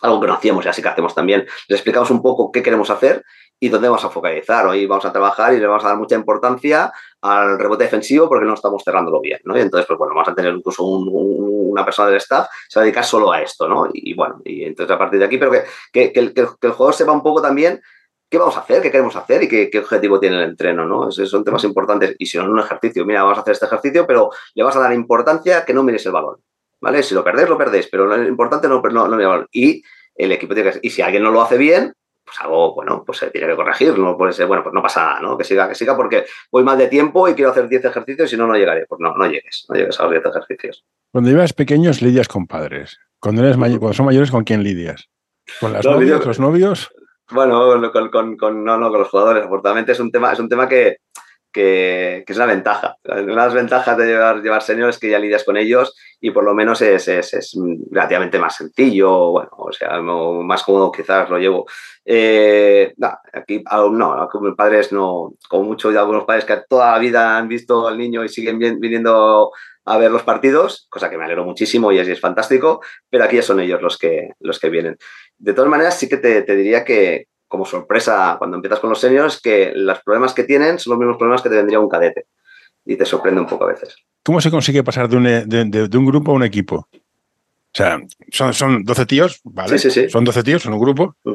algo 0.02 0.22
que 0.22 0.28
no 0.28 0.34
hacíamos 0.34 0.66
y 0.66 0.70
así 0.70 0.82
que 0.82 0.88
hacemos 0.88 1.14
también, 1.14 1.46
le 1.68 1.76
explicamos 1.76 2.10
un 2.12 2.22
poco 2.22 2.52
qué 2.52 2.62
queremos 2.64 2.90
hacer 2.90 3.24
y 3.60 3.70
dónde 3.70 3.90
vamos 3.90 4.06
a 4.06 4.10
focalizar. 4.10 4.66
Hoy 4.68 4.86
vamos 4.86 5.06
a 5.06 5.12
trabajar 5.12 5.54
y 5.54 5.60
le 5.60 5.68
vamos 5.68 5.84
a 5.84 5.90
dar 5.90 5.98
mucha 5.98 6.16
importancia 6.16 6.92
al 7.22 7.58
rebote 7.58 7.86
defensivo 7.86 8.28
porque 8.28 8.46
no 8.46 8.54
estamos 8.54 8.84
cerrándolo 8.84 9.20
bien, 9.22 9.40
¿no? 9.44 9.58
Y 9.58 9.62
entonces, 9.62 9.88
pues 9.88 9.98
bueno, 9.98 10.14
vamos 10.14 10.30
a 10.30 10.36
tener 10.36 10.54
incluso 10.54 10.84
una 10.84 11.84
persona 11.84 12.10
del 12.10 12.18
staff 12.18 12.48
se 12.68 12.80
va 12.80 12.82
a 12.82 12.86
dedicar 12.86 13.04
solo 13.04 13.32
a 13.32 13.42
esto, 13.42 13.68
¿no? 13.68 13.90
Y, 13.92 14.14
bueno, 14.14 14.42
y 14.46 14.64
entonces 14.64 14.94
a 14.94 15.00
partir 15.00 15.20
de 15.20 15.26
aquí, 15.26 15.38
pero 15.38 15.52
que, 15.52 16.12
que, 16.12 16.20
el, 16.20 16.34
que, 16.34 16.42
el, 16.42 16.72
jugador 16.72 16.94
sepa 16.94 17.12
un 17.12 17.24
poco 17.24 17.42
también 17.42 17.82
qué 18.30 18.38
vamos 18.38 18.58
a 18.58 18.62
hacer, 18.62 18.82
qué 18.82 18.92
queremos 18.92 19.16
hacer 19.16 19.44
y 19.44 19.48
qué, 19.48 19.80
objetivo 19.80 20.20
tiene 20.20 20.38
el 20.38 20.50
entreno, 20.50 20.86
¿no? 20.86 21.10
Esos 21.10 21.30
son 21.30 21.44
temas 21.44 21.64
importantes. 21.64 22.16
Y 22.20 22.26
si 22.26 22.38
no, 22.38 22.46
un 22.46 22.60
ejercicio, 22.60 23.06
mira, 23.06 23.24
vamos 23.24 23.38
a 23.38 23.42
hacer 23.42 23.54
este 23.54 23.66
ejercicio, 23.66 24.06
pero 24.06 24.30
le 24.54 24.64
vas 24.64 24.76
a 24.76 24.80
dar 24.80 24.94
importancia 24.94 25.66
que 25.66 25.74
no 25.74 25.84
mires 25.84 26.06
el 26.06 26.12
balón, 26.12 26.38
¿vale? 26.82 27.04
Si 27.04 27.16
lo 27.16 27.24
perdés, 27.24 27.50
lo 27.50 27.58
perdéis, 27.58 27.88
pero 27.90 28.06
lo 28.06 28.28
importante 28.28 28.68
no, 28.68 28.82
no, 28.82 29.08
no 29.08 29.20
el 29.20 29.28
balón. 29.28 29.48
Y 29.52 29.82
el 30.16 30.32
equipo 30.32 30.54
tiene 30.54 30.72
que... 30.72 30.80
Y 30.82 30.90
si 30.90 31.02
alguien 31.02 31.24
no 31.24 31.32
lo 31.32 31.42
hace 31.42 31.58
bien, 31.58 31.94
pues 32.28 32.42
algo, 32.42 32.76
bueno, 32.76 33.04
pues 33.06 33.20
se 33.20 33.32
tiene 33.32 33.48
que 33.48 33.56
corregir, 33.56 33.98
no 33.98 34.18
puede 34.18 34.34
ser, 34.34 34.48
bueno, 34.48 34.62
pues 34.62 34.74
no 34.74 34.82
pasa 34.82 35.02
nada, 35.02 35.22
¿no? 35.22 35.38
Que 35.38 35.46
siga, 35.46 35.70
que 35.70 35.76
siga 35.76 35.96
porque 35.96 36.26
voy 36.52 36.62
mal 36.62 36.78
de 36.78 36.88
tiempo 36.88 37.26
y 37.30 37.34
quiero 37.34 37.52
hacer 37.52 37.70
10 37.70 37.86
ejercicios 37.86 38.34
y 38.34 38.38
no, 38.38 38.46
no 38.48 38.56
llegaré. 38.56 38.86
Pues 38.86 39.00
no, 39.00 39.16
no 39.16 39.26
llegues, 39.28 39.66
no 39.70 39.76
llegues 39.76 39.98
a 39.98 40.04
los 40.04 40.12
10 40.12 40.26
ejercicios. 40.26 40.86
Cuando 41.10 41.30
llevas 41.30 41.54
pequeños, 41.54 42.02
lidias 42.02 42.28
con 42.28 42.46
padres. 42.46 43.00
Cuando, 43.20 43.44
eres 43.46 43.56
cuando 43.56 43.94
son 43.94 44.06
mayores, 44.06 44.30
¿con 44.30 44.44
quién 44.44 44.62
lidias? 44.62 45.08
¿Con 45.62 45.72
las 45.72 45.86
novias, 45.86 46.26
los 46.26 46.40
novios? 46.40 46.92
Bueno, 47.32 47.92
con, 47.94 48.10
con, 48.10 48.36
con, 48.36 48.64
no, 48.66 48.78
no, 48.78 48.90
con 48.90 49.00
los 49.00 49.10
jugadores, 49.10 49.46
afortunadamente 49.46 49.94
es 49.94 50.00
un 50.02 50.12
tema, 50.12 50.34
es 50.34 50.40
un 50.40 50.50
tema 50.50 50.68
que, 50.68 50.98
que, 51.58 52.24
es 52.28 52.38
una 52.38 52.46
ventaja. 52.46 52.98
Una 53.04 53.16
de 53.16 53.36
las 53.36 53.54
ventajas 53.54 53.98
de 53.98 54.06
llevar, 54.06 54.44
llevar 54.44 54.62
es 54.90 55.00
que 55.00 55.10
ya 55.10 55.18
lidias 55.18 55.44
con 55.44 55.58
ellos 55.58 55.96
y 56.22 56.30
por 56.30 56.44
lo 56.44 56.54
menos 56.54 56.82
es, 56.84 57.08
es, 57.08 57.58
relativamente 57.90 58.38
más 58.38 58.58
sencillo, 58.58 59.32
bueno, 59.32 59.50
o 59.58 59.72
sea, 59.72 60.00
más 60.00 60.64
cómodo 60.64 60.92
quizás 60.92 61.28
lo 61.32 61.40
llevo. 61.40 61.66
Eh, 62.06 62.94
no, 62.98 63.08
aquí 63.34 63.64
no, 63.92 64.30
mis 64.42 64.56
padres 64.56 64.92
no, 64.92 65.34
como 65.50 65.64
mucho 65.64 65.92
de 65.92 65.98
algunos 65.98 66.26
padres 66.26 66.46
que 66.46 66.62
toda 66.70 66.92
la 66.92 67.00
vida 67.00 67.38
han 67.38 67.48
visto 67.48 67.88
al 67.88 67.98
niño 67.98 68.24
y 68.24 68.30
siguen 68.30 68.60
viniendo 68.60 69.52
a 69.86 69.98
ver 69.98 70.12
los 70.12 70.24
partidos, 70.24 70.86
cosa 70.92 71.10
que 71.10 71.18
me 71.18 71.24
alegro 71.24 71.44
muchísimo 71.44 71.92
y 71.92 71.98
es, 71.98 72.08
es 72.08 72.20
fantástico, 72.20 72.82
pero 73.10 73.24
aquí 73.24 73.38
ya 73.38 73.42
son 73.42 73.62
ellos 73.62 73.82
los 73.82 73.98
que, 73.98 74.30
los 74.40 74.60
que 74.60 74.70
vienen. 74.70 74.98
De 75.38 75.54
todas 75.54 75.72
maneras, 75.72 75.98
sí 75.98 76.08
que 76.08 76.18
te, 76.18 76.44
te 76.44 76.56
diría 76.56 76.84
que, 76.84 77.28
como 77.48 77.66
sorpresa 77.66 78.36
cuando 78.38 78.58
empiezas 78.58 78.80
con 78.80 78.90
los 78.90 79.00
seniors 79.00 79.42
que 79.42 79.72
los 79.76 80.00
problemas 80.04 80.34
que 80.34 80.44
tienen 80.44 80.80
son 80.80 80.92
los 80.92 81.00
mismos 81.00 81.18
problemas 81.18 81.42
que 81.42 81.50
te 81.50 81.56
vendría 81.56 81.80
un 81.80 81.90
cadete. 81.90 82.26
Y 82.86 82.96
te 82.96 83.06
sorprende 83.06 83.42
un 83.42 83.48
poco 83.48 83.66
a 83.66 83.68
veces. 83.68 83.96
¿Cómo 84.24 84.40
se 84.40 84.52
consigue 84.52 84.84
pasar 84.84 85.10
de 85.10 85.18
un, 85.18 85.24
de, 85.70 85.98
un 85.98 86.06
grupo 86.06 86.32
a 86.32 86.36
un 86.36 86.44
equipo? 86.44 86.88
O 86.94 87.74
sea, 87.74 88.00
son, 88.32 88.54
son 88.54 88.84
12 88.84 89.06
tíos, 89.06 89.42
¿vale? 89.44 89.78
Sí, 89.78 89.90
sí, 89.90 90.02
sí. 90.02 90.10
Son 90.10 90.24
12 90.24 90.44
tíos, 90.44 90.62
son 90.62 90.74
un 90.74 90.80
grupo. 90.80 91.16
Mm. 91.24 91.32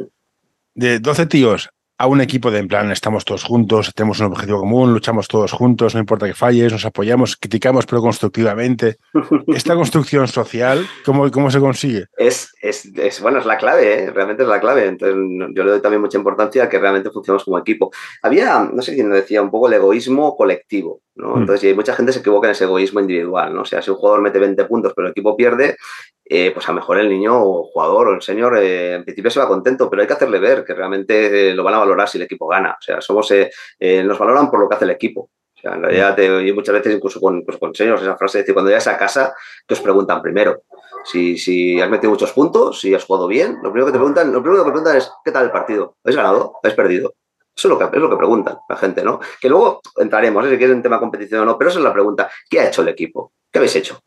De 0.75 0.98
12 0.98 1.27
tíos 1.27 1.70
a 2.03 2.09
un 2.09 2.21
equipo 2.21 2.51
de 2.51 2.59
en 2.59 2.67
plan, 2.67 2.91
estamos 2.91 3.25
todos 3.25 3.45
juntos, 3.45 3.95
tenemos 3.95 4.19
un 4.19 4.27
objetivo 4.27 4.59
común, 4.59 4.93
luchamos 4.93 5.29
todos 5.29 5.53
juntos, 5.53 5.95
no 5.95 6.01
importa 6.01 6.27
que 6.27 6.35
falles, 6.35 6.73
nos 6.73 6.85
apoyamos, 6.85 7.37
criticamos, 7.37 7.87
pero 7.87 8.03
constructivamente. 8.03 8.97
Esta 9.55 9.77
construcción 9.77 10.27
social, 10.27 10.85
¿cómo, 11.05 11.31
cómo 11.31 11.49
se 11.53 11.61
consigue? 11.61 12.07
Es, 12.17 12.57
es, 12.61 12.87
es 12.87 13.21
bueno, 13.21 13.38
es 13.38 13.47
la 13.47 13.57
clave, 13.57 14.03
¿eh? 14.03 14.11
realmente 14.11 14.43
es 14.43 14.49
la 14.49 14.59
clave. 14.59 14.87
Entonces, 14.87 15.17
yo 15.55 15.62
le 15.62 15.71
doy 15.71 15.81
también 15.81 16.01
mucha 16.01 16.19
importancia 16.19 16.65
a 16.65 16.69
que 16.69 16.81
realmente 16.81 17.11
funcionemos 17.11 17.45
como 17.45 17.59
equipo. 17.59 17.93
Había, 18.23 18.69
no 18.73 18.83
sé 18.83 18.95
quién 18.95 19.09
lo 19.09 19.15
decía, 19.15 19.41
un 19.41 19.53
poco 19.53 19.69
el 19.69 19.75
egoísmo 19.75 20.37
colectivo. 20.37 21.03
¿no? 21.15 21.37
Mm. 21.37 21.41
Entonces, 21.43 21.71
y 21.71 21.75
mucha 21.75 21.95
gente 21.95 22.12
se 22.12 22.19
equivoca 22.19 22.49
en 22.49 22.53
ese 22.53 22.65
egoísmo 22.65 22.99
individual. 22.99 23.55
¿no? 23.55 23.62
O 23.62 23.65
sea, 23.65 23.81
si 23.81 23.93
un 23.93 23.97
jugador 23.97 24.23
mete 24.23 24.41
20 24.41 24.65
puntos, 24.65 24.93
pero 24.97 25.07
el 25.07 25.12
equipo 25.12 25.37
pierde, 25.37 25.77
eh, 26.25 26.51
pues 26.53 26.69
a 26.69 26.73
lo 26.73 26.77
mejor 26.77 26.99
el 26.99 27.09
niño 27.09 27.43
o 27.43 27.65
jugador 27.65 28.09
o 28.09 28.15
el 28.15 28.23
señor 28.23 28.57
eh, 28.57 28.95
en 28.95 29.05
principio 29.05 29.31
se 29.31 29.41
va 29.41 29.49
contento, 29.49 29.91
pero 29.91 30.03
hay 30.03 30.09
que 30.09 30.15
hacerle 30.15 30.39
ver 30.39 30.65
que 30.65 30.75
realmente 30.75 31.51
eh, 31.51 31.55
lo 31.55 31.65
van 31.65 31.75
a 31.75 31.79
valorar 31.79 32.09
si 32.09 32.19
el 32.19 32.25
equipo 32.25 32.47
gana. 32.47 32.77
O 32.79 32.83
sea, 32.83 33.01
somos, 33.01 33.33
nos 33.81 34.19
valoran 34.19 34.51
por 34.51 34.61
lo 34.61 34.69
que 34.69 34.77
hace 34.77 34.85
el 34.85 34.93
equipo. 34.93 35.31
O 35.55 35.61
sea, 35.61 35.75
en 35.75 35.83
realidad, 35.83 36.15
te, 36.17 36.53
muchas 36.53 36.75
veces 36.75 36.97
incluso 36.97 37.21
con, 37.21 37.45
pues, 37.45 37.59
con 37.59 37.75
señores 37.75 38.03
esa 38.03 38.17
frase 38.17 38.39
de 38.39 38.43
decir, 38.43 38.55
cuando 38.55 38.71
llegas 38.71 38.87
a 38.89 38.97
casa, 38.97 39.35
que 39.67 39.75
os 39.75 39.81
preguntan 39.81 40.23
primero. 40.23 40.63
Si, 41.05 41.37
si, 41.37 41.81
has 41.81 41.91
metido 41.91 42.11
muchos 42.11 42.33
puntos, 42.33 42.81
si 42.81 42.95
has 42.95 43.05
jugado 43.05 43.27
bien, 43.27 43.59
lo 43.63 43.71
primero 43.73 43.87
que 43.87 43.93
te 43.93 43.99
preguntan, 43.99 44.33
lo 44.33 44.41
primero 44.43 44.65
que 44.65 44.71
preguntan 44.71 44.97
es 44.97 45.11
¿qué 45.25 45.33
tal 45.33 45.45
el 45.47 45.51
partido? 45.51 45.97
¿Habéis 46.05 46.17
ganado? 46.17 46.55
¿Habéis 46.63 46.77
perdido? 46.77 47.15
Eso 47.55 47.69
es 47.69 47.71
lo, 47.71 47.79
que, 47.79 47.97
es 47.97 48.03
lo 48.03 48.09
que 48.09 48.17
preguntan 48.17 48.59
la 48.69 48.77
gente, 48.77 49.05
¿no? 49.05 49.21
Que 49.41 49.49
luego 49.49 49.81
entraremos, 49.97 50.45
si 50.49 50.57
quieres 50.57 50.75
en 50.75 50.83
tema 50.83 50.99
competición 50.99 51.43
o 51.43 51.45
no, 51.45 51.59
pero 51.59 51.71
esa 51.71 51.81
es 51.81 51.85
la 51.85 51.93
pregunta. 51.93 52.31
¿Qué 52.49 52.61
ha 52.61 52.69
hecho 52.69 52.83
el 52.83 52.89
equipo? 52.89 53.33
¿Qué 53.51 53.59
habéis 53.59 53.77
hecho? 53.77 54.01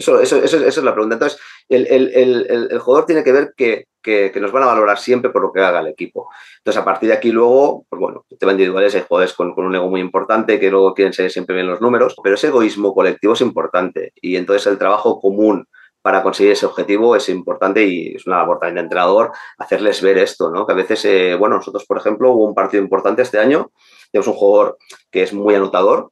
Eso, 0.00 0.18
eso, 0.18 0.38
eso, 0.38 0.56
esa 0.56 0.80
es 0.80 0.82
la 0.82 0.94
pregunta. 0.94 1.16
Entonces, 1.16 1.38
el, 1.68 1.86
el, 1.86 2.68
el, 2.70 2.78
jugador 2.78 3.04
tiene 3.04 3.22
que 3.22 3.32
ver 3.32 3.52
que, 3.54 3.84
que, 4.02 4.32
nos 4.40 4.50
van 4.50 4.62
a 4.62 4.66
valorar 4.66 4.98
siempre 4.98 5.30
por 5.30 5.42
lo 5.42 5.52
que 5.52 5.60
haga 5.60 5.80
el 5.80 5.88
equipo. 5.88 6.30
Entonces, 6.56 6.80
a 6.80 6.84
partir 6.86 7.10
de 7.10 7.16
aquí 7.16 7.30
luego, 7.30 7.84
pues 7.86 8.00
bueno, 8.00 8.24
tema 8.38 8.52
individuales 8.52 8.94
hay 8.94 9.04
jugadores 9.06 9.34
con, 9.34 9.54
con, 9.54 9.66
un 9.66 9.74
ego 9.74 9.90
muy 9.90 10.00
importante 10.00 10.58
que 10.58 10.70
luego 10.70 10.94
quieren 10.94 11.12
ser 11.12 11.30
siempre 11.30 11.54
bien 11.54 11.66
los 11.66 11.82
números, 11.82 12.16
pero 12.22 12.36
ese 12.36 12.46
egoísmo 12.46 12.94
colectivo 12.94 13.34
es 13.34 13.42
importante 13.42 14.14
y 14.22 14.36
entonces 14.36 14.66
el 14.68 14.78
trabajo 14.78 15.20
común 15.20 15.66
para 16.00 16.22
conseguir 16.22 16.52
ese 16.52 16.64
objetivo 16.64 17.14
es 17.14 17.28
importante 17.28 17.84
y 17.84 18.14
es 18.14 18.26
una 18.26 18.38
labor 18.38 18.58
también 18.58 18.76
de 18.76 18.80
entrenador 18.80 19.32
hacerles 19.58 20.00
ver 20.00 20.16
esto, 20.16 20.50
¿no? 20.50 20.66
Que 20.66 20.72
a 20.72 20.76
veces, 20.76 21.04
eh, 21.04 21.34
bueno, 21.34 21.56
nosotros, 21.56 21.84
por 21.84 21.98
ejemplo, 21.98 22.32
hubo 22.32 22.46
un 22.46 22.54
partido 22.54 22.82
importante 22.82 23.20
este 23.20 23.38
año, 23.38 23.70
tenemos 24.10 24.28
un 24.28 24.34
jugador 24.34 24.78
que 25.10 25.24
es 25.24 25.34
muy 25.34 25.54
anotador, 25.54 26.10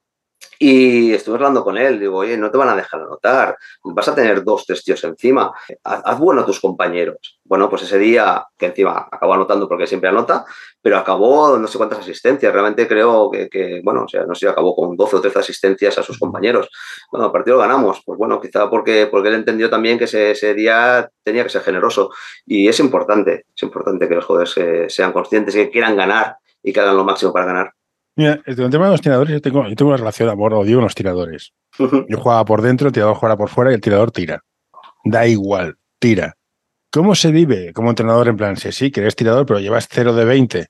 Y 0.61 1.13
estuve 1.13 1.35
hablando 1.35 1.63
con 1.63 1.77
él, 1.77 2.01
digo, 2.01 2.17
oye, 2.17 2.37
no 2.37 2.51
te 2.51 2.57
van 2.57 2.67
a 2.67 2.75
dejar 2.75 3.01
anotar, 3.01 3.57
vas 3.81 4.07
a 4.09 4.13
tener 4.13 4.43
dos, 4.43 4.65
tres 4.65 4.83
tíos 4.83 5.01
encima, 5.05 5.53
haz, 5.85 6.19
bueno 6.19 6.41
a 6.41 6.45
tus 6.45 6.59
compañeros. 6.59 7.39
Bueno, 7.45 7.69
pues 7.69 7.83
ese 7.83 7.97
día, 7.97 8.45
que 8.57 8.65
encima 8.65 9.07
acabó 9.09 9.35
anotando 9.35 9.69
porque 9.69 9.87
siempre 9.87 10.09
anota, 10.09 10.43
pero 10.81 10.97
acabó 10.97 11.57
no 11.57 11.65
sé 11.65 11.77
cuántas 11.77 11.99
asistencias, 11.99 12.51
realmente 12.51 12.89
creo 12.89 13.31
que, 13.31 13.81
bueno, 13.85 14.03
o 14.03 14.07
sea, 14.09 14.25
no 14.25 14.35
sé 14.35 14.49
acabó 14.49 14.75
con 14.75 14.97
12 14.97 15.15
o 15.15 15.21
13 15.21 15.39
asistencias 15.39 15.97
a 15.97 16.03
sus 16.03 16.19
compañeros. 16.19 16.69
Bueno, 17.09 17.27
el 17.27 17.31
partido 17.31 17.55
lo 17.55 17.61
ganamos, 17.61 18.01
pues 18.05 18.19
bueno, 18.19 18.41
quizá 18.41 18.69
porque, 18.69 19.07
porque 19.07 19.29
él 19.29 19.35
entendió 19.35 19.69
también 19.69 19.97
que 19.97 20.05
ese, 20.05 20.53
día 20.53 21.09
tenía 21.23 21.43
que 21.43 21.49
ser 21.49 21.61
generoso. 21.61 22.11
Y 22.45 22.67
es 22.67 22.79
importante, 22.81 23.45
es 23.55 23.63
importante 23.63 24.09
que 24.09 24.15
los 24.15 24.25
jugadores 24.25 24.93
sean 24.93 25.13
conscientes 25.13 25.55
y 25.55 25.59
que 25.59 25.69
quieran 25.69 25.95
ganar 25.95 26.35
y 26.61 26.73
que 26.73 26.81
hagan 26.81 26.97
lo 26.97 27.05
máximo 27.05 27.31
para 27.31 27.45
ganar. 27.45 27.73
Mira, 28.19 28.41
el 28.45 28.69
tema 28.69 28.87
de 28.87 28.91
los 28.91 28.99
tiradores, 28.99 29.31
yo 29.31 29.41
tengo, 29.41 29.65
yo 29.65 29.75
tengo 29.77 29.91
una 29.91 29.97
relación 29.97 30.27
de 30.27 30.33
amor 30.33 30.53
odio 30.53 30.75
con 30.75 30.83
los 30.83 30.93
tiradores. 30.93 31.53
Yo 31.77 32.17
jugaba 32.17 32.43
por 32.43 32.61
dentro, 32.61 32.87
el 32.87 32.93
tirador 32.93 33.15
juega 33.15 33.37
por 33.37 33.47
fuera 33.47 33.71
y 33.71 33.75
el 33.75 33.79
tirador 33.79 34.11
tira. 34.11 34.43
Da 35.05 35.25
igual, 35.25 35.77
tira. 35.99 36.35
¿Cómo 36.91 37.15
se 37.15 37.31
vive 37.31 37.71
como 37.71 37.91
entrenador 37.91 38.27
en 38.27 38.35
plan, 38.35 38.57
sí, 38.57 38.73
sí, 38.73 38.91
que 38.91 38.99
eres 38.99 39.15
tirador, 39.15 39.45
pero 39.45 39.61
llevas 39.61 39.87
0 39.89 40.13
de 40.13 40.25
20? 40.25 40.67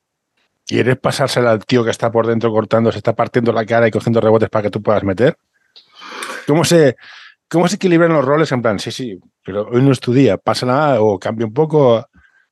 ¿Quieres 0.63 0.97
pasársela 0.99 1.49
al 1.49 1.65
tío 1.65 1.83
que 1.83 1.89
está 1.89 2.11
por 2.11 2.27
dentro 2.27 2.51
cortando, 2.51 2.91
se 2.91 2.99
está 2.99 3.15
partiendo 3.15 3.51
la 3.51 3.65
cara 3.65 3.87
y 3.87 3.91
cogiendo 3.91 4.21
rebotes 4.21 4.49
para 4.51 4.61
que 4.61 4.69
tú 4.69 4.83
puedas 4.83 5.03
meter? 5.03 5.35
¿Cómo 6.45 6.63
se, 6.63 6.97
cómo 7.47 7.67
se 7.67 7.77
equilibran 7.77 8.13
los 8.13 8.25
roles 8.25 8.51
en 8.51 8.61
plan, 8.61 8.77
sí, 8.77 8.91
sí, 8.91 9.19
pero 9.43 9.67
hoy 9.69 9.81
no 9.81 9.91
es 9.91 9.99
tu 9.99 10.13
día, 10.13 10.37
pasa 10.37 10.67
nada 10.67 11.01
o 11.01 11.17
cambia 11.17 11.47
un 11.47 11.53
poco? 11.53 12.05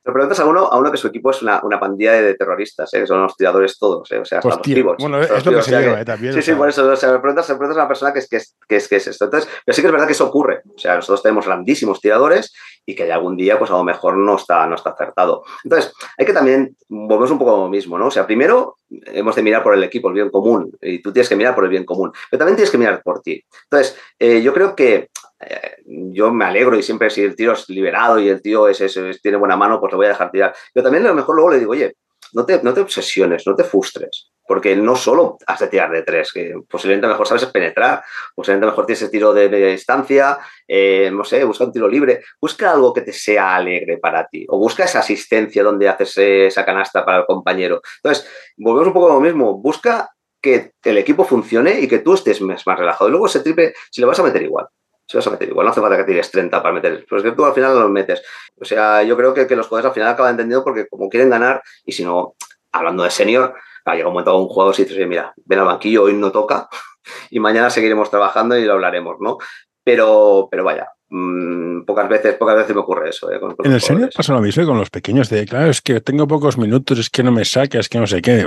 Le 0.08 0.14
preguntas 0.14 0.40
a 0.40 0.46
uno, 0.46 0.68
a 0.68 0.78
uno 0.78 0.90
que 0.90 0.98
su 0.98 1.08
equipo 1.08 1.32
es 1.32 1.42
una, 1.42 1.60
una 1.64 1.82
pandilla 1.82 2.14
de, 2.14 2.34
terroristas, 2.36 2.94
¿eh? 2.94 3.06
son 3.06 3.24
los 3.24 3.36
tiradores 3.36 3.78
todos, 3.78 4.10
¿eh? 4.14 4.20
o 4.20 4.24
sea, 4.24 4.38
hasta 4.38 4.50
los 4.50 4.62
vivos. 4.62 4.96
Bueno, 4.98 5.20
es 5.22 5.46
lo 5.46 5.52
que 5.52 5.62
se 5.62 5.72
lleva, 5.72 6.00
¿eh? 6.00 6.06
también. 6.06 6.34
Sí, 6.34 6.42
sí, 6.42 6.54
por 6.54 6.70
eso, 6.70 6.90
o 6.90 6.96
sea, 6.96 7.10
preguntas, 7.20 7.46
preguntas, 7.46 7.76
a 7.76 7.82
una 7.82 7.88
persona 7.90 8.14
que 8.14 8.20
es, 8.20 8.30
que, 8.30 8.38
es, 8.38 8.56
que, 8.70 8.78
es, 8.78 8.88
que 8.88 8.96
es 8.96 9.08
esto. 9.08 9.26
Entonces, 9.26 9.50
pero 9.66 9.76
sí 9.76 9.82
que 9.82 9.88
es 9.88 9.92
verdad 9.92 10.08
que 10.08 10.14
eso 10.14 10.26
ocurre. 10.26 10.62
O 10.74 10.80
sea, 10.80 10.96
nosotros 10.96 11.22
tenemos 11.22 11.46
grandísimos 11.46 12.00
tiradores 12.00 12.54
y 12.88 12.96
que 12.96 13.12
algún 13.12 13.36
día, 13.36 13.60
pues 13.60 13.70
a 13.70 13.74
lo 13.74 13.84
mejor 13.84 14.16
no 14.16 14.38
está, 14.38 14.66
no 14.66 14.76
está 14.76 14.92
acertado. 14.92 15.44
Entonces, 15.66 15.94
hay 16.18 16.26
que 16.26 16.32
también, 16.32 16.76
volvemos 16.88 17.30
un 17.32 17.38
poco 17.38 17.54
a 17.54 17.60
lo 17.60 17.70
mismo, 17.70 17.98
¿no? 17.98 18.08
O 18.08 18.12
sea, 18.12 18.26
primero 18.26 18.78
hemos 19.08 19.36
de 19.36 19.44
mirar 19.44 19.62
por 19.62 19.74
el 19.74 19.84
equipo, 19.84 20.08
el 20.08 20.14
bien 20.14 20.30
común, 20.30 20.72
y 20.82 21.02
tú 21.02 21.12
tienes 21.12 21.28
que 21.28 21.36
mirar 21.36 21.54
por 21.54 21.66
el 21.66 21.70
bien 21.70 21.84
común, 21.84 22.14
pero 22.32 22.40
también 22.40 22.56
tienes 22.56 22.72
que 22.72 22.78
mirar 22.78 23.04
por 23.04 23.22
ti. 23.22 23.44
Entonces, 23.64 24.00
eh, 24.18 24.42
yo 24.42 24.54
creo 24.54 24.74
que 24.74 25.10
eh, 25.42 25.76
yo 25.86 26.32
me 26.32 26.46
alegro 26.46 26.78
y 26.78 26.82
siempre 26.82 27.10
si 27.10 27.24
el 27.24 27.36
tío 27.36 27.52
es 27.52 27.68
liberado 27.68 28.20
y 28.20 28.30
el 28.30 28.42
tío 28.42 28.70
es, 28.70 28.82
tiene 29.22 29.38
buena 29.38 29.58
mano, 29.58 29.82
pues 29.82 29.92
lo 29.92 29.98
voy 29.98 30.06
a 30.06 30.10
dejar 30.10 30.32
tirar. 30.32 30.56
Pero 30.74 30.86
también 30.86 31.06
a 31.06 31.10
lo 31.10 31.16
mejor 31.16 31.36
luego 31.36 31.52
le 31.52 31.60
digo, 31.60 31.72
oye, 31.72 31.94
no 32.32 32.46
te, 32.46 32.64
no 32.64 32.74
te 32.74 32.80
obsesiones, 32.80 33.46
no 33.46 33.54
te 33.54 33.66
frustres, 33.66 34.32
porque 34.48 34.76
no 34.76 34.96
solo 34.96 35.38
has 35.46 35.60
de 35.60 35.68
tirar 35.68 35.92
de 35.92 36.04
tres, 36.04 36.32
que 36.32 36.56
posiblemente 36.70 37.08
mejor 37.08 37.28
sabes 37.28 37.46
penetrar, 37.46 38.04
posiblemente 38.34 38.68
mejor 38.68 38.86
tienes 38.86 39.02
ese 39.02 39.12
tiro 39.12 39.34
de, 39.34 39.50
distancia, 39.50 40.38
eh, 40.68 41.10
no 41.12 41.24
sé, 41.24 41.44
busca 41.44 41.66
un 41.66 41.72
tiro 41.72 41.88
libre, 41.88 42.24
busca 42.40 42.72
algo 42.72 42.94
que 42.94 43.02
te 43.02 43.14
sea 43.14 43.56
alegre 43.56 43.98
para 43.98 44.28
ti, 44.28 44.46
o 44.50 44.58
busca 44.58 44.86
esa 44.86 45.00
asistencia 45.00 45.64
donde 45.64 45.90
haces 45.90 46.18
esa 46.18 46.66
canasta 46.66 47.06
para 47.06 47.20
el 47.20 47.26
compañero. 47.26 47.82
Entonces, 48.04 48.30
volvemos 48.58 48.88
un 48.88 48.94
poco 48.94 49.12
a 49.12 49.16
lo 49.16 49.22
mismo, 49.22 49.58
busca 49.58 50.10
que 50.42 50.72
el 50.84 50.98
equipo 50.98 51.26
funcione 51.26 51.80
y 51.82 51.88
que 51.88 52.00
tú 52.00 52.14
estés 52.14 52.42
más, 52.42 52.66
más 52.66 52.80
relajado. 52.80 53.10
Y 53.10 53.12
luego 53.12 53.26
ese 53.26 53.42
triple, 53.42 53.74
si 53.92 54.02
lo 54.02 54.08
vas 54.08 54.20
a 54.20 54.24
meter 54.24 54.44
igual 54.44 54.68
si 55.08 55.16
vas 55.16 55.26
a 55.28 55.32
meter 55.32 55.48
igual, 55.48 55.66
no 55.66 55.72
hace 55.72 55.80
falta 55.80 55.98
que 55.98 56.04
tires 56.04 56.30
30 56.30 56.62
para 56.62 56.74
meter, 56.74 57.06
pero 57.10 57.18
es 57.18 57.24
que 57.24 57.32
tú 57.32 57.46
al 57.46 57.54
final 57.54 57.80
lo 57.80 57.88
metes. 57.88 58.22
O 58.60 58.66
sea, 58.66 59.04
yo 59.04 59.16
creo 59.16 59.34
que, 59.34 59.48
que 59.48 59.56
los 59.56 59.68
jugadores 59.68 59.90
al 59.90 59.94
final 59.94 60.10
acaban 60.10 60.32
entendiendo 60.32 60.66
porque 60.66 60.86
como 60.88 61.08
quieren 61.10 61.30
ganar 61.30 61.64
y 61.86 61.94
si 61.94 62.04
no, 62.04 62.36
hablando 62.74 63.04
de 63.04 63.10
senior, 63.10 63.56
llega 63.96 64.08
un 64.08 64.14
momento 64.14 64.32
a 64.32 64.40
un 64.40 64.48
jugador 64.48 64.76
y 64.78 64.84
dices, 64.84 65.08
mira, 65.08 65.34
ven 65.46 65.60
al 65.60 65.66
banquillo, 65.66 66.04
hoy 66.04 66.14
no 66.14 66.32
toca 66.32 66.68
y 67.30 67.40
mañana 67.40 67.70
seguiremos 67.70 68.10
trabajando 68.10 68.58
y 68.58 68.66
lo 68.66 68.74
hablaremos, 68.74 69.18
¿no? 69.20 69.38
Pero, 69.84 70.48
pero 70.52 70.64
vaya, 70.64 70.90
Mm, 71.10 71.86
pocas 71.86 72.10
veces, 72.10 72.36
pocas 72.36 72.58
veces 72.58 72.76
me 72.76 72.82
ocurre 72.82 73.10
eso. 73.10 73.32
Eh, 73.32 73.40
en 73.64 73.72
el 73.72 73.80
serio 73.80 74.10
pasa 74.14 74.34
lo 74.34 74.42
mismo 74.42 74.66
con 74.66 74.78
los 74.78 74.90
pequeños 74.90 75.30
de, 75.30 75.46
claro, 75.46 75.70
es 75.70 75.82
que 75.82 76.02
tengo 76.02 76.28
pocos 76.28 76.58
minutos, 76.58 77.00
es 77.00 77.10
que 77.10 77.24
no 77.24 77.32
me 77.32 77.46
saca, 77.46 77.80
es 77.80 77.88
que 77.88 77.98
no 77.98 78.08
sé 78.08 78.22
qué. 78.22 78.46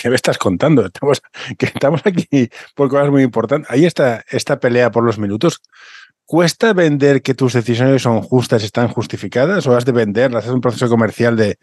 ¿Qué 0.00 0.08
me 0.08 0.16
estás 0.16 0.38
contando? 0.38 0.86
Estamos, 0.86 1.20
que 1.58 1.66
estamos 1.66 2.00
aquí 2.04 2.48
por 2.74 2.88
cosas 2.88 3.10
muy 3.10 3.22
importantes. 3.22 3.70
Ahí 3.70 3.84
está 3.84 4.24
esta 4.30 4.58
pelea 4.58 4.90
por 4.90 5.04
los 5.04 5.18
minutos. 5.18 5.60
¿Cuesta 6.24 6.72
vender 6.72 7.20
que 7.22 7.34
tus 7.34 7.52
decisiones 7.52 8.02
son 8.02 8.22
justas, 8.22 8.62
están 8.62 8.88
justificadas? 8.88 9.66
¿O 9.66 9.76
has 9.76 9.84
de 9.84 9.92
vender, 9.92 10.34
hacer 10.36 10.52
un 10.52 10.60
proceso 10.60 10.88
comercial 10.88 11.36
de 11.36 11.58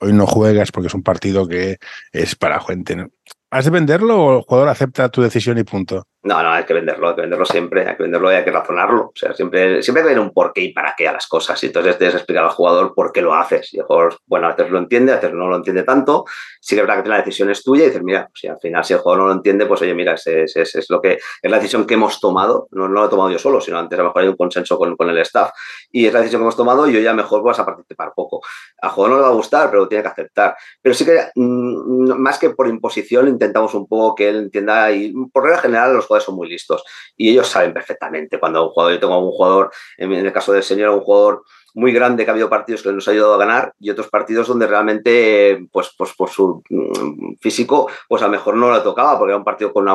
hoy 0.00 0.12
no 0.12 0.26
juegas 0.26 0.72
porque 0.72 0.88
es 0.88 0.94
un 0.94 1.02
partido 1.02 1.46
que 1.46 1.78
es 2.12 2.34
para 2.36 2.60
gente? 2.60 2.96
¿no? 2.96 3.08
¿Has 3.50 3.64
de 3.64 3.70
venderlo 3.70 4.24
o 4.24 4.36
el 4.38 4.42
jugador 4.42 4.68
acepta 4.68 5.08
tu 5.08 5.22
decisión 5.22 5.58
y 5.58 5.64
punto? 5.64 6.06
No, 6.24 6.42
no, 6.42 6.50
hay 6.50 6.64
que 6.64 6.74
venderlo, 6.74 7.10
hay 7.10 7.14
que 7.14 7.20
venderlo 7.20 7.46
siempre, 7.46 7.88
hay 7.88 7.96
que 7.96 8.02
venderlo 8.02 8.32
y 8.32 8.34
hay 8.34 8.44
que 8.44 8.50
razonarlo. 8.50 9.04
O 9.04 9.12
sea, 9.14 9.32
siempre, 9.34 9.82
siempre 9.84 10.02
hay 10.02 10.08
que 10.08 10.14
ver 10.14 10.20
un 10.20 10.32
porqué 10.32 10.62
y 10.62 10.72
para 10.72 10.94
qué 10.96 11.06
a 11.06 11.12
las 11.12 11.28
cosas. 11.28 11.62
Y 11.62 11.66
entonces 11.66 11.96
tienes 11.96 12.14
que 12.14 12.18
explicar 12.18 12.42
al 12.42 12.50
jugador 12.50 12.92
por 12.92 13.12
qué 13.12 13.22
lo 13.22 13.34
haces. 13.34 13.72
Y 13.72 13.78
el 13.78 13.84
jugador, 13.84 14.18
bueno, 14.26 14.48
a 14.48 14.50
veces 14.50 14.72
lo 14.72 14.78
entiende, 14.78 15.12
a 15.12 15.16
veces 15.16 15.32
no 15.32 15.46
lo 15.46 15.54
entiende 15.54 15.84
tanto. 15.84 16.24
Sí 16.60 16.74
que 16.74 16.80
es 16.80 16.86
verdad 16.88 17.04
que 17.04 17.08
la 17.08 17.18
decisión 17.18 17.50
es 17.50 17.62
tuya 17.62 17.84
y 17.84 17.86
dices, 17.86 18.02
mira, 18.02 18.28
si 18.34 18.48
al 18.48 18.58
final 18.58 18.84
si 18.84 18.94
el 18.94 18.98
jugador 18.98 19.22
no 19.22 19.28
lo 19.28 19.34
entiende, 19.34 19.66
pues 19.66 19.80
oye, 19.82 19.94
mira, 19.94 20.14
es, 20.14 20.26
es, 20.26 20.74
es, 20.74 20.90
lo 20.90 21.00
que 21.00 21.12
es 21.12 21.50
la 21.50 21.58
decisión 21.58 21.86
que 21.86 21.94
hemos 21.94 22.18
tomado. 22.20 22.66
No, 22.72 22.88
no 22.88 23.00
lo 23.00 23.06
he 23.06 23.10
tomado 23.10 23.30
yo 23.30 23.38
solo, 23.38 23.60
sino 23.60 23.78
antes 23.78 23.96
a 23.96 24.02
lo 24.02 24.08
mejor 24.08 24.22
hay 24.22 24.28
un 24.28 24.36
consenso 24.36 24.76
con, 24.76 24.96
con, 24.96 25.08
el 25.08 25.18
staff. 25.18 25.52
Y 25.92 26.06
es 26.06 26.12
la 26.12 26.18
decisión 26.18 26.40
que 26.40 26.44
hemos 26.44 26.56
tomado 26.56 26.88
y 26.88 26.94
yo 26.94 26.98
ya 26.98 27.14
mejor 27.14 27.44
vas 27.44 27.60
a 27.60 27.64
participar 27.64 28.12
poco. 28.16 28.40
Al 28.82 28.90
jugador 28.90 29.16
no 29.16 29.22
le 29.22 29.28
va 29.28 29.32
a 29.32 29.36
gustar, 29.36 29.70
pero 29.70 29.82
lo 29.82 29.88
tiene 29.88 30.02
que 30.02 30.08
aceptar. 30.08 30.56
Pero 30.82 30.94
sí 30.96 31.04
que, 31.04 31.28
mm, 31.36 32.18
más 32.18 32.40
que 32.40 32.50
por 32.50 32.66
imposición, 32.66 33.28
intentamos 33.28 33.72
un 33.74 33.86
poco 33.86 34.16
que 34.16 34.28
él 34.28 34.36
entienda 34.36 34.90
y 34.90 35.12
por 35.32 35.44
regla 35.44 35.58
general 35.58 35.94
los 35.94 36.08
jugadores 36.08 36.17
son 36.20 36.36
muy 36.36 36.48
listos 36.48 36.82
y 37.16 37.30
ellos 37.30 37.48
saben 37.48 37.72
perfectamente 37.72 38.38
cuando 38.38 38.66
un 38.66 38.70
jugador, 38.70 38.94
yo 38.94 39.00
tengo 39.00 39.18
un 39.18 39.32
jugador, 39.32 39.70
en 39.96 40.12
el 40.12 40.32
caso 40.32 40.52
del 40.52 40.62
señor, 40.62 40.90
un 40.90 41.00
jugador 41.00 41.42
muy 41.74 41.92
grande 41.92 42.24
que 42.24 42.30
ha 42.30 42.32
habido 42.32 42.48
partidos 42.48 42.82
que 42.82 42.92
nos 42.92 43.06
ha 43.06 43.12
ayudado 43.12 43.34
a 43.34 43.38
ganar 43.38 43.72
y 43.78 43.90
otros 43.90 44.08
partidos 44.08 44.48
donde 44.48 44.66
realmente, 44.66 45.66
pues, 45.70 45.94
pues 45.96 46.12
por 46.14 46.28
su 46.28 46.62
mm, 46.68 47.34
físico, 47.40 47.88
pues 48.08 48.20
a 48.22 48.26
lo 48.26 48.32
mejor 48.32 48.56
no 48.56 48.70
lo 48.70 48.82
tocaba 48.82 49.16
porque 49.16 49.30
era 49.30 49.38
un 49.38 49.44
partido 49.44 49.72
con 49.72 49.86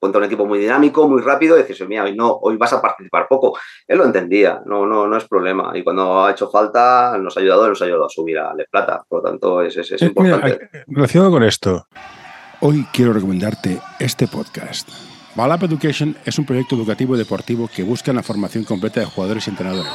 contra 0.00 0.18
un 0.18 0.24
equipo 0.24 0.46
muy 0.46 0.58
dinámico, 0.58 1.08
muy 1.08 1.22
rápido, 1.22 1.56
y 1.56 1.62
decís, 1.62 1.80
mira, 1.88 2.04
hoy, 2.04 2.14
no, 2.14 2.38
hoy 2.42 2.56
vas 2.56 2.72
a 2.72 2.80
participar 2.80 3.26
poco. 3.28 3.58
Él 3.86 3.98
lo 3.98 4.04
entendía, 4.04 4.62
no, 4.64 4.86
no, 4.86 5.06
no 5.06 5.16
es 5.16 5.26
problema. 5.26 5.72
Y 5.74 5.82
cuando 5.82 6.24
ha 6.24 6.30
hecho 6.30 6.48
falta, 6.50 7.18
nos 7.18 7.36
ha 7.36 7.40
ayudado, 7.40 7.68
nos 7.68 7.82
ha 7.82 7.84
ayudado 7.84 8.06
a 8.06 8.08
subir 8.08 8.38
a 8.38 8.54
Le 8.54 8.66
Plata. 8.70 9.04
Por 9.08 9.22
lo 9.22 9.30
tanto, 9.30 9.62
es, 9.62 9.76
es, 9.76 10.02
importante. 10.02 10.70
relacionado 10.86 11.32
con 11.32 11.42
esto, 11.42 11.86
hoy 12.60 12.86
quiero 12.92 13.12
recomendarte 13.12 13.80
este 13.98 14.26
podcast. 14.26 14.88
Balap 15.34 15.62
Education 15.62 16.16
es 16.24 16.38
un 16.38 16.44
proyecto 16.44 16.74
educativo 16.74 17.14
y 17.14 17.18
deportivo 17.18 17.68
que 17.68 17.84
busca 17.84 18.12
la 18.12 18.22
formación 18.22 18.64
completa 18.64 19.00
de 19.00 19.06
jugadores 19.06 19.46
y 19.46 19.50
entrenadores. 19.50 19.92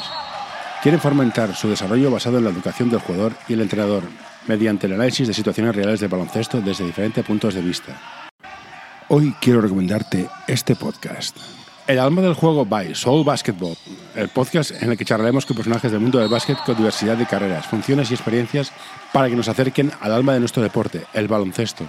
Quieren 0.81 1.01
fomentar 1.01 1.55
su 1.55 1.69
desarrollo 1.69 2.11
basado 2.11 2.37
en 2.37 2.45
la 2.45 2.49
educación 2.49 2.89
del 2.89 2.99
jugador 2.99 3.33
y 3.47 3.53
el 3.53 3.61
entrenador, 3.61 4.03
mediante 4.47 4.87
el 4.87 4.93
análisis 4.93 5.27
de 5.27 5.33
situaciones 5.33 5.75
reales 5.75 5.99
de 5.99 6.07
baloncesto 6.07 6.61
desde 6.61 6.85
diferentes 6.85 7.25
puntos 7.25 7.53
de 7.53 7.61
vista. 7.61 7.99
Hoy 9.09 9.33
quiero 9.41 9.61
recomendarte 9.61 10.27
este 10.47 10.75
podcast. 10.75 11.37
El 11.85 11.99
alma 11.99 12.21
del 12.21 12.33
juego 12.33 12.65
by 12.65 12.95
Soul 12.95 13.25
Basketball, 13.25 13.75
el 14.15 14.29
podcast 14.29 14.71
en 14.81 14.91
el 14.91 14.97
que 14.97 15.03
charlaremos 15.03 15.45
con 15.45 15.57
personajes 15.57 15.91
del 15.91 15.99
mundo 15.99 16.19
del 16.19 16.29
básquet 16.29 16.57
con 16.65 16.77
diversidad 16.77 17.17
de 17.17 17.25
carreras, 17.25 17.67
funciones 17.67 18.09
y 18.09 18.13
experiencias 18.13 18.71
para 19.11 19.29
que 19.29 19.35
nos 19.35 19.49
acerquen 19.49 19.91
al 19.99 20.13
alma 20.13 20.33
de 20.33 20.39
nuestro 20.39 20.63
deporte, 20.63 21.03
el 21.13 21.27
baloncesto 21.27 21.85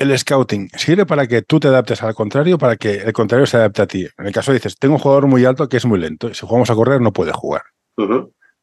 el 0.00 0.18
scouting 0.18 0.70
sirve 0.74 1.04
para 1.04 1.26
que 1.26 1.42
tú 1.42 1.60
te 1.60 1.68
adaptes 1.68 2.02
al 2.02 2.14
contrario, 2.14 2.56
para 2.56 2.76
que 2.76 2.94
el 2.94 3.12
contrario 3.12 3.44
se 3.46 3.58
adapte 3.58 3.82
a 3.82 3.86
ti. 3.86 4.08
En 4.16 4.26
el 4.26 4.32
caso 4.32 4.50
dices, 4.50 4.78
tengo 4.78 4.94
un 4.94 4.98
jugador 4.98 5.26
muy 5.26 5.44
alto 5.44 5.68
que 5.68 5.76
es 5.76 5.84
muy 5.84 5.98
lento, 5.98 6.32
si 6.32 6.46
jugamos 6.46 6.70
a 6.70 6.74
correr 6.74 7.02
no 7.02 7.12
puede 7.12 7.32
jugar. 7.32 7.62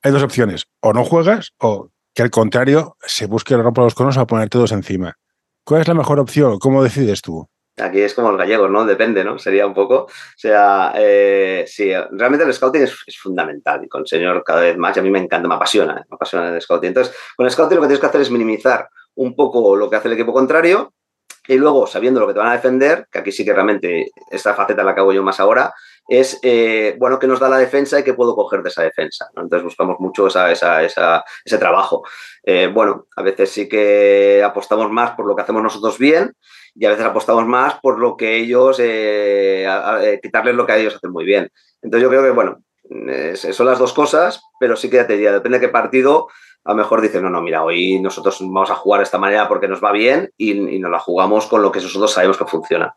Hay 0.02 0.12
dos 0.12 0.24
opciones, 0.24 0.66
o 0.82 0.94
no 0.94 1.04
juegas 1.04 1.54
o 1.60 1.92
que 2.16 2.24
al 2.24 2.32
contrario 2.32 2.98
se 3.02 3.28
busque 3.28 3.56
la 3.56 3.62
ropa 3.62 3.82
a 3.82 3.86
los 3.86 3.94
conos 3.94 4.18
a 4.18 4.26
poner 4.26 4.50
todos 4.50 4.72
encima. 4.72 5.14
¿Cuál 5.64 5.82
es 5.82 5.88
la 5.88 5.94
mejor 5.94 6.20
opción? 6.20 6.58
¿Cómo 6.58 6.84
decides 6.84 7.22
tú? 7.22 7.48
Aquí 7.80 8.02
es 8.02 8.16
como 8.16 8.32
el 8.32 8.38
gallego, 8.38 8.68
¿no? 8.68 8.86
Depende, 8.86 9.24
¿no? 9.24 9.38
Sería 9.38 9.68
un 9.68 9.76
poco. 9.76 10.06
O 10.06 10.10
sea, 10.36 10.94
eh, 10.96 11.66
sí, 11.68 11.92
realmente 12.14 12.46
el 12.46 12.54
scouting 12.54 12.82
es, 12.82 12.98
fundamental 13.22 13.84
y 13.84 13.88
con 13.88 14.02
el 14.02 14.08
señor 14.08 14.44
cada 14.44 14.62
vez 14.62 14.76
más. 14.76 14.98
Y 14.98 15.02
a 15.02 15.04
mí 15.04 15.12
me 15.12 15.20
encanta, 15.20 15.48
me 15.48 15.54
apasiona, 15.54 16.00
¿eh? 16.00 16.06
me 16.10 16.16
apasiona 16.16 16.50
el 16.50 16.60
scouting. 16.60 16.88
Entonces, 16.88 17.16
con 17.36 17.46
el 17.46 17.52
scouting 17.52 17.76
lo 17.76 17.82
que 17.84 17.90
tienes 17.90 18.00
que 18.00 18.08
hacer 18.08 18.22
es 18.22 18.32
minimizar 18.32 18.90
un 19.14 19.36
poco 19.36 19.76
lo 19.76 19.88
que 19.88 19.98
hace 19.98 20.08
el 20.08 20.16
equipo 20.16 20.34
contrario 20.34 20.94
y 21.48 21.56
luego, 21.56 21.88
sabiendo 21.88 22.20
lo 22.20 22.28
que 22.28 22.34
te 22.34 22.40
van 22.40 22.50
a 22.50 22.54
defender, 22.54 23.08
que 23.12 23.20
aquí 23.20 23.32
sí 23.32 23.46
que 23.46 23.54
realmente 23.54 24.12
esta 24.30 24.54
faceta 24.54 24.84
la 24.84 24.92
acabo 24.92 25.14
yo 25.14 25.24
más 25.24 25.40
ahora, 25.40 25.74
es, 26.08 26.40
eh, 26.42 26.96
bueno, 26.98 27.20
que 27.20 27.28
nos 27.28 27.40
da 27.40 27.50
la 27.50 27.58
defensa 27.58 28.00
y 28.00 28.04
qué 28.04 28.14
puedo 28.14 28.36
coger 28.36 28.64
de 28.64 28.70
esa 28.70 28.84
defensa. 28.84 29.28
Entonces 29.36 29.64
buscamos 29.64 29.98
mucho 30.00 30.28
esa, 30.28 30.52
ese 30.52 31.58
trabajo. 31.58 32.04
Eh, 32.44 32.68
bueno, 32.74 33.08
a 33.16 33.22
veces 33.22 33.52
sí 33.52 33.68
que 33.68 34.42
apostamos 34.44 34.90
más 34.90 35.12
por 35.12 35.28
lo 35.28 35.36
que 35.36 35.42
hacemos 35.42 35.62
nosotros 35.62 35.98
bien 35.98 36.34
y 36.76 36.86
a 36.86 36.92
veces 36.92 37.06
apostamos 37.06 37.46
más 37.46 37.76
por 37.82 38.00
lo 38.00 38.16
que 38.16 38.38
ellos, 38.38 38.78
eh, 38.80 39.68
quitarles 40.22 40.56
lo 40.56 40.66
que 40.66 40.72
a 40.72 40.78
ellos 40.78 40.96
hacen 40.96 41.12
muy 41.12 41.26
bien. 41.26 41.50
Entonces 41.82 42.04
yo 42.04 42.10
creo 42.10 42.24
que, 42.24 42.32
bueno, 42.32 42.64
son 43.36 43.66
las 43.66 43.80
dos 43.80 43.94
cosas, 43.94 44.42
pero 44.60 44.78
sí 44.78 44.90
que 44.90 44.98
ya 44.98 45.08
te 45.08 45.14
diría, 45.14 45.34
depende 45.34 45.60
de 45.60 45.68
qué 45.68 45.72
partido, 45.72 46.30
a 46.64 46.72
lo 46.72 46.76
mejor 46.76 47.02
dicen, 47.02 47.24
no, 47.24 47.30
no, 47.30 47.42
mira, 47.42 47.64
hoy 47.64 48.00
nosotros 48.00 48.40
vamos 48.42 48.70
a 48.70 48.76
jugar 48.76 49.00
de 49.00 49.06
esta 49.06 49.18
manera 49.18 49.48
porque 49.48 49.68
nos 49.68 49.84
va 49.84 49.92
bien 49.92 50.32
y, 50.38 50.54
nos 50.80 50.92
la 50.92 51.00
jugamos 51.00 51.48
con 51.48 51.62
lo 51.62 51.72
que 51.72 51.80
nosotros 51.80 52.12
sabemos 52.12 52.38
que 52.38 52.46
funciona. 52.46 52.94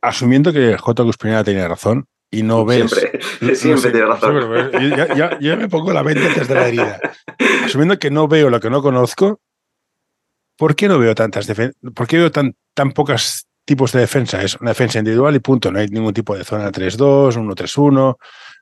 Asumiendo 0.00 0.52
que 0.52 0.76
J. 0.78 1.04
Cuspinera 1.04 1.44
tiene 1.44 1.66
razón, 1.66 2.06
y 2.30 2.42
no 2.42 2.64
ves. 2.64 2.90
Siempre, 3.40 3.56
siempre 3.56 3.90
tiene 3.90 4.06
razón. 4.06 4.70
yo, 5.40 5.56
me 5.56 5.68
pongo 5.68 5.92
la 5.92 6.02
mente 6.02 6.26
antes 6.26 6.48
de 6.48 6.54
la 6.54 6.68
herida. 6.68 7.00
Asumiendo 7.64 7.98
que 7.98 8.10
no 8.10 8.28
veo 8.28 8.50
lo 8.50 8.60
que 8.60 8.70
no 8.70 8.82
conozco, 8.82 9.40
¿por 10.56 10.76
qué 10.76 10.88
no 10.88 10.98
veo 10.98 11.14
tantas 11.14 11.46
defensas? 11.46 11.76
¿Por 11.94 12.06
qué 12.06 12.18
veo 12.18 12.30
tan, 12.30 12.54
tan 12.74 12.92
pocos 12.92 13.46
tipos 13.64 13.92
de 13.92 14.00
defensa? 14.00 14.42
Es 14.42 14.56
una 14.60 14.70
defensa 14.70 14.98
individual 14.98 15.34
y 15.34 15.40
punto. 15.40 15.72
No 15.72 15.78
hay 15.80 15.88
ningún 15.88 16.14
tipo 16.14 16.36
de 16.36 16.44
zona 16.44 16.70
3-2, 16.70 17.36
1-3-1, 17.36 18.16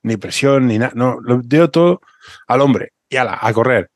ni 0.04 0.16
presión, 0.16 0.66
ni 0.66 0.78
nada. 0.78 0.92
No, 0.94 1.18
lo 1.20 1.40
veo 1.44 1.70
todo 1.70 2.00
al 2.46 2.60
hombre 2.60 2.92
y 3.08 3.16
ala, 3.16 3.38
a 3.40 3.52
correr. 3.52 3.90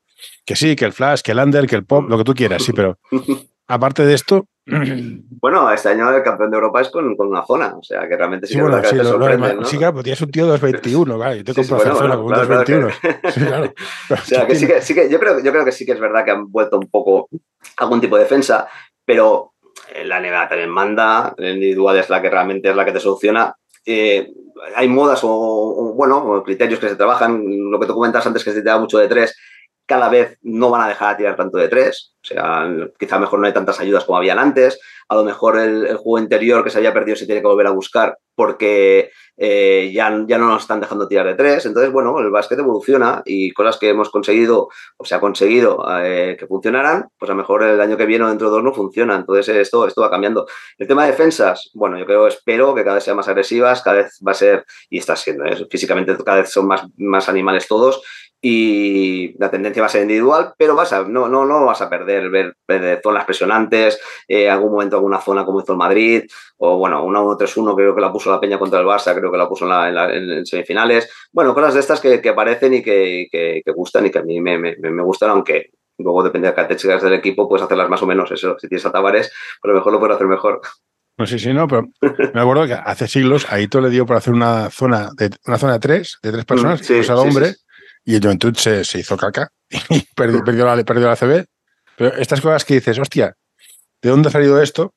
Que 0.45 0.55
sí, 0.55 0.75
que 0.75 0.85
el 0.85 0.93
flash, 0.93 1.21
que 1.21 1.31
el 1.31 1.39
under, 1.39 1.65
que 1.67 1.75
el 1.75 1.85
pop, 1.85 2.09
lo 2.09 2.17
que 2.17 2.23
tú 2.23 2.33
quieras, 2.33 2.63
sí, 2.63 2.73
pero 2.73 2.97
aparte 3.67 4.05
de 4.05 4.13
esto. 4.13 4.45
Bueno, 4.65 5.69
este 5.71 5.89
año 5.89 6.09
el 6.15 6.23
campeón 6.23 6.49
de 6.49 6.55
Europa 6.55 6.79
es 6.81 6.89
con, 6.89 7.13
una 7.17 7.45
zona, 7.45 7.75
o 7.75 7.83
sea 7.83 8.07
que 8.07 8.15
realmente 8.15 8.47
sí, 8.47 8.55
que 8.55 8.61
bueno, 8.61 8.81
sí, 8.81 8.95
te 8.95 9.03
sorprende, 9.03 9.55
¿no? 9.55 9.65
Sí, 9.65 9.77
claro, 9.77 9.93
pues 9.93 10.03
tienes 10.05 10.21
un 10.21 10.31
tío 10.31 10.57
2.21, 10.57 11.15
claro, 11.17 11.35
yo 11.35 11.43
te 11.43 11.53
compro 11.53 11.79
sí, 11.79 11.89
zona 11.89 12.15
con 12.15 12.25
un 12.25 12.31
2.21. 12.31 13.31
Sí, 13.31 13.39
claro. 13.41 13.73
o 14.09 14.17
sea 14.17 14.47
que 14.47 14.55
sí 14.55 14.65
que, 14.65 14.81
sí 14.81 14.95
que 14.95 15.09
yo, 15.09 15.19
creo, 15.19 15.43
yo 15.43 15.51
creo 15.51 15.65
que 15.65 15.73
sí 15.73 15.85
que 15.85 15.91
es 15.91 15.99
verdad 15.99 16.23
que 16.23 16.31
han 16.31 16.49
vuelto 16.49 16.79
un 16.79 16.89
poco 16.89 17.27
algún 17.77 17.99
tipo 17.99 18.15
de 18.15 18.23
defensa, 18.23 18.69
pero 19.03 19.53
eh, 19.93 20.05
la 20.05 20.21
NBA 20.21 20.47
también 20.47 20.69
manda, 20.69 21.33
el 21.37 21.55
individual 21.55 21.97
es 21.97 22.09
la 22.09 22.21
que 22.21 22.29
realmente 22.29 22.69
es 22.69 22.75
la 22.75 22.85
que 22.85 22.93
te 22.93 23.01
soluciona. 23.01 23.53
Eh, 23.85 24.31
hay 24.75 24.87
modas 24.87 25.19
o, 25.23 25.93
bueno, 25.95 26.41
criterios 26.43 26.79
que 26.79 26.89
se 26.89 26.95
trabajan, 26.95 27.43
lo 27.69 27.79
que 27.79 27.87
tú 27.87 27.93
comentas 27.93 28.25
antes 28.25 28.43
que 28.43 28.51
se 28.51 28.61
te 28.61 28.69
da 28.69 28.79
mucho 28.79 28.97
de 28.97 29.07
tres, 29.07 29.35
cada 29.85 30.09
vez 30.09 30.37
no 30.41 30.69
van 30.69 30.81
a 30.81 30.87
dejar 30.87 31.11
de 31.11 31.17
tirar 31.17 31.35
tanto 31.35 31.57
de 31.57 31.67
tres. 31.67 32.13
O 32.23 32.25
sea, 32.25 32.65
quizá 32.97 33.19
mejor 33.19 33.39
no 33.39 33.47
hay 33.47 33.53
tantas 33.53 33.79
ayudas 33.79 34.05
como 34.05 34.17
habían 34.17 34.39
antes. 34.39 34.79
A 35.09 35.15
lo 35.15 35.23
mejor 35.23 35.59
el, 35.59 35.95
juego 35.97 36.19
interior 36.19 36.63
que 36.63 36.69
se 36.69 36.77
había 36.77 36.93
perdido 36.93 37.17
se 37.17 37.25
tiene 37.25 37.41
que 37.41 37.47
volver 37.47 37.67
a 37.67 37.71
buscar 37.71 38.17
porque 38.35 39.11
eh, 39.37 39.91
ya, 39.93 40.23
ya 40.25 40.37
no 40.37 40.47
nos 40.47 40.63
están 40.63 40.79
dejando 40.79 41.07
tirar 41.07 41.27
de 41.27 41.35
tres. 41.35 41.65
Entonces, 41.65 41.91
bueno, 41.91 42.17
el 42.19 42.31
básquet 42.31 42.57
evoluciona 42.57 43.21
y 43.25 43.51
cosas 43.51 43.77
que 43.77 43.89
hemos 43.89 44.09
conseguido 44.09 44.69
o 44.97 45.05
se 45.05 45.15
ha 45.15 45.19
conseguido 45.19 45.85
eh, 46.01 46.37
que 46.39 46.47
funcionaran, 46.47 47.09
pues 47.19 47.29
a 47.29 47.33
lo 47.33 47.37
mejor 47.37 47.63
el 47.63 47.79
año 47.81 47.97
que 47.97 48.05
viene 48.05 48.23
o 48.23 48.29
dentro 48.29 48.47
de 48.47 48.55
dos 48.55 48.63
no 48.63 48.73
funciona. 48.73 49.15
Entonces, 49.15 49.55
esto, 49.55 49.85
esto 49.85 50.01
va 50.01 50.09
cambiando. 50.09 50.47
El 50.77 50.87
tema 50.87 51.03
de 51.03 51.11
defensas, 51.11 51.69
bueno, 51.73 51.99
yo 51.99 52.05
creo, 52.05 52.25
espero 52.27 52.73
que 52.73 52.83
cada 52.83 52.95
vez 52.95 53.03
sean 53.03 53.17
más 53.17 53.27
agresivas, 53.27 53.81
cada 53.83 53.97
vez 53.97 54.17
va 54.25 54.31
a 54.31 54.35
ser, 54.35 54.65
y 54.89 54.97
está 54.97 55.15
siendo, 55.15 55.43
¿eh? 55.43 55.67
físicamente 55.69 56.15
cada 56.23 56.39
vez 56.39 56.49
son 56.49 56.67
más, 56.67 56.87
más 56.97 57.27
animales 57.27 57.67
todos 57.67 58.01
y 58.45 59.37
la 59.39 59.49
tendencia 59.49 59.81
va 59.81 59.85
a 59.85 59.89
ser 59.89 60.01
individual, 60.01 60.53
pero 60.57 60.75
vas 60.75 60.91
a, 60.91 61.03
no, 61.03 61.29
no, 61.29 61.45
no 61.45 61.65
vas 61.65 61.81
a 61.81 61.89
perder 61.89 62.29
ver, 62.29 63.01
zonas 63.01 63.23
presionantes, 63.23 64.01
eh, 64.27 64.49
algún 64.49 64.73
momento 64.73 64.97
alguna 64.97 65.21
zona 65.21 65.45
como 65.45 65.61
hizo 65.61 65.71
el 65.71 65.77
Madrid, 65.77 66.25
o 66.57 66.77
bueno, 66.77 67.05
una 67.05 67.21
1-3-1 67.21 67.73
creo 67.73 67.95
que 67.95 68.01
la 68.01 68.11
puso 68.11 68.29
la 68.29 68.41
Peña 68.41 68.59
contra 68.59 68.81
el 68.81 68.85
Barça, 68.85 69.15
creo 69.15 69.31
que 69.31 69.37
la 69.37 69.47
puso 69.47 69.65
en, 69.65 69.97
en, 69.97 70.45
semifinales. 70.45 71.09
Bueno, 71.31 71.53
cosas 71.53 71.73
de 71.73 71.79
estas 71.79 72.01
que, 72.01 72.21
aparecen 72.27 72.73
y 72.73 72.83
que, 72.83 73.27
que, 73.31 73.63
gustan 73.73 74.07
y 74.07 74.11
que 74.11 74.19
a 74.19 74.23
mí 74.23 74.41
me, 74.41 74.57
me, 74.57 74.75
me 74.77 75.03
gustan, 75.03 75.29
aunque 75.29 75.71
luego 75.97 76.21
depende 76.21 76.47
de 76.47 76.49
las 76.49 76.55
características 76.55 77.01
del 77.01 77.13
equipo, 77.13 77.47
puedes 77.47 77.63
hacerlas 77.63 77.87
más 77.87 78.03
o 78.03 78.07
menos. 78.07 78.29
Eso, 78.29 78.57
si 78.59 78.67
tienes 78.67 78.85
a 78.85 78.91
Tavares, 78.91 79.31
pues 79.61 79.69
a 79.69 79.73
lo 79.73 79.75
mejor 79.75 79.93
lo 79.93 79.99
puedes 79.99 80.15
hacer 80.15 80.27
mejor. 80.27 80.59
No 81.17 81.27
sé 81.27 81.37
si 81.39 81.53
no, 81.53 81.67
pero 81.67 81.87
me 82.33 82.41
acuerdo 82.41 82.65
que 82.65 82.73
hace 82.73 83.07
siglos 83.07 83.45
Aito 83.49 83.79
le 83.79 83.89
dio 83.89 84.05
por 84.05 84.17
hacer 84.17 84.33
una 84.33 84.69
zona 84.69 85.11
de 85.15 85.29
una 85.45 85.57
zona 85.57 85.73
de 85.73 85.79
tres, 85.79 86.17
de 86.23 86.31
tres 86.31 86.43
personas, 86.43 86.81
mm, 86.81 86.83
sí, 86.83 86.93
pues 86.95 87.09
al 87.09 87.17
hombre, 87.19 87.55
y 88.05 88.15
el 88.15 88.21
Juventud 88.21 88.55
se, 88.55 88.83
se 88.83 88.99
hizo 88.99 89.17
caca 89.17 89.49
y 89.89 90.01
perdió, 90.15 90.43
perdió, 90.43 90.65
la, 90.65 90.83
perdió 90.83 91.07
la 91.07 91.15
CB. 91.15 91.45
Pero 91.97 92.15
estas 92.15 92.41
cosas 92.41 92.65
que 92.65 92.75
dices, 92.75 92.97
hostia, 92.99 93.35
¿de 94.01 94.09
dónde 94.09 94.29
ha 94.29 94.31
salido 94.31 94.61
esto? 94.61 94.93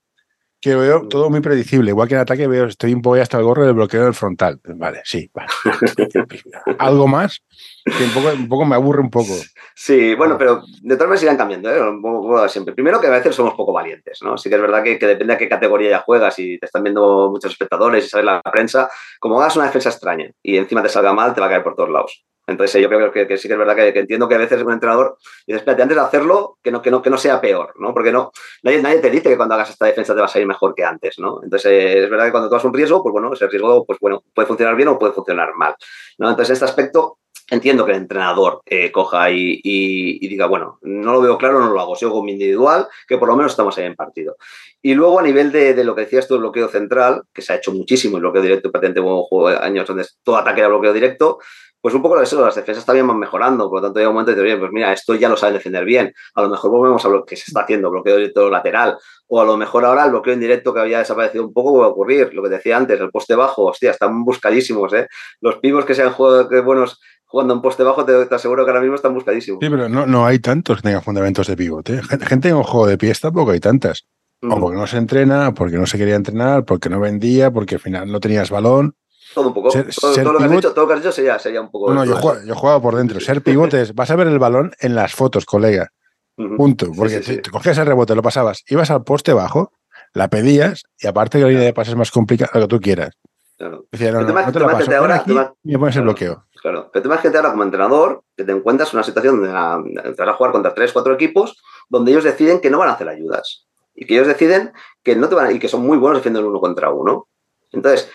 Que 0.61 0.75
veo 0.75 1.07
todo 1.07 1.29
muy 1.29 1.41
predecible. 1.41 1.91
Igual 1.91 2.09
que 2.09 2.15
en 2.15 2.21
ataque 2.21 2.47
veo, 2.47 2.65
estoy 2.65 2.95
un 2.95 3.03
poco 3.03 3.17
hasta 3.17 3.37
el 3.37 3.45
gorro 3.45 3.65
del 3.65 3.75
bloqueo 3.75 4.05
del 4.05 4.15
frontal. 4.15 4.59
Vale, 4.65 5.03
sí, 5.05 5.31
vale. 5.35 5.49
Algo 6.79 7.07
más 7.07 7.43
que 7.85 8.05
un 8.05 8.11
poco, 8.11 8.29
un 8.33 8.49
poco 8.49 8.65
me 8.65 8.75
aburre 8.75 9.01
un 9.01 9.11
poco. 9.11 9.33
Sí, 9.75 10.15
bueno, 10.15 10.37
pero 10.37 10.63
de 10.65 10.97
todas 10.97 11.09
maneras 11.09 11.23
irán 11.23 11.37
cambiando, 11.37 11.71
¿eh? 11.71 12.49
siempre. 12.49 12.75
Primero 12.75 13.01
que 13.01 13.07
a 13.07 13.11
veces 13.11 13.35
somos 13.35 13.55
poco 13.55 13.73
valientes, 13.73 14.19
¿no? 14.23 14.37
Sí 14.39 14.49
que 14.49 14.57
es 14.57 14.61
verdad 14.61 14.83
que, 14.83 14.99
que, 14.99 15.07
depende 15.07 15.35
de 15.35 15.39
qué 15.39 15.49
categoría 15.49 15.91
ya 15.91 15.99
juegas 16.01 16.37
y 16.39 16.59
te 16.59 16.67
están 16.67 16.83
viendo 16.83 17.31
muchos 17.31 17.53
espectadores 17.53 18.05
y 18.05 18.09
sabes 18.09 18.27
la 18.27 18.41
prensa, 18.43 18.91
como 19.21 19.41
hagas 19.41 19.57
una 19.57 19.67
defensa 19.67 19.91
extraña 19.91 20.31
y 20.43 20.57
encima 20.57 20.83
te 20.83 20.89
salga 20.89 21.13
mal, 21.13 21.35
te 21.35 21.41
va 21.41 21.47
a 21.47 21.51
caer 21.51 21.63
por 21.63 21.77
todos 21.77 21.91
lados. 21.91 22.25
Entonces 22.47 22.81
yo 22.81 22.89
creo 22.89 23.11
que, 23.11 23.37
sí 23.37 23.49
que 23.49 23.55
es 23.55 23.59
verdad 23.59 23.75
que, 23.75 23.89
entiendo 23.99 24.29
que 24.29 24.37
a 24.37 24.39
veces 24.39 24.63
un 24.63 24.73
entrenador 24.73 25.19
dice, 25.47 25.59
espérate, 25.59 25.83
antes 25.83 25.97
de 25.97 26.03
hacerlo, 26.03 26.59
que 26.63 26.71
no, 26.71 26.81
que 26.81 26.91
no, 26.91 27.03
que 27.03 27.11
no 27.11 27.19
sea 27.19 27.41
peor, 27.41 27.75
¿no? 27.79 27.93
Porque 27.93 28.13
no, 28.13 28.31
nadie, 28.63 28.81
nadie 28.81 29.01
te 29.01 29.11
dice 29.11 29.29
que 29.29 29.37
cuando 29.37 29.55
hagas 29.55 29.71
esta 29.71 29.87
defensa 29.87 30.15
te 30.15 30.21
va 30.21 30.27
a 30.27 30.29
salir 30.29 30.47
mejor 30.47 30.75
que 30.75 30.85
antes, 30.85 31.19
¿no? 31.19 31.41
Entonces 31.43 31.73
eh, 31.73 32.05
es 32.05 32.11
verdad 32.11 32.27
que 32.27 32.33
cuando 32.33 32.49
tú 32.49 32.67
un 32.67 32.75
riesgo, 32.75 33.03
pues 33.03 33.13
bueno, 33.13 33.33
ese 33.33 33.49
riesgo, 33.49 33.85
pues 33.85 33.99
bueno, 34.01 34.23
puede 34.33 34.47
funcionar 34.47 34.77
bien 34.77 34.89
o 34.89 34.99
puede 34.99 35.13
funcionar 35.13 35.55
mal, 35.57 35.75
¿no? 36.19 36.31
Entonces 36.31 36.51
en 36.51 36.55
este 36.55 36.65
aspecto 36.67 37.19
entiendo 37.49 37.85
que 37.85 37.93
el 37.93 37.99
entrenador 37.99 38.61
eh, 38.67 38.91
coja 38.91 39.31
y, 39.31 40.19
diga, 40.29 40.47
bueno, 40.47 40.79
no 40.83 41.13
lo 41.13 41.21
veo 41.21 41.39
claro, 41.39 41.61
no 41.61 41.73
lo 41.73 41.81
hago, 41.81 41.95
sigo 41.95 42.13
con 42.13 42.25
mi 42.25 42.33
individual, 42.33 42.89
que 43.07 43.19
por 43.19 43.29
lo 43.29 43.37
menos 43.37 43.53
estamos 43.53 43.77
ahí 43.79 43.85
en 43.85 43.95
partido. 43.95 44.37
Y 44.83 44.95
luego 44.95 45.19
a 45.19 45.23
nivel 45.23 45.53
de, 45.53 45.83
lo 45.85 45.95
que 45.95 46.03
decías 46.03 46.27
tú, 46.27 46.35
el 46.35 46.41
bloqueo 46.41 46.69
central, 46.69 47.23
que 47.33 47.43
se 47.43 47.53
ha 47.53 47.57
hecho 47.57 47.73
muchísimo, 47.73 48.17
el 48.17 48.23
bloqueo 48.23 48.43
directo, 48.43 48.71
patente, 48.71 49.01
de 49.01 49.59
años 49.61 49.87
donde 49.87 50.07
todo 50.23 50.37
ataque 50.37 50.61
era 50.61 50.69
bloqueo 50.69 50.93
directo, 50.93 51.39
pues 51.87 51.95
un 51.95 52.03
poco 52.03 52.21
eso, 52.21 52.45
las 52.45 52.57
defensas 52.57 52.85
también 52.85 53.07
van 53.07 53.17
mejorando, 53.17 53.71
por 53.71 53.79
lo 53.81 53.87
tanto 53.87 54.01
llega 54.01 54.09
un 54.09 54.17
momento 54.17 54.35
de 54.35 54.43
decir, 54.43 54.59
pues 54.59 54.73
mira, 54.73 54.93
esto 54.93 55.15
ya 55.15 55.29
lo 55.29 55.37
saben 55.37 55.55
defender 55.55 55.85
bien, 55.85 56.13
a 56.35 56.43
lo 56.43 56.49
mejor 56.49 56.73
volvemos 56.73 57.05
a 57.05 57.09
lo 57.09 57.25
que 57.25 57.37
se 57.37 57.45
está 57.47 57.61
haciendo, 57.61 57.93
bloqueo 57.93 58.17
directo 58.17 58.51
lateral, 58.51 58.99
o 59.29 59.41
a 59.41 59.45
lo 59.45 59.57
mejor 59.57 59.85
ahora 59.85 60.05
el 60.05 60.11
bloqueo 60.11 60.35
indirecto 60.35 60.75
que 60.75 60.81
había 60.81 60.99
desaparecido 60.99 61.47
un 61.47 61.53
poco 61.53 61.71
vuelve 61.71 61.87
a 61.87 61.91
ocurrir, 61.91 62.35
lo 62.35 62.43
que 62.43 62.49
decía 62.49 62.77
antes, 62.77 63.01
el 63.01 63.13
poste 63.13 63.37
bajo, 63.37 63.67
hostia, 63.67 63.93
están 63.93 64.25
buscadísimos, 64.25 64.93
¿eh? 64.95 65.07
Los 65.41 65.59
pibos 65.59 65.85
que 65.85 65.95
se 65.95 66.03
han 66.03 66.11
jugado, 66.11 66.49
que 66.49 66.59
buenos 66.59 67.01
jugando 67.25 67.55
en 67.55 67.63
poste 67.63 67.85
bajo, 67.85 68.05
te, 68.05 68.35
aseguro 68.35 68.65
que 68.65 68.73
ahora 68.73 68.81
mismo 68.81 68.97
están 68.97 69.15
buscadísimos. 69.15 69.61
Sí, 69.63 69.71
pero 69.71 69.89
no, 69.89 70.07
no 70.07 70.27
hay 70.27 70.41
tantos 70.41 70.79
que 70.79 70.89
tengan 70.89 71.03
fundamentos 71.03 71.47
de 71.47 71.57
pivote. 71.57 72.03
Gente 72.03 72.49
en 72.49 72.65
juego 72.65 72.89
de 72.89 72.99
pies 72.99 73.21
tampoco 73.21 73.53
hay 73.53 73.61
tantas. 73.61 74.09
O 74.43 74.57
mm. 74.57 74.61
porque 74.61 74.77
no 74.77 74.89
se 74.89 74.97
entrena, 74.97 75.55
porque 75.55 75.77
no 75.77 75.87
se 75.87 75.99
quería 75.99 76.17
entrenar, 76.17 76.65
porque 76.65 76.89
no 76.89 76.99
vendía, 76.99 77.53
porque 77.53 77.77
al 77.77 77.81
final 77.81 78.11
no 78.11 78.19
tenías 78.19 78.51
balón. 78.51 78.97
Todo 79.37 79.49
un 79.49 79.53
poco. 79.53 79.69
todo, 79.69 80.33
lo 80.33 80.39
que 80.39 80.45
has 80.45 80.51
dicho, 80.51 80.73
todo 80.73 80.85
lo 80.85 80.89
que 80.89 80.95
has 80.95 81.01
dicho 81.01 81.13
sería, 81.13 81.39
sería 81.39 81.61
un 81.61 81.71
poco. 81.71 81.93
No, 81.93 82.07
yo, 82.07 82.19
yo 82.43 82.55
jugaba 82.55 82.81
por 82.81 82.97
dentro. 82.97 83.21
Ser 83.21 83.43
pivotes, 83.43 83.95
vas 83.95 84.11
a 84.11 84.17
ver 84.17 84.29
el 84.29 84.39
balón 84.39 84.73
en 84.81 84.95
las 84.95 85.15
fotos, 85.15 85.45
colega. 85.45 85.93
Punto. 86.35 86.91
Porque 86.97 87.21
te 87.21 87.51
cogías 87.51 87.77
el 87.77 87.85
rebote, 87.85 88.15
lo 88.15 88.23
pasabas, 88.23 88.65
ibas 88.67 88.91
al 88.91 89.05
poste 89.05 89.35
bajo, 89.35 89.73
la 90.15 90.29
pedías 90.29 90.85
y 90.99 91.07
aparte 91.07 91.37
que 91.37 91.45
la 91.45 91.51
línea 91.51 91.67
de 91.67 91.75
pases 91.75 91.91
es 91.91 91.99
más 91.99 92.11
complicada, 92.11 92.51
lo 92.55 92.63
que 92.63 92.67
tú 92.69 92.81
quieras. 92.81 93.11
Claro. 93.59 93.85
Decía, 93.93 94.11
no, 94.11 94.23
no, 94.23 94.33
no, 94.33 94.53
te 94.53 94.59
la 94.59 94.69
paso. 94.69 94.97
Ahora, 94.97 95.17
aquí 95.17 95.37
y 95.65 95.73
me 95.73 95.79
pones 95.79 95.97
el 95.97 96.03
bloqueo. 96.05 96.47
Claro, 96.63 96.89
pero 96.91 97.05
imagínate 97.05 97.37
ahora 97.37 97.51
como 97.51 97.63
entrenador 97.63 98.23
que 98.35 98.45
te 98.45 98.53
encuentras 98.53 98.91
en 98.95 98.97
una 98.97 99.05
situación 99.05 99.43
donde 99.43 99.53
vas 99.53 100.29
a 100.29 100.33
jugar 100.33 100.53
contra 100.53 100.73
tres, 100.73 100.95
cuatro 100.95 101.13
equipos 101.13 101.63
donde 101.91 102.13
ellos 102.13 102.25
deciden 102.25 102.63
que 102.63 102.71
no 102.71 102.79
van 102.79 102.89
a 102.89 102.93
hacer 102.93 103.11
ayudas 103.11 103.67
y 103.95 104.07
que 104.07 104.15
ellos 104.15 104.29
deciden 104.29 104.73
que 105.03 105.15
no 105.15 105.29
te 105.29 105.35
van 105.35 105.49
a, 105.49 105.53
y 105.53 105.59
que 105.59 105.69
son 105.69 105.83
muy 105.83 105.99
buenos 105.99 106.21
defendiendo 106.21 106.49
uno 106.49 106.59
contra 106.59 106.91
uno. 106.91 107.29
Entonces, 107.73 108.11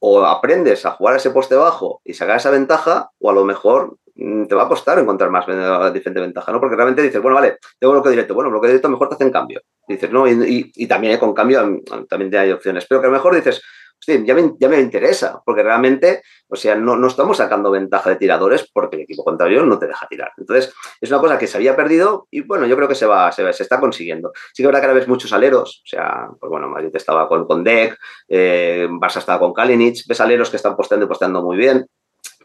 o 0.00 0.24
aprendes 0.24 0.86
a 0.86 0.92
jugar 0.92 1.16
ese 1.16 1.30
poste 1.30 1.54
bajo 1.54 2.00
y 2.04 2.14
sacar 2.14 2.36
esa 2.36 2.50
ventaja, 2.50 3.10
o 3.18 3.30
a 3.30 3.32
lo 3.34 3.44
mejor 3.44 3.96
mm, 4.14 4.44
te 4.44 4.54
va 4.54 4.64
a 4.64 4.68
costar 4.68 4.98
encontrar 4.98 5.30
más 5.30 5.46
diferente 5.92 6.20
ventaja, 6.20 6.52
¿no? 6.52 6.60
Porque 6.60 6.76
realmente 6.76 7.02
dices, 7.02 7.20
bueno, 7.20 7.34
vale, 7.34 7.58
tengo 7.78 7.92
bloqueo 7.92 8.10
directo, 8.10 8.34
bueno, 8.34 8.50
bloqueo 8.50 8.68
directo 8.68 8.88
mejor 8.88 9.08
te 9.08 9.16
hacen 9.16 9.30
cambio. 9.30 9.62
Dices, 9.86 10.10
no, 10.10 10.28
y, 10.28 10.70
y, 10.74 10.86
también 10.86 11.14
eh, 11.14 11.18
con 11.18 11.34
cambio 11.34 11.66
mm, 11.66 12.06
también 12.08 12.34
hay 12.36 12.52
opciones, 12.52 12.86
pero 12.88 13.00
que 13.00 13.06
a 13.06 13.10
lo 13.10 13.16
mejor 13.16 13.34
dices, 13.34 13.62
ya 14.06 14.34
me, 14.34 14.52
ya 14.58 14.68
me 14.68 14.80
interesa, 14.80 15.42
porque 15.44 15.62
realmente, 15.62 16.22
o 16.48 16.56
sea, 16.56 16.74
no, 16.74 16.96
no, 16.96 17.08
estamos 17.08 17.36
sacando 17.36 17.70
ventaja 17.70 18.10
de 18.10 18.16
tiradores 18.16 18.68
porque 18.72 18.96
el 18.96 19.02
equipo 19.02 19.24
contrario 19.24 19.62
no 19.64 19.78
te 19.78 19.86
deja 19.86 20.06
tirar. 20.08 20.32
Entonces, 20.38 20.72
es 21.00 21.10
una 21.10 21.20
cosa 21.20 21.38
que 21.38 21.46
se 21.46 21.56
había 21.56 21.76
perdido 21.76 22.26
y 22.30 22.40
bueno, 22.42 22.66
yo 22.66 22.76
creo 22.76 22.88
que 22.88 22.94
se 22.94 23.06
va, 23.06 23.30
se, 23.32 23.52
se 23.52 23.62
está 23.62 23.80
consiguiendo. 23.80 24.32
Sí 24.52 24.62
que 24.62 24.66
habrá 24.66 24.80
que 24.80 24.86
ahora 24.86 24.98
ves 24.98 25.08
muchos 25.08 25.32
aleros, 25.32 25.82
o 25.84 25.88
sea, 25.88 26.28
pues 26.38 26.50
bueno, 26.50 26.68
Madrid 26.68 26.90
estaba 26.94 27.28
con, 27.28 27.46
con 27.46 27.62
Deck, 27.64 27.98
eh, 28.28 28.86
Barça 28.90 29.18
estaba 29.18 29.38
con 29.38 29.52
Kalinic, 29.52 30.06
ves 30.06 30.20
aleros 30.20 30.50
que 30.50 30.56
están 30.56 30.76
posteando 30.76 31.06
y 31.06 31.08
posteando 31.08 31.42
muy 31.42 31.56
bien. 31.56 31.86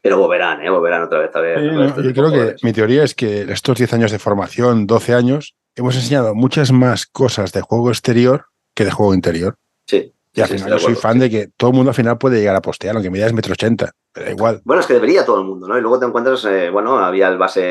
Pero 0.01 0.17
volverán, 0.17 0.61
¿eh? 0.61 0.69
Volverán 0.69 1.03
otra 1.03 1.19
vez 1.19 1.33
a 1.33 1.39
ver. 1.39 1.61
yo 1.95 2.13
creo 2.13 2.29
que 2.29 2.55
mi 2.61 2.73
teoría 2.73 3.03
es 3.03 3.15
que 3.15 3.43
estos 3.43 3.77
10 3.77 3.93
años 3.93 4.11
de 4.11 4.19
formación, 4.19 4.85
12 4.85 5.13
años, 5.13 5.55
hemos 5.75 5.95
enseñado 5.95 6.35
muchas 6.35 6.73
más 6.73 7.05
cosas 7.05 7.53
de 7.53 7.61
juego 7.61 7.89
exterior 7.89 8.47
que 8.73 8.83
de 8.83 8.91
juego 8.91 9.13
interior. 9.13 9.55
Sí. 9.87 10.13
Y 10.35 10.41
al 10.41 10.47
final 10.47 10.69
yo 10.69 10.79
soy 10.79 10.95
fan 10.95 11.19
de 11.19 11.29
que 11.29 11.49
todo 11.55 11.69
el 11.69 11.75
mundo 11.75 11.91
al 11.91 11.95
final 11.95 12.17
puede 12.17 12.39
llegar 12.39 12.55
a 12.55 12.61
postear, 12.61 12.95
aunque 12.95 13.21
es 13.23 13.33
metro 13.33 13.53
ochenta, 13.53 13.91
pero 14.11 14.31
igual. 14.31 14.61
Bueno, 14.63 14.81
es 14.81 14.87
que 14.87 14.95
debería 14.95 15.25
todo 15.25 15.39
el 15.39 15.45
mundo, 15.45 15.67
¿no? 15.67 15.77
Y 15.77 15.81
luego 15.81 15.99
te 15.99 16.05
encuentras, 16.07 16.43
eh, 16.45 16.71
bueno, 16.71 16.97
había 16.97 17.27
el 17.27 17.37
base, 17.37 17.61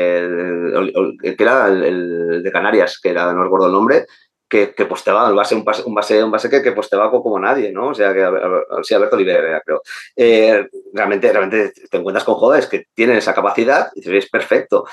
que 1.21 1.35
era 1.37 1.67
el, 1.67 2.41
de 2.41 2.51
Canarias, 2.51 2.99
que 3.03 3.09
era, 3.09 3.33
no 3.33 3.43
recuerdo 3.43 3.67
el 3.67 3.73
nombre, 3.73 4.05
que, 4.47 4.73
que 4.73 4.85
posteaba 4.85 5.27
el 5.27 5.35
base, 5.35 5.55
un 5.55 5.65
base, 5.65 5.83
un 5.85 5.93
base, 5.93 6.23
un 6.23 6.31
base 6.31 6.49
que, 6.49 6.61
que 6.61 6.71
posteaba 6.71 7.11
como 7.11 7.37
nadie, 7.37 7.71
¿no? 7.71 7.89
O 7.89 7.93
sea, 7.93 8.13
que 8.13 8.25
sí, 8.83 8.93
Alberto 8.93 9.17
Oliver, 9.17 9.61
creo. 9.65 9.81
Eh, 10.15 10.65
realmente, 10.93 11.31
realmente 11.33 11.73
te 11.89 11.97
encuentras 11.97 12.23
con 12.23 12.35
jugadores 12.35 12.67
que 12.67 12.85
tienen 12.93 13.17
esa 13.17 13.33
capacidad 13.33 13.89
y 13.95 13.99
dices, 13.99 14.23
es 14.23 14.29
perfecto. 14.29 14.85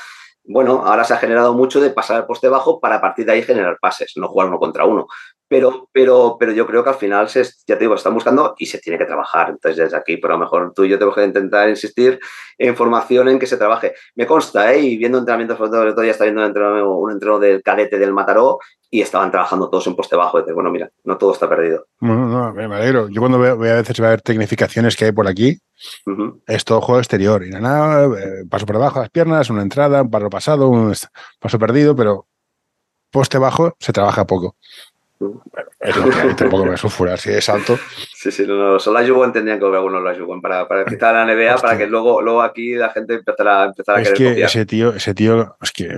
bueno, 0.45 0.83
ahora 0.85 1.05
se 1.05 1.15
ha 1.15 1.19
generado 1.19 1.55
mucho 1.55 1.81
de 1.81 1.91
pasar 1.91 2.17
al 2.17 2.27
poste 2.27 2.49
bajo 2.49 2.81
para 2.81 2.97
a 2.97 3.01
partir 3.01 3.27
de 3.27 3.33
ahí 3.33 3.43
generar 3.43 3.79
pases, 3.81 4.15
no 4.17 4.29
jugar 4.29 4.49
uno 4.49 4.59
contra 4.59 4.85
uno. 4.85 5.07
Pero, 5.51 5.89
pero, 5.91 6.37
pero 6.39 6.53
yo 6.53 6.65
creo 6.65 6.85
que 6.85 6.91
al 6.91 6.95
final, 6.95 7.29
se, 7.29 7.43
ya 7.43 7.77
te 7.77 7.81
digo, 7.81 7.97
están 7.97 8.15
buscando 8.15 8.55
y 8.57 8.67
se 8.67 8.79
tiene 8.79 8.97
que 8.97 9.05
trabajar. 9.05 9.49
Entonces, 9.51 9.79
desde 9.79 9.97
aquí, 9.97 10.17
pero 10.17 10.35
a 10.35 10.37
lo 10.37 10.45
mejor 10.45 10.73
tú 10.73 10.85
y 10.85 10.89
yo 10.89 10.97
tengo 10.97 11.13
que 11.13 11.25
intentar 11.25 11.69
insistir 11.69 12.21
en 12.57 12.77
formación 12.77 13.29
en 13.29 13.37
que 13.37 13.49
se 13.49 13.57
trabaje. 13.57 13.95
Me 14.15 14.29
consta, 14.29 14.73
¿eh? 14.73 14.79
y 14.79 14.97
viendo 14.97 15.19
entrenamientos, 15.19 15.59
sobre 15.59 15.91
todo, 15.91 16.03
el 16.03 16.07
día 16.07 16.17
viendo 16.21 16.43
un 16.43 16.47
entreno, 16.47 16.97
un 16.97 17.11
entreno 17.11 17.41
del 17.41 17.65
cadete 17.65 17.99
del 17.99 18.13
Mataró 18.13 18.59
y 18.89 19.01
estaban 19.01 19.33
trabajando 19.33 19.69
todos 19.69 19.89
en 19.89 19.97
poste 19.97 20.15
bajo. 20.15 20.39
Y 20.39 20.53
bueno, 20.53 20.71
mira, 20.71 20.89
no 21.03 21.19
todo 21.19 21.33
está 21.33 21.49
perdido. 21.49 21.85
Bueno, 21.99 22.29
no, 22.29 22.53
me 22.53 22.77
alegro. 22.77 23.09
Yo 23.09 23.21
cuando 23.21 23.41
veo, 23.41 23.55
a 23.55 23.57
veces 23.57 23.99
ver 23.99 24.23
tecnificaciones 24.23 24.95
que 24.95 25.07
hay 25.07 25.13
por 25.13 25.27
aquí, 25.27 25.59
es 26.47 26.65
todo 26.65 26.81
juego 26.81 27.01
exterior. 27.01 27.45
Y 27.45 27.51
nada, 27.51 28.05
eh, 28.05 28.45
paso 28.49 28.67
por 28.67 28.77
debajo 28.77 29.01
de 29.01 29.05
las 29.07 29.11
piernas, 29.11 29.51
una 29.51 29.63
entrada, 29.63 30.03
un 30.03 30.11
paso 30.13 30.31
pasado, 30.31 30.69
un 30.69 30.95
paso 31.41 31.59
perdido, 31.59 31.97
pero 31.97 32.29
poste 33.11 33.39
bajo 33.39 33.75
se 33.81 33.93
trabaja 33.93 34.25
poco. 34.27 34.55
Es 35.81 35.97
lo 35.97 36.09
que 36.09 36.17
hay, 36.17 36.35
tampoco 36.35 36.65
me 36.65 36.77
sulfurar 36.77 37.19
si 37.19 37.31
es 37.31 37.49
alto. 37.49 37.79
Sí, 38.15 38.31
sí, 38.31 38.47
no, 38.47 38.55
no. 38.57 38.79
Solo 38.79 39.01
la 39.01 39.25
entendían 39.27 39.59
que 39.59 39.67
algunos 39.67 40.07
ayudan 40.07 40.41
para, 40.41 40.67
para 40.67 40.81
empezar 40.83 41.15
la 41.15 41.27
NBA, 41.27 41.57
para 41.57 41.77
que 41.77 41.87
luego, 41.87 42.23
luego 42.23 42.41
aquí 42.41 42.75
la 42.75 42.91
gente 42.91 43.15
empezara, 43.15 43.65
empezara 43.65 43.99
a 43.99 44.03
es 44.03 44.13
que 44.13 44.43
ese 44.43 44.65
tío, 44.65 44.95
ese 44.95 45.15
tío, 45.15 45.57
es 45.61 45.73
que, 45.73 45.97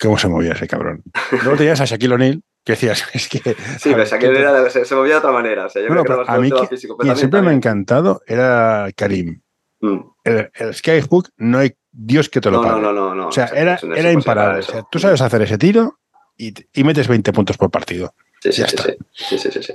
¿cómo 0.00 0.16
se 0.16 0.28
movía 0.28 0.52
ese 0.52 0.66
cabrón? 0.66 1.02
Luego 1.42 1.58
tenías 1.58 1.80
a 1.82 1.84
Shaquille 1.84 2.14
O'Neal, 2.14 2.42
que 2.64 2.72
decías, 2.72 3.04
es 3.12 3.28
que... 3.28 3.38
Sí, 3.78 3.90
pero 3.90 4.04
Shaquille 4.04 4.46
O'Neal 4.46 4.70
se, 4.70 4.94
movía 4.94 5.14
de 5.14 5.18
otra 5.18 5.32
manera. 5.32 5.66
O 5.66 5.68
sea, 5.68 5.82
yo 5.82 5.88
bueno, 5.88 6.04
creo 6.04 6.24
que 6.24 6.30
a 6.30 6.38
mí 6.38 6.50
que, 6.50 6.66
físico, 6.66 6.96
quien 6.96 7.16
siempre 7.16 7.42
me 7.42 7.50
ha 7.50 7.54
encantado 7.54 8.22
era 8.26 8.88
Karim. 8.96 9.42
Mm. 9.80 9.98
El, 10.24 10.50
el 10.54 10.74
skyhook 10.74 11.28
no 11.36 11.58
hay 11.58 11.74
Dios 11.92 12.30
que 12.30 12.40
te 12.40 12.50
lo 12.50 12.62
pague. 12.62 12.80
No, 12.80 12.92
no, 12.92 12.92
no, 12.92 13.14
no. 13.14 13.28
O 13.28 13.32
sea, 13.32 13.46
era, 13.46 13.78
era 13.94 14.10
imparable. 14.10 14.60
O 14.60 14.62
sea, 14.62 14.82
tú 14.90 14.98
sabes 14.98 15.20
hacer 15.20 15.42
ese 15.42 15.58
tiro 15.58 15.98
y, 16.36 16.54
y 16.72 16.84
metes 16.84 17.08
20 17.08 17.32
puntos 17.32 17.58
por 17.58 17.70
partido. 17.70 18.14
Sí, 18.52 18.52
sí, 18.52 18.62
sí, 18.66 19.38
sí, 19.38 19.38
sí, 19.38 19.62
sí, 19.62 19.72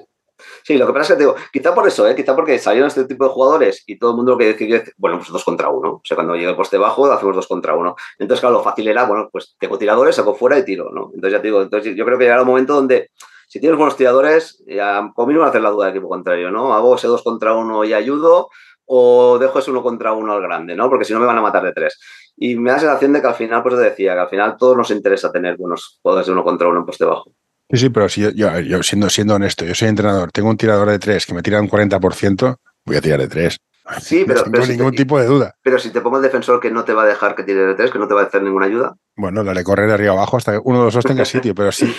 sí, 0.63 0.77
lo 0.77 0.85
que 0.85 0.93
pasa 0.93 1.13
es 1.13 1.17
que 1.17 1.23
digo, 1.23 1.35
quizá 1.51 1.73
por 1.73 1.87
eso, 1.87 2.07
¿eh? 2.07 2.15
quizá 2.15 2.35
porque 2.35 2.59
salieron 2.59 2.87
este 2.87 3.05
tipo 3.05 3.23
de 3.23 3.31
jugadores 3.31 3.83
y 3.87 3.97
todo 3.97 4.11
el 4.11 4.17
mundo 4.17 4.33
lo 4.33 4.37
que 4.37 4.53
decía, 4.53 4.83
bueno, 4.97 5.17
pues 5.17 5.29
dos 5.29 5.43
contra 5.43 5.69
uno. 5.69 5.93
O 5.93 6.01
sea, 6.03 6.15
cuando 6.15 6.35
llegue 6.35 6.49
el 6.49 6.55
poste 6.55 6.77
bajo, 6.77 7.11
hacemos 7.11 7.35
dos 7.35 7.47
contra 7.47 7.73
uno. 7.73 7.95
Entonces, 8.19 8.41
claro, 8.41 8.57
lo 8.57 8.63
fácil 8.63 8.87
era, 8.87 9.05
bueno, 9.05 9.29
pues 9.31 9.55
tengo 9.59 9.77
tiradores, 9.77 10.15
saco 10.15 10.35
fuera 10.35 10.59
y 10.59 10.65
tiro, 10.65 10.91
¿no? 10.91 11.11
Entonces, 11.13 11.31
ya 11.31 11.41
te 11.41 11.47
digo, 11.47 11.61
entonces 11.63 11.95
yo 11.95 12.05
creo 12.05 12.17
que 12.17 12.25
llegará 12.25 12.43
un 12.43 12.47
momento 12.47 12.75
donde 12.75 13.09
si 13.47 13.59
tienes 13.59 13.77
buenos 13.77 13.97
tiradores, 13.97 14.63
ya 14.67 15.11
van 15.15 15.41
a 15.41 15.47
hacer 15.47 15.61
la 15.61 15.71
duda 15.71 15.87
del 15.87 15.95
equipo 15.95 16.09
contrario, 16.09 16.51
¿no? 16.51 16.75
Hago 16.75 16.95
ese 16.95 17.07
dos 17.07 17.23
contra 17.23 17.55
uno 17.55 17.83
y 17.83 17.93
ayudo, 17.93 18.49
o 18.85 19.37
dejo 19.39 19.59
ese 19.59 19.71
uno 19.71 19.81
contra 19.81 20.13
uno 20.13 20.33
al 20.33 20.41
grande, 20.41 20.75
¿no? 20.75 20.87
Porque 20.89 21.05
si 21.05 21.13
no 21.13 21.19
me 21.19 21.25
van 21.25 21.37
a 21.37 21.41
matar 21.41 21.63
de 21.63 21.73
tres. 21.73 21.99
Y 22.37 22.55
me 22.55 22.69
da 22.69 22.77
la 22.77 22.81
sensación 22.81 23.13
de 23.13 23.21
que 23.21 23.27
al 23.27 23.35
final, 23.35 23.63
pues 23.63 23.77
decía, 23.77 24.13
que 24.13 24.19
al 24.19 24.29
final 24.29 24.55
todos 24.57 24.77
nos 24.77 24.91
interesa 24.91 25.31
tener 25.31 25.57
buenos 25.57 25.99
jugadores 26.01 26.27
de 26.27 26.33
uno 26.33 26.43
contra 26.43 26.67
uno 26.67 26.79
en 26.79 26.85
poste 26.85 27.05
bajo. 27.05 27.31
Sí, 27.71 27.77
sí, 27.77 27.89
pero 27.89 28.09
si 28.09 28.21
yo, 28.21 28.31
yo, 28.31 28.83
siendo, 28.83 29.09
siendo 29.09 29.35
honesto, 29.35 29.63
yo 29.63 29.75
soy 29.75 29.89
entrenador, 29.89 30.31
tengo 30.31 30.49
un 30.49 30.57
tirador 30.57 30.89
de 30.89 30.97
tres 30.97 31.25
que 31.25 31.35
me 31.35 31.43
tira 31.43 31.61
un 31.61 31.69
40%, 31.69 32.57
voy 32.85 32.95
a 32.95 33.01
tirar 33.01 33.19
de 33.19 33.27
tres. 33.27 33.57
Sí, 34.01 34.23
pero. 34.25 34.45
No 34.45 34.51
tengo 34.51 34.67
ningún 34.67 34.91
tipo 34.91 35.19
de 35.19 35.25
duda. 35.25 35.55
Pero 35.63 35.79
si 35.79 35.91
te 35.91 36.01
pongo 36.01 36.17
el 36.17 36.23
defensor 36.23 36.59
que 36.59 36.71
no 36.71 36.83
te 36.83 36.93
va 36.93 37.03
a 37.03 37.07
dejar 37.07 37.35
que 37.35 37.43
tire 37.43 37.65
de 37.65 37.75
tres, 37.75 37.91
que 37.91 37.99
no 37.99 38.07
te 38.07 38.13
va 38.13 38.21
a 38.21 38.25
hacer 38.25 38.41
ninguna 38.41 38.65
ayuda. 38.65 38.95
Bueno, 39.15 39.43
dale 39.43 39.63
correr 39.63 39.87
de 39.87 39.93
arriba 39.93 40.13
abajo 40.13 40.37
hasta 40.37 40.53
que 40.53 40.61
uno 40.63 40.79
de 40.79 40.85
los 40.85 40.93
dos 40.93 41.05
tenga 41.05 41.25
sitio, 41.25 41.53
pero 41.55 41.71
sí. 41.71 41.93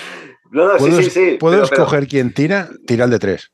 no, 0.51 0.67
no, 0.67 0.79
sí, 0.79 1.05
sí, 1.05 1.11
sí. 1.11 1.37
Puedo 1.39 1.63
escoger 1.63 2.07
quién 2.07 2.33
tira, 2.33 2.69
tira 2.87 3.05
el 3.05 3.11
de 3.11 3.19
tres. 3.19 3.51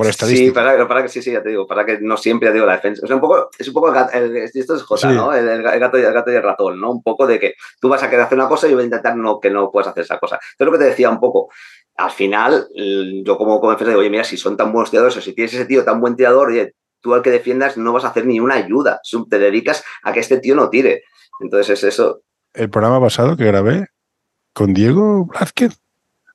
Por 0.00 0.06
estadística. 0.06 0.48
Sí, 0.48 0.54
para, 0.54 0.88
para, 0.88 1.02
que 1.02 1.10
sí, 1.10 1.20
sí, 1.20 1.30
ya 1.30 1.42
te 1.42 1.50
digo, 1.50 1.66
para 1.66 1.84
que 1.84 2.00
no 2.00 2.16
siempre 2.16 2.48
ya 2.48 2.54
digo 2.54 2.64
la 2.64 2.76
defensa. 2.76 3.02
O 3.04 3.06
sea, 3.06 3.16
un 3.16 3.20
poco, 3.20 3.50
es 3.58 3.68
un 3.68 3.74
poco 3.74 3.94
el, 4.14 4.34
esto 4.34 4.74
es 4.74 4.82
J, 4.82 5.12
¿no? 5.12 5.34
El, 5.34 5.62
gato, 5.62 5.98
el, 5.98 6.10
gato, 6.10 6.32
y 6.32 6.36
el 6.36 6.42
ratón, 6.42 6.80
¿no? 6.80 6.90
Un 6.90 7.02
poco 7.02 7.26
de 7.26 7.38
que 7.38 7.52
tú 7.78 7.90
vas 7.90 8.02
a 8.02 8.08
querer 8.08 8.24
hacer 8.24 8.38
una 8.38 8.48
cosa 8.48 8.66
y 8.66 8.70
yo 8.70 8.76
voy 8.76 8.84
a 8.84 8.86
intentar 8.86 9.14
no, 9.14 9.38
que 9.38 9.50
no 9.50 9.70
puedas 9.70 9.88
hacer 9.88 10.04
esa 10.04 10.18
cosa. 10.18 10.36
Entonces, 10.52 10.64
lo 10.64 10.72
que 10.72 10.78
te 10.78 10.88
decía 10.88 11.10
un 11.10 11.20
poco, 11.20 11.50
al 11.98 12.10
final, 12.12 12.66
yo 12.74 13.36
como, 13.36 13.60
como 13.60 13.72
defensa 13.72 13.90
digo, 13.90 14.00
oye, 14.00 14.08
mira, 14.08 14.24
si 14.24 14.38
son 14.38 14.56
tan 14.56 14.72
buenos 14.72 14.88
tiradores 14.88 15.18
o 15.18 15.20
si 15.20 15.34
tienes 15.34 15.52
ese 15.52 15.66
tío 15.66 15.84
tan 15.84 16.00
buen 16.00 16.16
tirador, 16.16 16.48
oye, 16.48 16.72
tú 17.02 17.12
al 17.12 17.20
que 17.20 17.30
defiendas 17.30 17.76
no 17.76 17.92
vas 17.92 18.04
a 18.04 18.08
hacer 18.08 18.24
ni 18.24 18.40
una 18.40 18.54
ayuda, 18.54 19.02
te 19.28 19.38
dedicas 19.38 19.84
a 20.02 20.14
que 20.14 20.20
este 20.20 20.38
tío 20.38 20.54
no 20.54 20.70
tire. 20.70 21.04
Entonces 21.40 21.76
es 21.76 21.84
eso. 21.84 22.22
El 22.54 22.70
programa 22.70 23.02
pasado 23.02 23.36
que 23.36 23.44
grabé 23.44 23.88
con 24.54 24.72
Diego 24.72 25.26
Blázquez, 25.26 25.78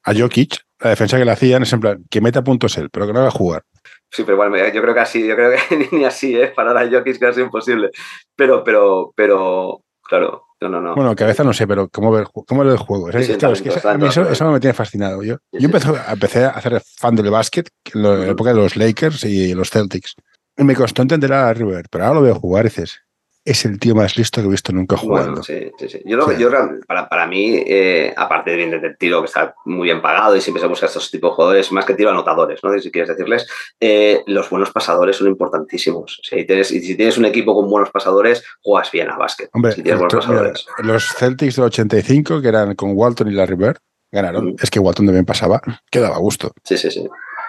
a 0.03 0.13
Jokic, 0.13 0.64
la 0.85 0.91
defensa 0.91 1.17
que 1.17 1.25
le 1.25 1.31
hacían 1.31 1.63
es 1.63 1.73
en 1.73 1.79
plan, 1.79 2.05
que 2.11 2.21
meta 2.21 2.43
puntos 2.43 2.77
él, 2.77 2.91
pero 2.91 3.07
que 3.07 3.13
no 3.13 3.21
haga 3.21 3.31
jugar. 3.31 3.63
Sí, 4.11 4.23
pero 4.23 4.37
bueno, 4.37 4.55
yo 4.55 4.81
creo 4.83 4.93
que 4.93 4.99
así, 4.99 5.27
yo 5.27 5.35
creo 5.35 5.51
que 5.51 5.89
ni 5.91 6.05
así, 6.05 6.37
¿eh? 6.37 6.53
Para 6.55 6.79
a 6.79 6.87
Jokic 6.87 7.17
casi 7.17 7.41
imposible. 7.41 7.89
Pero, 8.35 8.63
pero, 8.63 9.11
pero, 9.15 9.81
claro, 10.03 10.43
no, 10.61 10.69
no, 10.69 10.81
no. 10.81 10.93
Bueno, 10.93 11.15
cabeza 11.15 11.43
no 11.43 11.53
sé, 11.53 11.65
pero 11.65 11.89
cómo 11.89 12.11
ver, 12.11 12.27
cómo 12.31 12.61
el 12.61 12.77
juego. 12.77 13.07
Claro, 13.07 13.19
es 13.53 13.63
que 13.63 13.87
a 13.87 13.97
mí 13.97 14.05
eso, 14.05 14.51
me 14.51 14.59
tiene 14.59 14.75
fascinado. 14.75 15.23
Yo, 15.23 15.37
yo 15.51 15.65
empecé, 15.65 15.89
empecé, 16.07 16.45
a 16.45 16.49
hacer 16.49 16.79
fan 16.99 17.15
del 17.15 17.31
básquet 17.31 17.67
en 17.91 18.03
la 18.03 18.27
época 18.27 18.51
de 18.51 18.57
los 18.57 18.75
Lakers 18.75 19.23
y 19.23 19.55
los 19.55 19.71
Celtics. 19.71 20.13
Y 20.55 20.63
me 20.63 20.75
costó 20.75 21.01
entender 21.01 21.33
a 21.33 21.51
River, 21.51 21.87
pero 21.89 22.05
ahora 22.05 22.19
lo 22.19 22.25
veo 22.25 22.35
jugar 22.35 22.65
y 22.65 22.69
dices, 22.69 23.01
es 23.45 23.63
el 23.63 23.79
tío 23.79 23.93
más 23.93 24.17
listo 24.17 24.41
que 24.41 24.47
he 24.47 24.51
visto 24.51 24.73
nunca 24.73 24.97
jugando. 24.97 25.43
sí, 25.43 25.71
sí, 25.77 25.87
sí. 25.87 26.01
Yo, 26.03 26.31
yo 26.31 26.49
para, 26.87 27.07
para, 27.07 27.27
mí, 27.27 27.63
eh, 27.67 28.11
aparte 28.17 28.49
de 28.49 28.57
bien 28.57 28.71
del 28.71 28.97
tiro 28.97 29.21
que 29.21 29.27
está 29.27 29.53
muy 29.65 29.83
bien 29.83 30.01
pagado 30.01 30.35
y 30.35 30.41
siempre 30.41 30.61
se 30.61 30.67
busca 30.67 30.87
estos 30.87 31.11
tipos 31.11 31.29
de 31.29 31.35
jugadores, 31.35 31.71
más 31.71 31.85
que 31.85 31.93
tiro 31.93 32.09
anotadores, 32.09 32.59
¿no? 32.63 32.77
Si 32.79 32.91
quieres 32.91 33.09
decirles, 33.09 33.47
eh, 33.79 34.23
los 34.25 34.49
buenos 34.49 34.71
pasadores 34.71 35.17
son 35.17 35.27
importantísimos. 35.27 36.19
Si 36.23 36.43
tienes, 36.45 36.71
y 36.71 36.81
si 36.81 36.95
tienes 36.95 37.19
un 37.19 37.25
equipo 37.25 37.53
con 37.53 37.69
buenos 37.69 37.91
pasadores, 37.91 38.43
juegas 38.63 38.91
bien 38.91 39.11
a 39.11 39.17
básquet. 39.17 39.49
Hombre, 39.53 39.73
si 39.73 39.83
tienes 39.83 39.99
buenos 39.99 40.25
pasadores. 40.25 40.65
los 40.79 41.05
Celtics 41.13 41.55
del 41.55 41.65
85, 41.65 42.41
que 42.41 42.47
eran 42.47 42.73
con 42.73 42.93
Walton 42.95 43.27
y 43.27 43.31
Larry 43.31 43.55
Bird, 43.55 43.77
ganaron. 44.11 44.55
Es 44.59 44.71
que 44.71 44.79
Walton 44.79 45.05
también 45.05 45.25
pasaba, 45.25 45.61
que 45.91 45.99
daba 45.99 46.17
gusto. 46.17 46.51
Sí, 46.63 46.77
sí, 46.77 46.89
sí. 46.89 47.07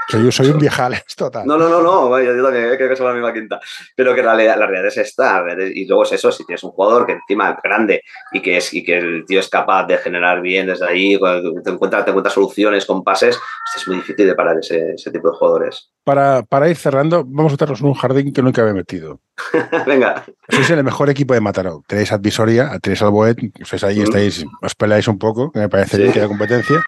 Soy, 0.08 0.30
soy 0.30 0.48
un 0.48 0.58
viejales 0.58 1.04
total. 1.16 1.46
No, 1.46 1.58
no, 1.58 1.68
no, 1.68 1.82
no, 1.82 2.20
yo 2.20 2.42
también 2.42 2.76
creo 2.76 2.94
que 2.94 3.02
la 3.02 3.12
misma 3.12 3.32
quinta. 3.32 3.60
Pero 3.94 4.14
que 4.14 4.22
la, 4.22 4.34
la 4.34 4.66
realidad 4.66 4.86
es 4.86 4.98
esta. 4.98 5.44
Y 5.74 5.86
luego 5.86 6.04
es 6.04 6.12
eso, 6.12 6.30
si 6.30 6.44
tienes 6.44 6.62
un 6.64 6.70
jugador 6.70 7.06
que 7.06 7.12
encima 7.12 7.50
es 7.50 7.56
grande 7.62 8.02
y 8.32 8.40
que, 8.40 8.56
es, 8.56 8.72
y 8.72 8.84
que 8.84 8.98
el 8.98 9.24
tío 9.26 9.40
es 9.40 9.48
capaz 9.48 9.86
de 9.86 9.98
generar 9.98 10.40
bien 10.40 10.66
desde 10.66 10.86
ahí, 10.86 11.18
te 11.64 11.70
encuentras, 11.70 12.04
te 12.04 12.10
encuentras 12.10 12.34
soluciones 12.34 12.86
con 12.86 13.02
pases, 13.02 13.38
es 13.76 13.88
muy 13.88 13.96
difícil 13.96 14.26
de 14.26 14.34
parar 14.34 14.58
ese, 14.58 14.92
ese 14.92 15.10
tipo 15.10 15.30
de 15.30 15.36
jugadores. 15.36 15.90
Para, 16.04 16.42
para, 16.42 16.68
ir 16.68 16.76
cerrando, 16.76 17.24
vamos 17.24 17.52
a 17.52 17.54
meternos 17.54 17.80
en 17.80 17.86
un 17.86 17.94
jardín 17.94 18.32
que 18.32 18.42
nunca 18.42 18.62
había 18.62 18.74
metido. 18.74 19.20
Venga. 19.86 20.24
Sois 20.48 20.70
el 20.70 20.84
mejor 20.84 21.10
equipo 21.10 21.34
de 21.34 21.40
Mataró. 21.40 21.82
Tenéis 21.86 22.12
Advisoria, 22.12 22.78
tenéis 22.80 23.02
Alboet, 23.02 23.38
sois 23.64 23.82
ahí, 23.82 24.00
estáis, 24.00 24.44
os 24.62 24.74
peleáis 24.74 25.08
un 25.08 25.18
poco, 25.18 25.50
que 25.50 25.58
me 25.58 25.68
parece 25.68 25.98
bien 25.98 26.12
que 26.12 26.20
haya 26.20 26.28
competencia. 26.28 26.80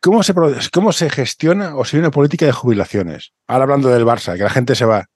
¿Cómo 0.00 0.22
se, 0.22 0.34
¿Cómo 0.72 0.92
se 0.92 1.10
gestiona 1.10 1.76
o 1.76 1.84
si 1.84 1.96
hay 1.96 2.00
una 2.00 2.10
política 2.10 2.46
de 2.46 2.52
jubilaciones? 2.52 3.32
Ahora 3.46 3.64
hablando 3.64 3.88
del 3.88 4.04
Barça, 4.04 4.36
que 4.36 4.42
la 4.42 4.50
gente 4.50 4.74
se 4.74 4.84
va. 4.84 5.06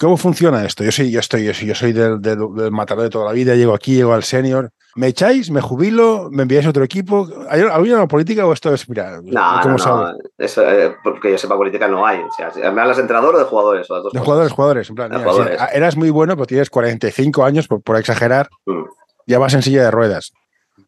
¿Cómo 0.00 0.16
funciona 0.16 0.64
esto? 0.64 0.82
Yo 0.82 0.90
soy, 0.92 1.10
yo 1.10 1.20
estoy, 1.20 1.52
yo 1.52 1.74
soy 1.74 1.92
del, 1.92 2.22
del, 2.22 2.70
matador 2.70 3.04
de 3.04 3.10
toda 3.10 3.26
la 3.26 3.32
vida, 3.32 3.54
llego 3.54 3.74
aquí, 3.74 3.96
llego 3.96 4.14
al 4.14 4.22
senior. 4.22 4.70
¿Me 4.96 5.08
echáis? 5.08 5.50
¿Me 5.50 5.60
jubilo? 5.60 6.30
¿Me 6.32 6.44
enviáis 6.44 6.66
a 6.66 6.70
otro 6.70 6.82
equipo? 6.82 7.28
¿Hay 7.50 7.60
alguna 7.60 8.08
política 8.08 8.46
o 8.46 8.52
esto 8.54 8.72
es, 8.72 8.88
mira, 8.88 9.20
no, 9.22 9.60
¿cómo 9.62 9.76
no, 9.76 10.14
Eso, 10.38 10.62
eh, 10.62 10.96
porque 11.04 11.30
yo 11.32 11.36
sepa 11.36 11.54
política 11.54 11.86
no 11.86 12.06
hay. 12.06 12.20
O 12.20 12.32
sea, 12.32 12.50
¿Me 12.72 12.80
hablas 12.80 12.96
de 12.96 13.02
entrenador 13.02 13.34
o 13.34 13.38
de 13.38 13.44
jugadores? 13.44 13.88
de 13.88 14.20
jugadores, 14.20 14.52
jugadores. 14.52 14.88
En 14.88 14.94
plan, 14.94 15.12
eras 15.70 15.96
muy 15.98 16.08
bueno, 16.08 16.34
pero 16.34 16.46
tienes 16.46 16.70
45 16.70 17.44
años, 17.44 17.68
por, 17.68 17.82
por 17.82 17.98
exagerar, 17.98 18.48
mm. 18.64 18.84
ya 19.26 19.38
vas 19.38 19.52
en 19.52 19.60
silla 19.60 19.84
de 19.84 19.90
ruedas. 19.90 20.32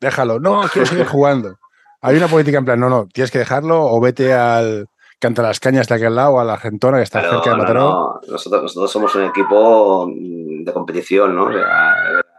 Déjalo. 0.01 0.40
No, 0.40 0.62
quiero 0.72 0.86
seguir 0.86 1.07
jugando. 1.07 1.57
Hay 2.03 2.16
una 2.16 2.28
política 2.28 2.59
en 2.59 2.64
plan, 2.64 2.80
no, 2.80 2.88
no, 2.88 3.07
tienes 3.12 3.30
que 3.30 3.38
dejarlo 3.38 3.84
o 3.84 4.00
vete 4.00 4.34
al 4.34 4.88
canta 5.22 5.40
las 5.40 5.61
cañas 5.61 5.86
de 5.86 5.94
aquel 5.94 6.16
lado, 6.16 6.40
a 6.40 6.44
la 6.44 6.55
Argentona 6.55 6.96
que 6.96 7.05
está 7.05 7.20
cerca 7.20 7.50
de 7.50 7.57
Mataró. 7.57 7.80
No, 7.80 8.20
Nosotros, 8.26 8.62
nosotros 8.62 8.90
somos 8.90 9.14
un 9.14 9.22
equipo 9.22 10.09
mm, 10.09 10.64
de 10.64 10.72
competición, 10.72 11.36
¿no? 11.36 11.48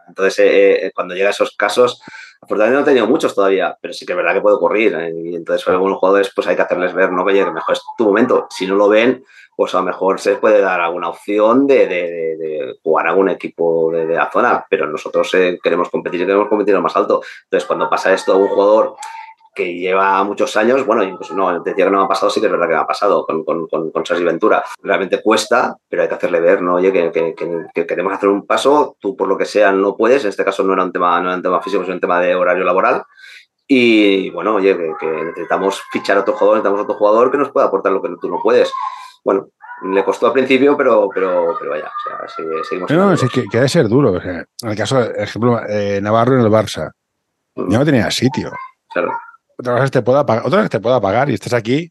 entonces, 0.05 0.39
eh, 0.39 0.85
eh, 0.85 0.91
cuando 0.93 1.15
llega 1.15 1.29
a 1.29 1.31
esos 1.31 1.55
casos, 1.55 2.01
afortunadamente 2.41 2.75
no 2.75 2.81
he 2.81 2.93
tenido 2.93 3.07
muchos 3.07 3.33
todavía, 3.33 3.77
pero 3.81 3.93
sí 3.93 4.05
que 4.05 4.11
es 4.11 4.17
verdad 4.17 4.33
que 4.33 4.41
puede 4.41 4.57
ocurrir. 4.57 4.93
¿eh? 4.95 5.13
Y 5.15 5.33
entonces, 5.33 5.63
para 5.63 5.77
algunos 5.77 5.97
jugadores, 5.97 6.29
pues 6.35 6.45
hay 6.45 6.57
que 6.57 6.61
hacerles 6.61 6.93
ver, 6.93 7.13
¿no? 7.13 7.25
Que, 7.25 7.33
que 7.33 7.45
mejor 7.51 7.73
es 7.73 7.81
tu 7.97 8.03
momento. 8.03 8.47
Si 8.49 8.67
no 8.67 8.75
lo 8.75 8.89
ven, 8.89 9.23
pues 9.55 9.73
a 9.73 9.77
lo 9.77 9.85
mejor 9.85 10.19
se 10.19 10.35
puede 10.35 10.59
dar 10.59 10.81
alguna 10.81 11.07
opción 11.07 11.65
de, 11.65 11.87
de, 11.87 12.03
de 12.37 12.75
jugar 12.83 13.07
a 13.07 13.11
algún 13.11 13.29
equipo 13.29 13.91
de, 13.93 14.05
la 14.07 14.29
zona, 14.29 14.65
pero 14.69 14.87
nosotros 14.87 15.31
queremos 15.63 15.89
competir 15.89 16.21
y 16.21 16.25
queremos 16.25 16.49
competir 16.49 16.73
lo 16.73 16.81
más 16.81 16.95
alto. 16.97 17.21
Entonces, 17.45 17.65
cuando 17.65 17.89
pasa 17.89 18.13
esto 18.13 18.33
a 18.33 18.35
un 18.35 18.49
jugador 18.49 18.97
que 19.53 19.73
lleva 19.75 20.23
muchos 20.23 20.55
años, 20.57 20.85
bueno, 20.85 21.03
incluso 21.03 21.35
no, 21.35 21.59
decía 21.59 21.85
que 21.85 21.91
no 21.91 21.99
me 21.99 22.05
ha 22.05 22.07
pasado, 22.07 22.29
sí 22.31 22.39
que 22.39 22.47
es 22.47 22.51
verdad 22.51 22.67
que 22.67 22.73
me 22.73 22.79
ha 22.79 22.87
pasado 22.87 23.25
con, 23.25 23.43
con, 23.43 23.67
con, 23.67 23.91
con 23.91 24.03
Ventura. 24.25 24.63
Realmente 24.81 25.21
cuesta, 25.21 25.77
pero 25.87 26.01
hay 26.01 26.07
que 26.07 26.15
hacerle 26.15 26.39
ver, 26.39 26.61
¿no? 26.61 26.75
Oye, 26.75 26.91
que, 26.91 27.35
que, 27.73 27.85
queremos 27.85 28.13
hacer 28.13 28.29
un 28.29 28.45
paso, 28.45 28.97
tú 28.99 29.15
por 29.15 29.27
lo 29.27 29.37
que 29.37 29.45
sea 29.45 29.71
no 29.71 29.95
puedes, 29.95 30.23
en 30.23 30.29
este 30.29 30.43
caso 30.43 30.63
no 30.63 30.73
era 30.73 30.83
un 30.83 30.91
tema, 30.91 31.19
no 31.21 31.27
era 31.27 31.37
un 31.37 31.43
tema 31.43 31.61
físico, 31.61 31.83
es 31.83 31.89
un 31.89 31.99
tema 31.99 32.19
de 32.19 32.35
horario 32.35 32.63
laboral. 32.63 33.03
Y 33.67 34.29
bueno, 34.31 34.55
oye, 34.55 34.75
que, 34.99 35.07
necesitamos 35.07 35.81
fichar 35.91 36.17
a 36.17 36.21
otro 36.21 36.33
jugador, 36.33 36.57
necesitamos 36.57 36.79
a 36.79 36.83
otro 36.83 36.95
jugador 36.95 37.31
que 37.31 37.37
nos 37.37 37.51
pueda 37.51 37.67
aportar 37.67 37.91
lo 37.91 38.01
que 38.01 38.09
tú 38.19 38.29
no 38.29 38.39
puedes. 38.41 38.71
Bueno, 39.23 39.49
Le 39.83 40.03
costó 40.03 40.27
al 40.27 40.33
principio, 40.33 40.75
pero, 40.77 41.09
pero, 41.13 41.55
pero 41.59 41.71
vaya, 41.71 41.85
o 41.87 42.27
sea, 42.27 42.63
seguimos. 42.63 42.89
No, 42.89 42.97
no, 42.97 43.13
es 43.13 43.21
que, 43.21 43.43
que, 43.43 43.57
debe 43.57 43.69
ser 43.69 43.87
duro. 43.87 44.19
en 44.21 44.45
el 44.61 44.75
caso, 44.75 45.01
ejemplo, 45.01 45.61
eh, 45.67 45.99
Navarro 46.01 46.35
en 46.35 46.45
el 46.45 46.51
Barça, 46.51 46.91
mm. 47.55 47.69
ya 47.69 47.79
no 47.79 47.85
tenía 47.85 48.09
sitio. 48.11 48.51
Claro. 48.89 49.11
Otra 49.63 49.79
vez 49.79 49.91
te 49.91 50.01
pueda 50.01 50.25
pagar, 50.25 50.45
otra 50.45 50.59
vez 50.59 50.69
te 50.69 50.81
pueda 50.81 50.99
pagar 50.99 51.29
y 51.29 51.35
estás 51.35 51.53
aquí 51.53 51.89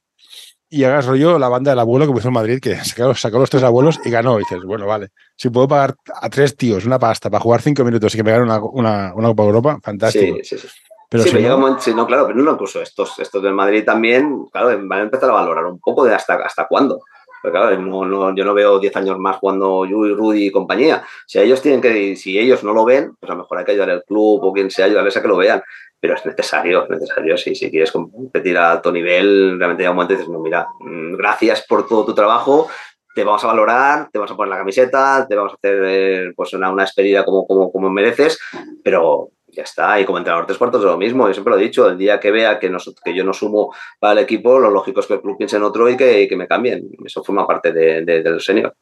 y 0.68 0.85
hagas 0.85 1.07
rollo 1.07 1.39
la 1.39 1.49
banda 1.49 1.70
del 1.70 1.79
abuelo 1.79 2.07
que 2.07 2.12
puso 2.12 2.29
en 2.29 2.35
Madrid, 2.35 2.61
que 2.61 2.77
sacó, 2.85 3.14
sacó, 3.14 3.39
los 3.39 3.49
tres 3.49 3.62
abuelos 3.62 3.99
y 4.05 4.11
ganó. 4.11 4.37
Y 4.37 4.41
dices, 4.41 4.62
bueno, 4.62 4.87
vale, 4.87 5.09
si 5.37 5.49
puedo 5.49 5.66
pagar 5.68 5.95
a 6.20 6.29
tres 6.29 6.55
tíos 6.55 6.85
una 6.85 6.99
pasta 6.99 7.31
para 7.31 7.41
jugar 7.43 7.62
cinco 7.62 7.83
minutos 7.83 8.12
y 8.14 8.18
que 8.18 8.25
me 8.25 8.31
ganen 8.31 8.45
una, 8.45 8.61
una, 8.62 9.14
una 9.14 9.29
Copa 9.29 9.45
Europa, 9.45 9.79
fantástico. 9.83 10.37
Sí, 10.43 10.59
sí, 10.59 10.59
sí. 10.59 10.68
Pero 11.09 11.25
sí, 11.25 11.43
no... 11.43 11.59
no, 11.97 12.07
claro, 12.07 12.27
pero 12.27 12.43
no 12.43 12.53
incluso 12.53 12.83
estos, 12.83 13.18
estos 13.18 13.43
del 13.43 13.55
Madrid 13.55 13.85
también, 13.85 14.47
claro, 14.53 14.68
van 14.85 15.01
a 15.01 15.03
empezar 15.03 15.31
a 15.31 15.35
valorar 15.35 15.64
un 15.64 15.79
poco 15.79 16.05
de 16.05 16.14
hasta, 16.14 16.35
hasta 16.35 16.66
cuándo. 16.66 17.01
Claro, 17.43 17.79
no, 17.79 18.05
no, 18.05 18.35
yo 18.35 18.45
no 18.45 18.55
veo 18.55 18.79
10 18.79 18.97
años 18.97 19.18
más 19.18 19.39
cuando 19.39 19.85
Yui, 19.85 20.14
Rudy 20.14 20.47
y 20.47 20.51
compañía. 20.51 21.05
Si 21.27 21.39
ellos 21.39 21.61
tienen 21.61 21.81
que, 21.81 22.16
si 22.16 22.39
ellos 22.39 22.62
no 22.64 22.73
lo 22.73 22.85
ven, 22.85 23.16
pues 23.18 23.31
a 23.31 23.35
lo 23.35 23.41
mejor 23.41 23.59
hay 23.59 23.64
que 23.64 23.73
ayudar 23.73 23.91
al 23.91 24.05
club 24.05 24.45
o 24.45 24.53
quien 24.53 24.70
sea, 24.70 24.87
ayudarles 24.87 25.16
a 25.16 25.23
que 25.23 25.29
lo 25.29 25.37
vean 25.37 25.62
pero 26.03 26.14
es 26.16 26.26
necesario, 26.26 26.82
es 26.82 26.90
necesario, 26.90 27.36
sí, 27.36 27.55
si 27.55 27.70
quieres 27.70 27.92
competir 27.92 28.59
a 28.59 28.72
alto 28.72 28.90
nivel, 28.90 29.57
realmente 29.57 29.84
llega 29.84 29.92
un 29.92 29.96
momento 29.98 30.14
y 30.14 30.16
dices, 30.16 30.32
no, 30.32 30.40
mira, 30.40 30.66
mm, 30.80 31.14
gracias 31.14 31.64
por 31.64 31.86
todo 31.86 32.05
tu 32.05 32.12
trabajo, 32.12 32.68
te 33.14 33.22
vamos 33.22 33.44
a 33.44 33.46
valorar, 33.46 34.09
te 34.11 34.18
vamos 34.18 34.32
a 34.32 34.34
poner 34.34 34.50
la 34.50 34.59
camiseta, 34.59 35.24
te 35.28 35.36
vamos 35.36 35.53
a 35.53 35.55
hacer 35.55 35.80
eh, 35.84 36.32
pues 36.34 36.53
una, 36.55 36.72
una 36.72 36.82
despedida 36.82 37.24
como, 37.24 37.46
como, 37.46 37.70
como 37.70 37.88
mereces, 37.88 38.36
pero 38.82 39.28
ya 39.46 39.62
está, 39.62 40.00
y 40.00 40.05
como 40.05 40.18
entrenador 40.18 40.44
tres 40.44 40.59
cuartos 40.59 40.80
de 40.80 40.88
lo 40.88 40.98
mismo, 40.98 41.28
yo 41.28 41.34
siempre 41.34 41.53
lo 41.53 41.61
he 41.61 41.62
dicho, 41.62 41.88
el 41.88 41.96
día 41.96 42.18
que 42.18 42.32
vea 42.32 42.59
que, 42.59 42.76
que 43.05 43.14
yo 43.14 43.22
no 43.22 43.32
sumo 43.32 43.72
para 44.00 44.14
el 44.14 44.18
equipo, 44.18 44.59
lo 44.59 44.72
lógico 44.72 44.98
es 44.98 45.07
que 45.07 45.14
el 45.14 45.20
club 45.20 45.38
piense 45.38 45.59
en 45.59 45.62
otro 45.62 45.88
y 45.88 45.96
que, 45.96 46.26
que 46.26 46.34
me 46.34 46.48
cambien, 46.48 46.90
eso 47.05 47.22
forma 47.22 47.46
parte 47.46 47.72
de, 47.72 48.05
del 48.05 48.40
senior. 48.40 48.74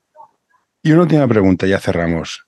Y 0.83 0.93
una 0.93 1.03
última 1.03 1.29
pregunta, 1.29 1.67
ya 1.67 1.81
cerramos. 1.81 2.47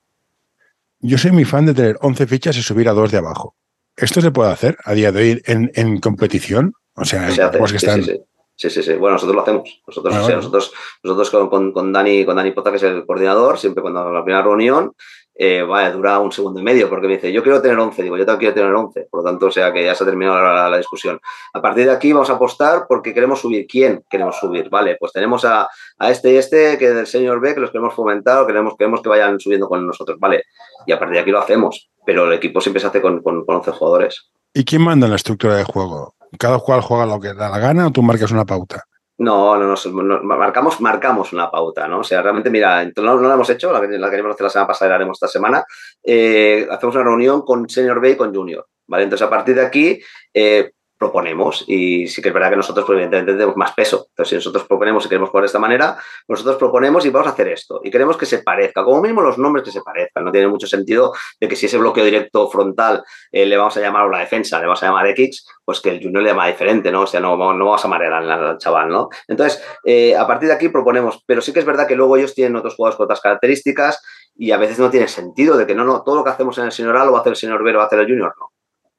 Yo 1.00 1.18
soy 1.18 1.32
muy 1.32 1.44
fan 1.44 1.66
de 1.66 1.74
tener 1.74 1.98
11 2.00 2.26
fichas 2.26 2.56
y 2.56 2.62
subir 2.62 2.88
a 2.88 2.92
dos 2.92 3.10
de 3.10 3.18
abajo. 3.18 3.54
¿Esto 4.03 4.20
se 4.20 4.32
puede 4.32 4.50
hacer 4.50 4.76
a 4.84 4.94
día 4.94 5.12
de 5.12 5.20
hoy 5.20 5.42
en, 5.46 5.70
en 5.74 6.00
competición? 6.00 6.74
O 6.96 7.05
sea, 7.05 7.53
pues 7.57 7.70
que 7.70 7.76
están... 7.76 8.03
Sí, 8.03 8.68
sí, 8.68 8.82
sí. 8.82 8.94
Bueno, 8.94 9.14
nosotros 9.14 9.36
lo 9.36 9.42
hacemos. 9.42 9.82
Nosotros, 9.86 10.14
ah, 10.14 10.28
nosotros, 10.34 10.72
nosotros 11.05 11.30
con, 11.30 11.48
con, 11.48 11.72
con, 11.72 11.92
Dani, 11.92 12.24
con 12.24 12.34
Dani 12.34 12.50
Pota, 12.50 12.70
que 12.70 12.78
es 12.78 12.82
el 12.82 13.07
coordinador, 13.07 13.59
siempre 13.59 13.80
cuando 13.80 14.12
la 14.12 14.24
primera 14.24 14.42
reunión, 14.42 14.92
eh, 15.34 15.62
vaya, 15.62 15.92
dura 15.92 16.18
un 16.18 16.32
segundo 16.32 16.61
y 16.61 16.64
medio, 16.64 16.88
porque 16.88 17.07
me 17.07 17.14
dice, 17.14 17.32
yo 17.32 17.44
quiero 17.44 17.62
tener 17.62 17.78
11, 17.78 18.03
digo, 18.03 18.16
yo 18.16 18.26
también 18.26 18.53
quiero 18.53 18.55
tener 18.55 18.74
11, 18.74 19.07
por 19.09 19.20
lo 19.20 19.24
tanto, 19.24 19.46
o 19.46 19.50
sea 19.53 19.72
que 19.72 19.84
ya 19.84 19.94
se 19.94 20.03
ha 20.03 20.07
terminado 20.07 20.42
la, 20.42 20.68
la, 20.68 20.76
discusión. 20.76 21.20
A 21.55 21.62
partir 21.62 21.86
de 21.86 21.92
aquí 21.92 22.12
vamos 22.12 22.28
a 22.28 22.34
apostar 22.34 22.86
porque 22.88 23.14
queremos 23.14 23.40
subir. 23.40 23.66
¿Quién 23.68 24.05
queremos 24.11 24.36
subir? 24.36 24.68
Vale, 24.68 24.96
pues 24.98 25.12
tenemos 25.12 25.44
a, 25.44 25.68
a 25.98 26.11
este 26.11 26.32
y 26.32 26.36
este, 26.36 26.76
que 26.76 26.88
es 26.88 26.94
del 26.94 27.07
señor 27.07 27.40
B, 27.40 27.55
que 27.55 27.61
los 27.61 27.70
queremos 27.70 27.94
fomentar 27.94 28.42
o 28.42 28.46
queremos, 28.46 28.74
queremos 28.76 29.00
que 29.00 29.09
vayan 29.09 29.38
subiendo 29.38 29.68
con 29.68 29.86
nosotros, 29.86 30.18
vale, 30.18 30.44
y 30.86 30.92
a 30.92 30.98
partir 30.98 31.14
de 31.14 31.20
aquí 31.20 31.30
lo 31.30 31.38
hacemos, 31.38 31.91
pero 32.05 32.26
el 32.26 32.32
equipo 32.32 32.61
siempre 32.61 32.80
se 32.80 32.86
hace 32.88 33.00
con, 33.00 33.22
con, 33.22 33.44
con 33.44 33.57
11 33.57 33.70
jugadores. 33.72 34.30
¿Y 34.55 34.64
quién 34.64 34.82
manda 34.82 35.07
en 35.07 35.11
la 35.11 35.16
estructura 35.16 35.57
de 35.57 35.64
juego? 35.64 36.14
¿Cada 36.38 36.59
cual 36.59 36.80
juega 36.80 37.07
lo 37.07 37.20
que 37.20 37.34
da 37.34 37.48
la 37.48 37.59
gana 37.59 37.86
o 37.86 37.90
tú 37.90 38.03
marcas 38.03 38.30
una 38.30 38.44
pauta? 38.44 38.84
No, 39.18 39.57
no, 39.57 39.74
no, 40.03 40.22
marcamos, 40.22 40.80
marcamos 40.80 41.32
una 41.32 41.50
pauta, 41.50 41.86
¿no? 41.86 42.00
O 42.00 42.05
sea, 42.05 42.22
realmente, 42.22 42.50
mira, 42.50 42.84
no, 42.96 43.20
no 43.20 43.28
la 43.28 43.34
hemos 43.34 43.48
hecho, 43.50 43.72
la, 43.72 43.80
la 43.80 44.11
queríamos 44.11 44.34
hacer 44.34 44.44
la 44.44 44.50
semana 44.50 44.66
pasada 44.66 44.88
y 44.88 44.90
la 44.90 44.94
haremos 44.96 45.16
esta 45.16 45.28
semana. 45.28 45.64
Eh, 46.03 46.66
hacemos 46.70 46.94
una 46.96 47.05
reunión 47.05 47.42
con 47.42 47.68
Senior 47.68 48.00
B 48.00 48.11
y 48.11 48.16
con 48.16 48.34
Junior, 48.34 48.66
¿vale? 48.86 49.05
Entonces, 49.05 49.26
a 49.26 49.30
partir 49.30 49.55
de 49.55 49.66
aquí, 49.66 50.00
eh, 50.34 50.72
proponemos. 51.03 51.64
Y 51.66 52.07
sí 52.07 52.22
que 52.22 52.28
es 52.28 52.34
verdad 52.34 52.50
que 52.50 52.57
nosotros, 52.57 52.86
pues, 52.86 52.96
evidentemente, 52.96 53.32
tenemos 53.32 53.57
más 53.57 53.72
peso. 53.72 54.07
Entonces, 54.11 54.28
si 54.28 54.34
nosotros 54.36 54.64
proponemos 54.68 55.05
y 55.05 55.09
queremos 55.09 55.30
jugar 55.30 55.42
de 55.42 55.46
esta 55.46 55.59
manera, 55.59 55.96
nosotros 56.28 56.57
proponemos 56.57 57.05
y 57.05 57.11
vamos 57.11 57.26
a 57.26 57.30
hacer 57.30 57.48
esto. 57.48 57.80
Y 57.82 57.90
queremos 57.90 58.16
que 58.16 58.26
se 58.26 58.38
parezca, 58.38 58.84
como 58.84 59.03
mínimo 59.03 59.20
los 59.20 59.36
nombres 59.36 59.64
que 59.64 59.72
se 59.72 59.80
parezcan. 59.80 60.24
No 60.24 60.30
tiene 60.30 60.46
mucho 60.46 60.68
sentido 60.68 61.12
de 61.40 61.48
que 61.48 61.57
si 61.57 61.66
ese 61.66 61.76
bloqueo 61.76 62.05
directo 62.05 62.48
frontal 62.48 63.03
eh, 63.32 63.46
le 63.46 63.57
vamos 63.57 63.76
a 63.76 63.80
llamar 63.80 64.07
o 64.07 64.11
la 64.11 64.20
defensa, 64.20 64.61
le 64.61 64.66
vamos 64.66 64.80
a 64.84 64.86
llamar 64.86 65.09
X, 65.09 65.44
pues 65.64 65.80
que 65.80 65.90
el 65.90 66.00
junior 66.00 66.22
le 66.22 66.30
llama 66.30 66.46
diferente, 66.46 66.92
¿no? 66.92 67.03
O 67.03 67.07
sea, 67.07 67.18
no, 67.18 67.36
no 67.36 67.64
vamos 67.64 67.84
a 67.84 67.88
marear 67.88 68.12
al, 68.12 68.30
al 68.30 68.59
chaval, 68.59 68.88
¿no? 68.88 69.09
Entonces, 69.26 69.61
eh, 69.84 70.16
a 70.16 70.26
partir 70.26 70.48
de 70.48 70.55
aquí 70.55 70.68
proponemos, 70.68 71.24
pero 71.26 71.40
sí 71.40 71.53
que 71.53 71.59
es 71.59 71.66
verdad 71.66 71.88
que 71.88 71.96
luego 71.96 72.16
ellos 72.16 72.34
tienen 72.34 72.55
otros 72.55 72.76
jugadores 72.76 72.96
con 72.96 73.05
otras 73.05 73.20
características 73.20 74.00
y 74.36 74.53
a 74.53 74.57
veces 74.57 74.78
no 74.78 74.88
tiene 74.88 75.09
sentido 75.09 75.57
de 75.57 75.66
que 75.66 75.74
no, 75.74 75.84
no, 75.84 76.03
todo 76.03 76.16
lo 76.16 76.24
que 76.24 76.30
hacemos 76.30 76.57
en 76.59 76.66
el 76.66 76.72
señor 76.72 76.96
A 76.96 77.05
lo 77.05 77.12
va 77.12 77.18
a 77.18 77.20
hacer 77.22 77.32
el 77.32 77.36
señor 77.36 77.64
B, 77.64 77.72
lo 77.72 77.78
va 77.78 77.84
a 77.84 77.86
hacer 77.88 77.98
el 77.98 78.07
junior, 78.07 78.32
no. 78.38 78.51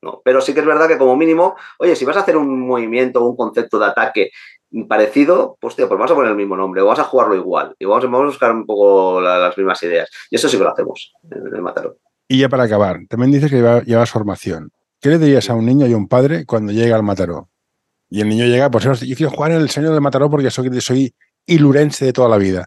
No, 0.04 0.22
pero 0.24 0.42
sí 0.42 0.54
que 0.54 0.60
es 0.60 0.66
verdad 0.66 0.90
que 0.90 0.98
como 0.98 1.16
mínimo, 1.16 1.56
oye, 1.80 1.96
si 1.96 2.04
vas 2.04 2.18
a 2.18 2.20
hacer 2.20 2.36
un 2.36 2.68
movimiento, 2.68 3.24
un 3.24 3.38
concepto 3.38 3.80
de 3.80 3.86
ataque 3.86 4.32
parecido, 4.90 5.58
pues 5.62 5.78
tío, 5.78 5.88
pues 5.88 5.98
vamos 5.98 6.12
a 6.12 6.16
poner 6.16 6.32
el 6.32 6.38
mismo 6.38 6.58
nombre, 6.58 6.82
o 6.82 6.88
vas 6.88 7.00
a 7.00 7.06
jugarlo 7.06 7.36
igual, 7.36 7.74
y 7.80 7.86
vamos, 7.86 8.04
vamos 8.04 8.22
a 8.22 8.26
buscar 8.26 8.52
un 8.52 8.66
poco 8.66 9.22
la, 9.22 9.38
las 9.38 9.58
mismas 9.58 9.82
ideas. 9.84 10.10
Y 10.30 10.36
eso 10.36 10.50
sí 10.50 10.58
que 10.58 10.64
lo 10.64 10.72
hacemos 10.72 11.14
en 11.32 11.56
el 11.56 11.62
Mataró. 11.62 11.96
Y 12.28 12.40
ya 12.40 12.50
para 12.50 12.64
acabar, 12.64 13.00
también 13.08 13.32
dices 13.32 13.50
que 13.50 13.58
llevas, 13.58 13.86
llevas 13.86 14.12
formación. 14.12 14.72
¿Qué 15.00 15.10
le 15.10 15.20
dirías 15.20 15.50
a 15.50 15.56
un 15.56 15.66
niño 15.66 15.88
y 15.88 15.94
a 15.94 15.98
un 15.98 16.10
padre 16.10 16.46
cuando 16.46 16.74
llega 16.74 16.98
al 16.98 17.04
Mataró? 17.04 17.50
Y 18.10 18.20
el 18.20 18.28
niño 18.28 18.46
llega, 18.46 18.70
pues 18.70 18.84
yo 18.84 19.16
quiero 19.16 19.32
jugar 19.32 19.52
en 19.52 19.62
el 19.62 19.70
Señor 19.70 19.94
del 19.94 20.02
Mataró 20.02 20.30
porque 20.30 20.52
soy, 20.52 20.82
soy 20.82 21.16
ilurense 21.46 22.06
de 22.06 22.14
toda 22.14 22.28
la 22.28 22.38
vida. 22.38 22.66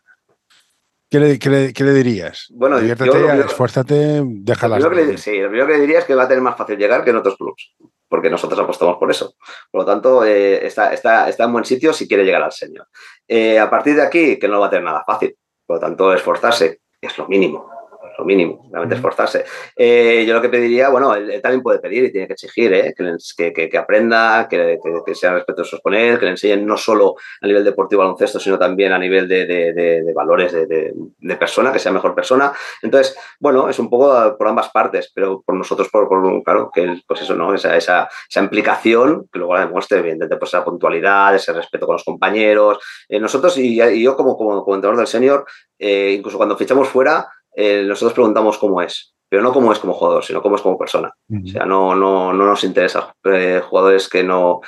¿Qué 1.09 1.21
le, 1.21 1.39
qué, 1.39 1.51
le, 1.51 1.73
¿Qué 1.73 1.85
le, 1.85 1.93
dirías? 1.93 2.47
Bueno, 2.51 2.79
esfuérzate, 2.79 4.23
déjala. 4.25 4.79
Lo 4.81 4.91
que 4.91 5.17
sí, 5.19 5.39
lo 5.39 5.49
primero 5.49 5.69
que 5.69 5.75
le 5.75 5.81
diría 5.81 6.01
es 6.01 6.05
que 6.05 6.15
va 6.15 6.25
a 6.25 6.29
tener 6.29 6.43
más 6.43 6.57
fácil 6.57 6.77
llegar 6.77 7.05
que 7.05 7.11
en 7.11 7.17
otros 7.17 7.37
clubes, 7.37 7.75
porque 8.09 8.29
nosotros 8.29 8.59
apostamos 8.59 8.97
por 8.97 9.11
eso. 9.11 9.35
Por 9.71 9.83
lo 9.83 9.87
tanto, 9.87 10.25
eh, 10.25 10.67
está, 10.67 10.93
está, 10.93 11.29
está, 11.29 11.45
en 11.45 11.53
buen 11.53 11.65
sitio 11.65 11.93
si 11.93 12.09
quiere 12.09 12.25
llegar 12.25 12.43
al 12.43 12.53
señor. 12.53 12.89
Eh, 13.29 13.59
a 13.59 13.71
partir 13.71 13.95
de 13.95 14.03
aquí, 14.03 14.39
que 14.39 14.49
no 14.49 14.59
va 14.59 14.67
a 14.67 14.71
tener 14.71 14.85
nada 14.85 15.05
fácil. 15.07 15.37
Por 15.65 15.77
lo 15.77 15.81
tanto, 15.81 16.13
esforzarse 16.13 16.81
es 17.01 17.19
lo 17.19 17.29
mínimo 17.29 17.76
lo 18.19 18.25
mínimo, 18.25 18.69
realmente 18.71 18.97
esforzarse. 18.97 19.45
Eh, 19.75 20.25
yo 20.27 20.35
lo 20.35 20.43
que 20.43 20.49
pediría, 20.49 20.89
bueno, 20.89 21.15
él, 21.15 21.31
él, 21.31 21.43
también 21.43 21.63
puede 21.63 21.79
pedir 21.79 22.05
y 22.05 22.13
tiene 22.13 22.27
que 22.27 22.35
exigir, 22.35 22.73
¿eh? 22.73 22.95
que, 22.97 23.53
que, 23.53 23.69
que, 23.69 23.79
aprenda, 23.79 24.47
que, 24.49 24.79
que, 25.05 25.15
sea 25.15 25.35
respetuosos 25.35 25.81
con 25.81 25.95
él, 25.95 26.19
que 26.19 26.25
le 26.25 26.33
enseñen 26.33 26.67
no 26.67 26.77
solo 26.77 27.15
a 27.41 27.47
nivel 27.47 27.65
deportivo 27.65 28.01
baloncesto, 28.01 28.39
sino 28.41 28.59
también 28.59 28.93
a 28.93 28.99
nivel 28.99 29.29
de, 29.29 29.47
de, 29.47 29.73
de 29.73 30.13
valores 30.15 30.53
de, 30.53 31.37
persona, 31.37 31.73
que 31.73 31.79
sea 31.79 31.93
mejor 31.93 32.15
persona. 32.15 32.53
Entonces, 32.83 33.17
bueno, 33.39 33.69
es 33.69 33.79
un 33.79 33.91
poco 33.91 34.37
por 34.39 34.49
ambas 34.49 34.71
partes, 34.71 35.13
pero 35.15 35.43
por 35.45 35.55
nosotros, 35.55 35.89
por, 35.91 36.09
por 36.09 36.43
claro, 36.43 36.71
que 36.73 37.01
pues 37.07 37.23
eso, 37.23 37.35
¿no? 37.35 37.55
Esa, 37.55 37.77
esa, 37.77 38.09
esa, 38.29 38.41
implicación, 38.41 39.29
que 39.31 39.39
luego 39.39 39.55
la 39.55 39.67
demuestre, 39.67 39.99
evidentemente, 39.99 40.37
pues 40.37 40.51
esa 40.51 40.65
puntualidad, 40.65 41.35
ese 41.35 41.53
respeto 41.53 41.87
con 41.87 41.95
los 41.95 42.05
compañeros. 42.05 42.79
Eh, 43.09 43.21
nosotros 43.21 43.59
y, 43.59 43.83
y, 43.83 44.03
yo 44.03 44.17
como, 44.17 44.37
como, 44.37 44.65
como 44.65 44.77
entrenador 44.77 44.99
del 44.99 45.07
senior, 45.07 45.45
incluso 45.79 46.39
cuando 46.39 46.57
fichamos 46.57 46.89
fuera, 46.89 47.29
eh, 47.57 47.85
nosotros 47.87 48.13
preguntamos 48.13 48.59
cómo 48.59 48.83
es, 48.83 49.15
pero 49.29 49.43
no 49.43 49.53
cómo 49.53 49.73
es 49.73 49.79
como 49.79 49.95
jugador, 49.95 50.23
sino 50.23 50.43
cómo 50.43 50.57
es 50.57 50.63
como 50.63 50.79
persona. 50.79 51.11
Uh 51.29 51.37
-huh. 51.37 51.49
O 51.49 51.53
sea, 51.53 51.65
no, 51.65 51.97
no, 51.97 52.33
no 52.35 52.47
nos 52.47 52.63
interesa 52.65 53.15
eh, 53.25 53.63
jugadores 53.65 54.09
que 54.09 54.23
no, 54.23 54.61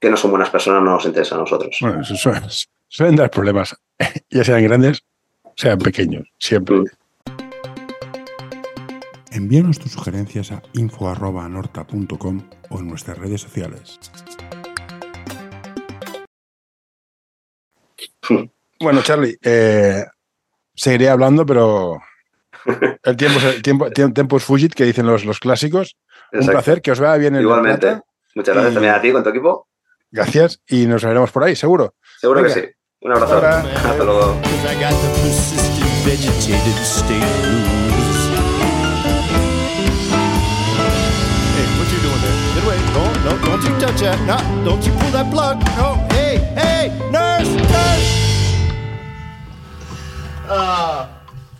que 0.00 0.08
no 0.08 0.16
son 0.16 0.30
buenas 0.30 0.48
personas, 0.48 0.82
no 0.82 0.92
nos 0.92 1.04
interesa 1.04 1.34
a 1.34 1.38
nosotros. 1.38 1.76
Bueno, 1.82 2.00
eso 2.00 2.16
suelen, 2.16 2.44
suelen 2.88 3.16
dar 3.16 3.30
problemas, 3.30 3.76
ya 4.30 4.42
sean 4.42 4.64
grandes, 4.64 5.04
sean 5.54 5.78
pequeños, 5.78 6.26
siempre. 6.38 6.76
Uh 6.76 6.84
-huh. 6.84 6.90
Envíanos 9.32 9.78
tus 9.78 9.92
sugerencias 9.92 10.50
a 10.50 10.62
info.norta.com 10.72 12.42
o 12.70 12.78
en 12.78 12.88
nuestras 12.88 13.18
redes 13.18 13.42
sociales. 13.42 14.00
Bueno, 18.82 19.02
Charlie, 19.02 19.36
eh, 19.42 20.06
seguiré 20.74 21.10
hablando, 21.10 21.44
pero 21.44 22.00
el 23.02 23.16
tiempo, 23.16 23.38
es, 23.38 23.44
el 23.44 23.62
tiempo, 23.62 23.86
el 23.86 24.12
tiempo 24.12 24.36
es 24.36 24.44
fugit, 24.44 24.74
que 24.74 24.84
dicen 24.84 25.06
los, 25.06 25.24
los 25.24 25.40
clásicos. 25.40 25.96
Exacto. 26.32 26.38
Un 26.38 26.46
placer, 26.46 26.82
que 26.82 26.92
os 26.92 27.00
vea 27.00 27.16
bien 27.16 27.34
en 27.34 27.42
Igualmente. 27.42 28.00
Muchas 28.34 28.54
gracias 28.54 28.72
y... 28.72 28.74
también 28.74 28.94
a 28.94 29.00
ti 29.00 29.12
con 29.12 29.22
tu 29.22 29.30
equipo. 29.30 29.68
Gracias 30.10 30.60
y 30.66 30.86
nos 30.86 31.04
veremos 31.04 31.30
por 31.30 31.44
ahí, 31.44 31.54
seguro. 31.56 31.94
Seguro 32.18 32.42
Venga. 32.42 32.54
que 32.54 32.60
sí. 32.60 32.66
Un 33.02 33.12
abrazo. 33.12 33.36
Hasta 33.36 34.04
luego. 34.04 34.40
No, 43.24 43.36
don't 43.44 43.62
you 43.62 43.78
touch 43.78 44.00
that. 44.00 44.18
No, 44.26 44.64
don't 44.64 44.84
you 44.84 44.92
pull 44.92 45.10
that 45.12 45.30
plug. 45.30 45.60
No, 45.76 45.94
hey, 46.10 46.38
hey, 46.56 46.88
nurse, 47.10 47.54
nurse. 47.54 48.10
Uh. 50.48 51.06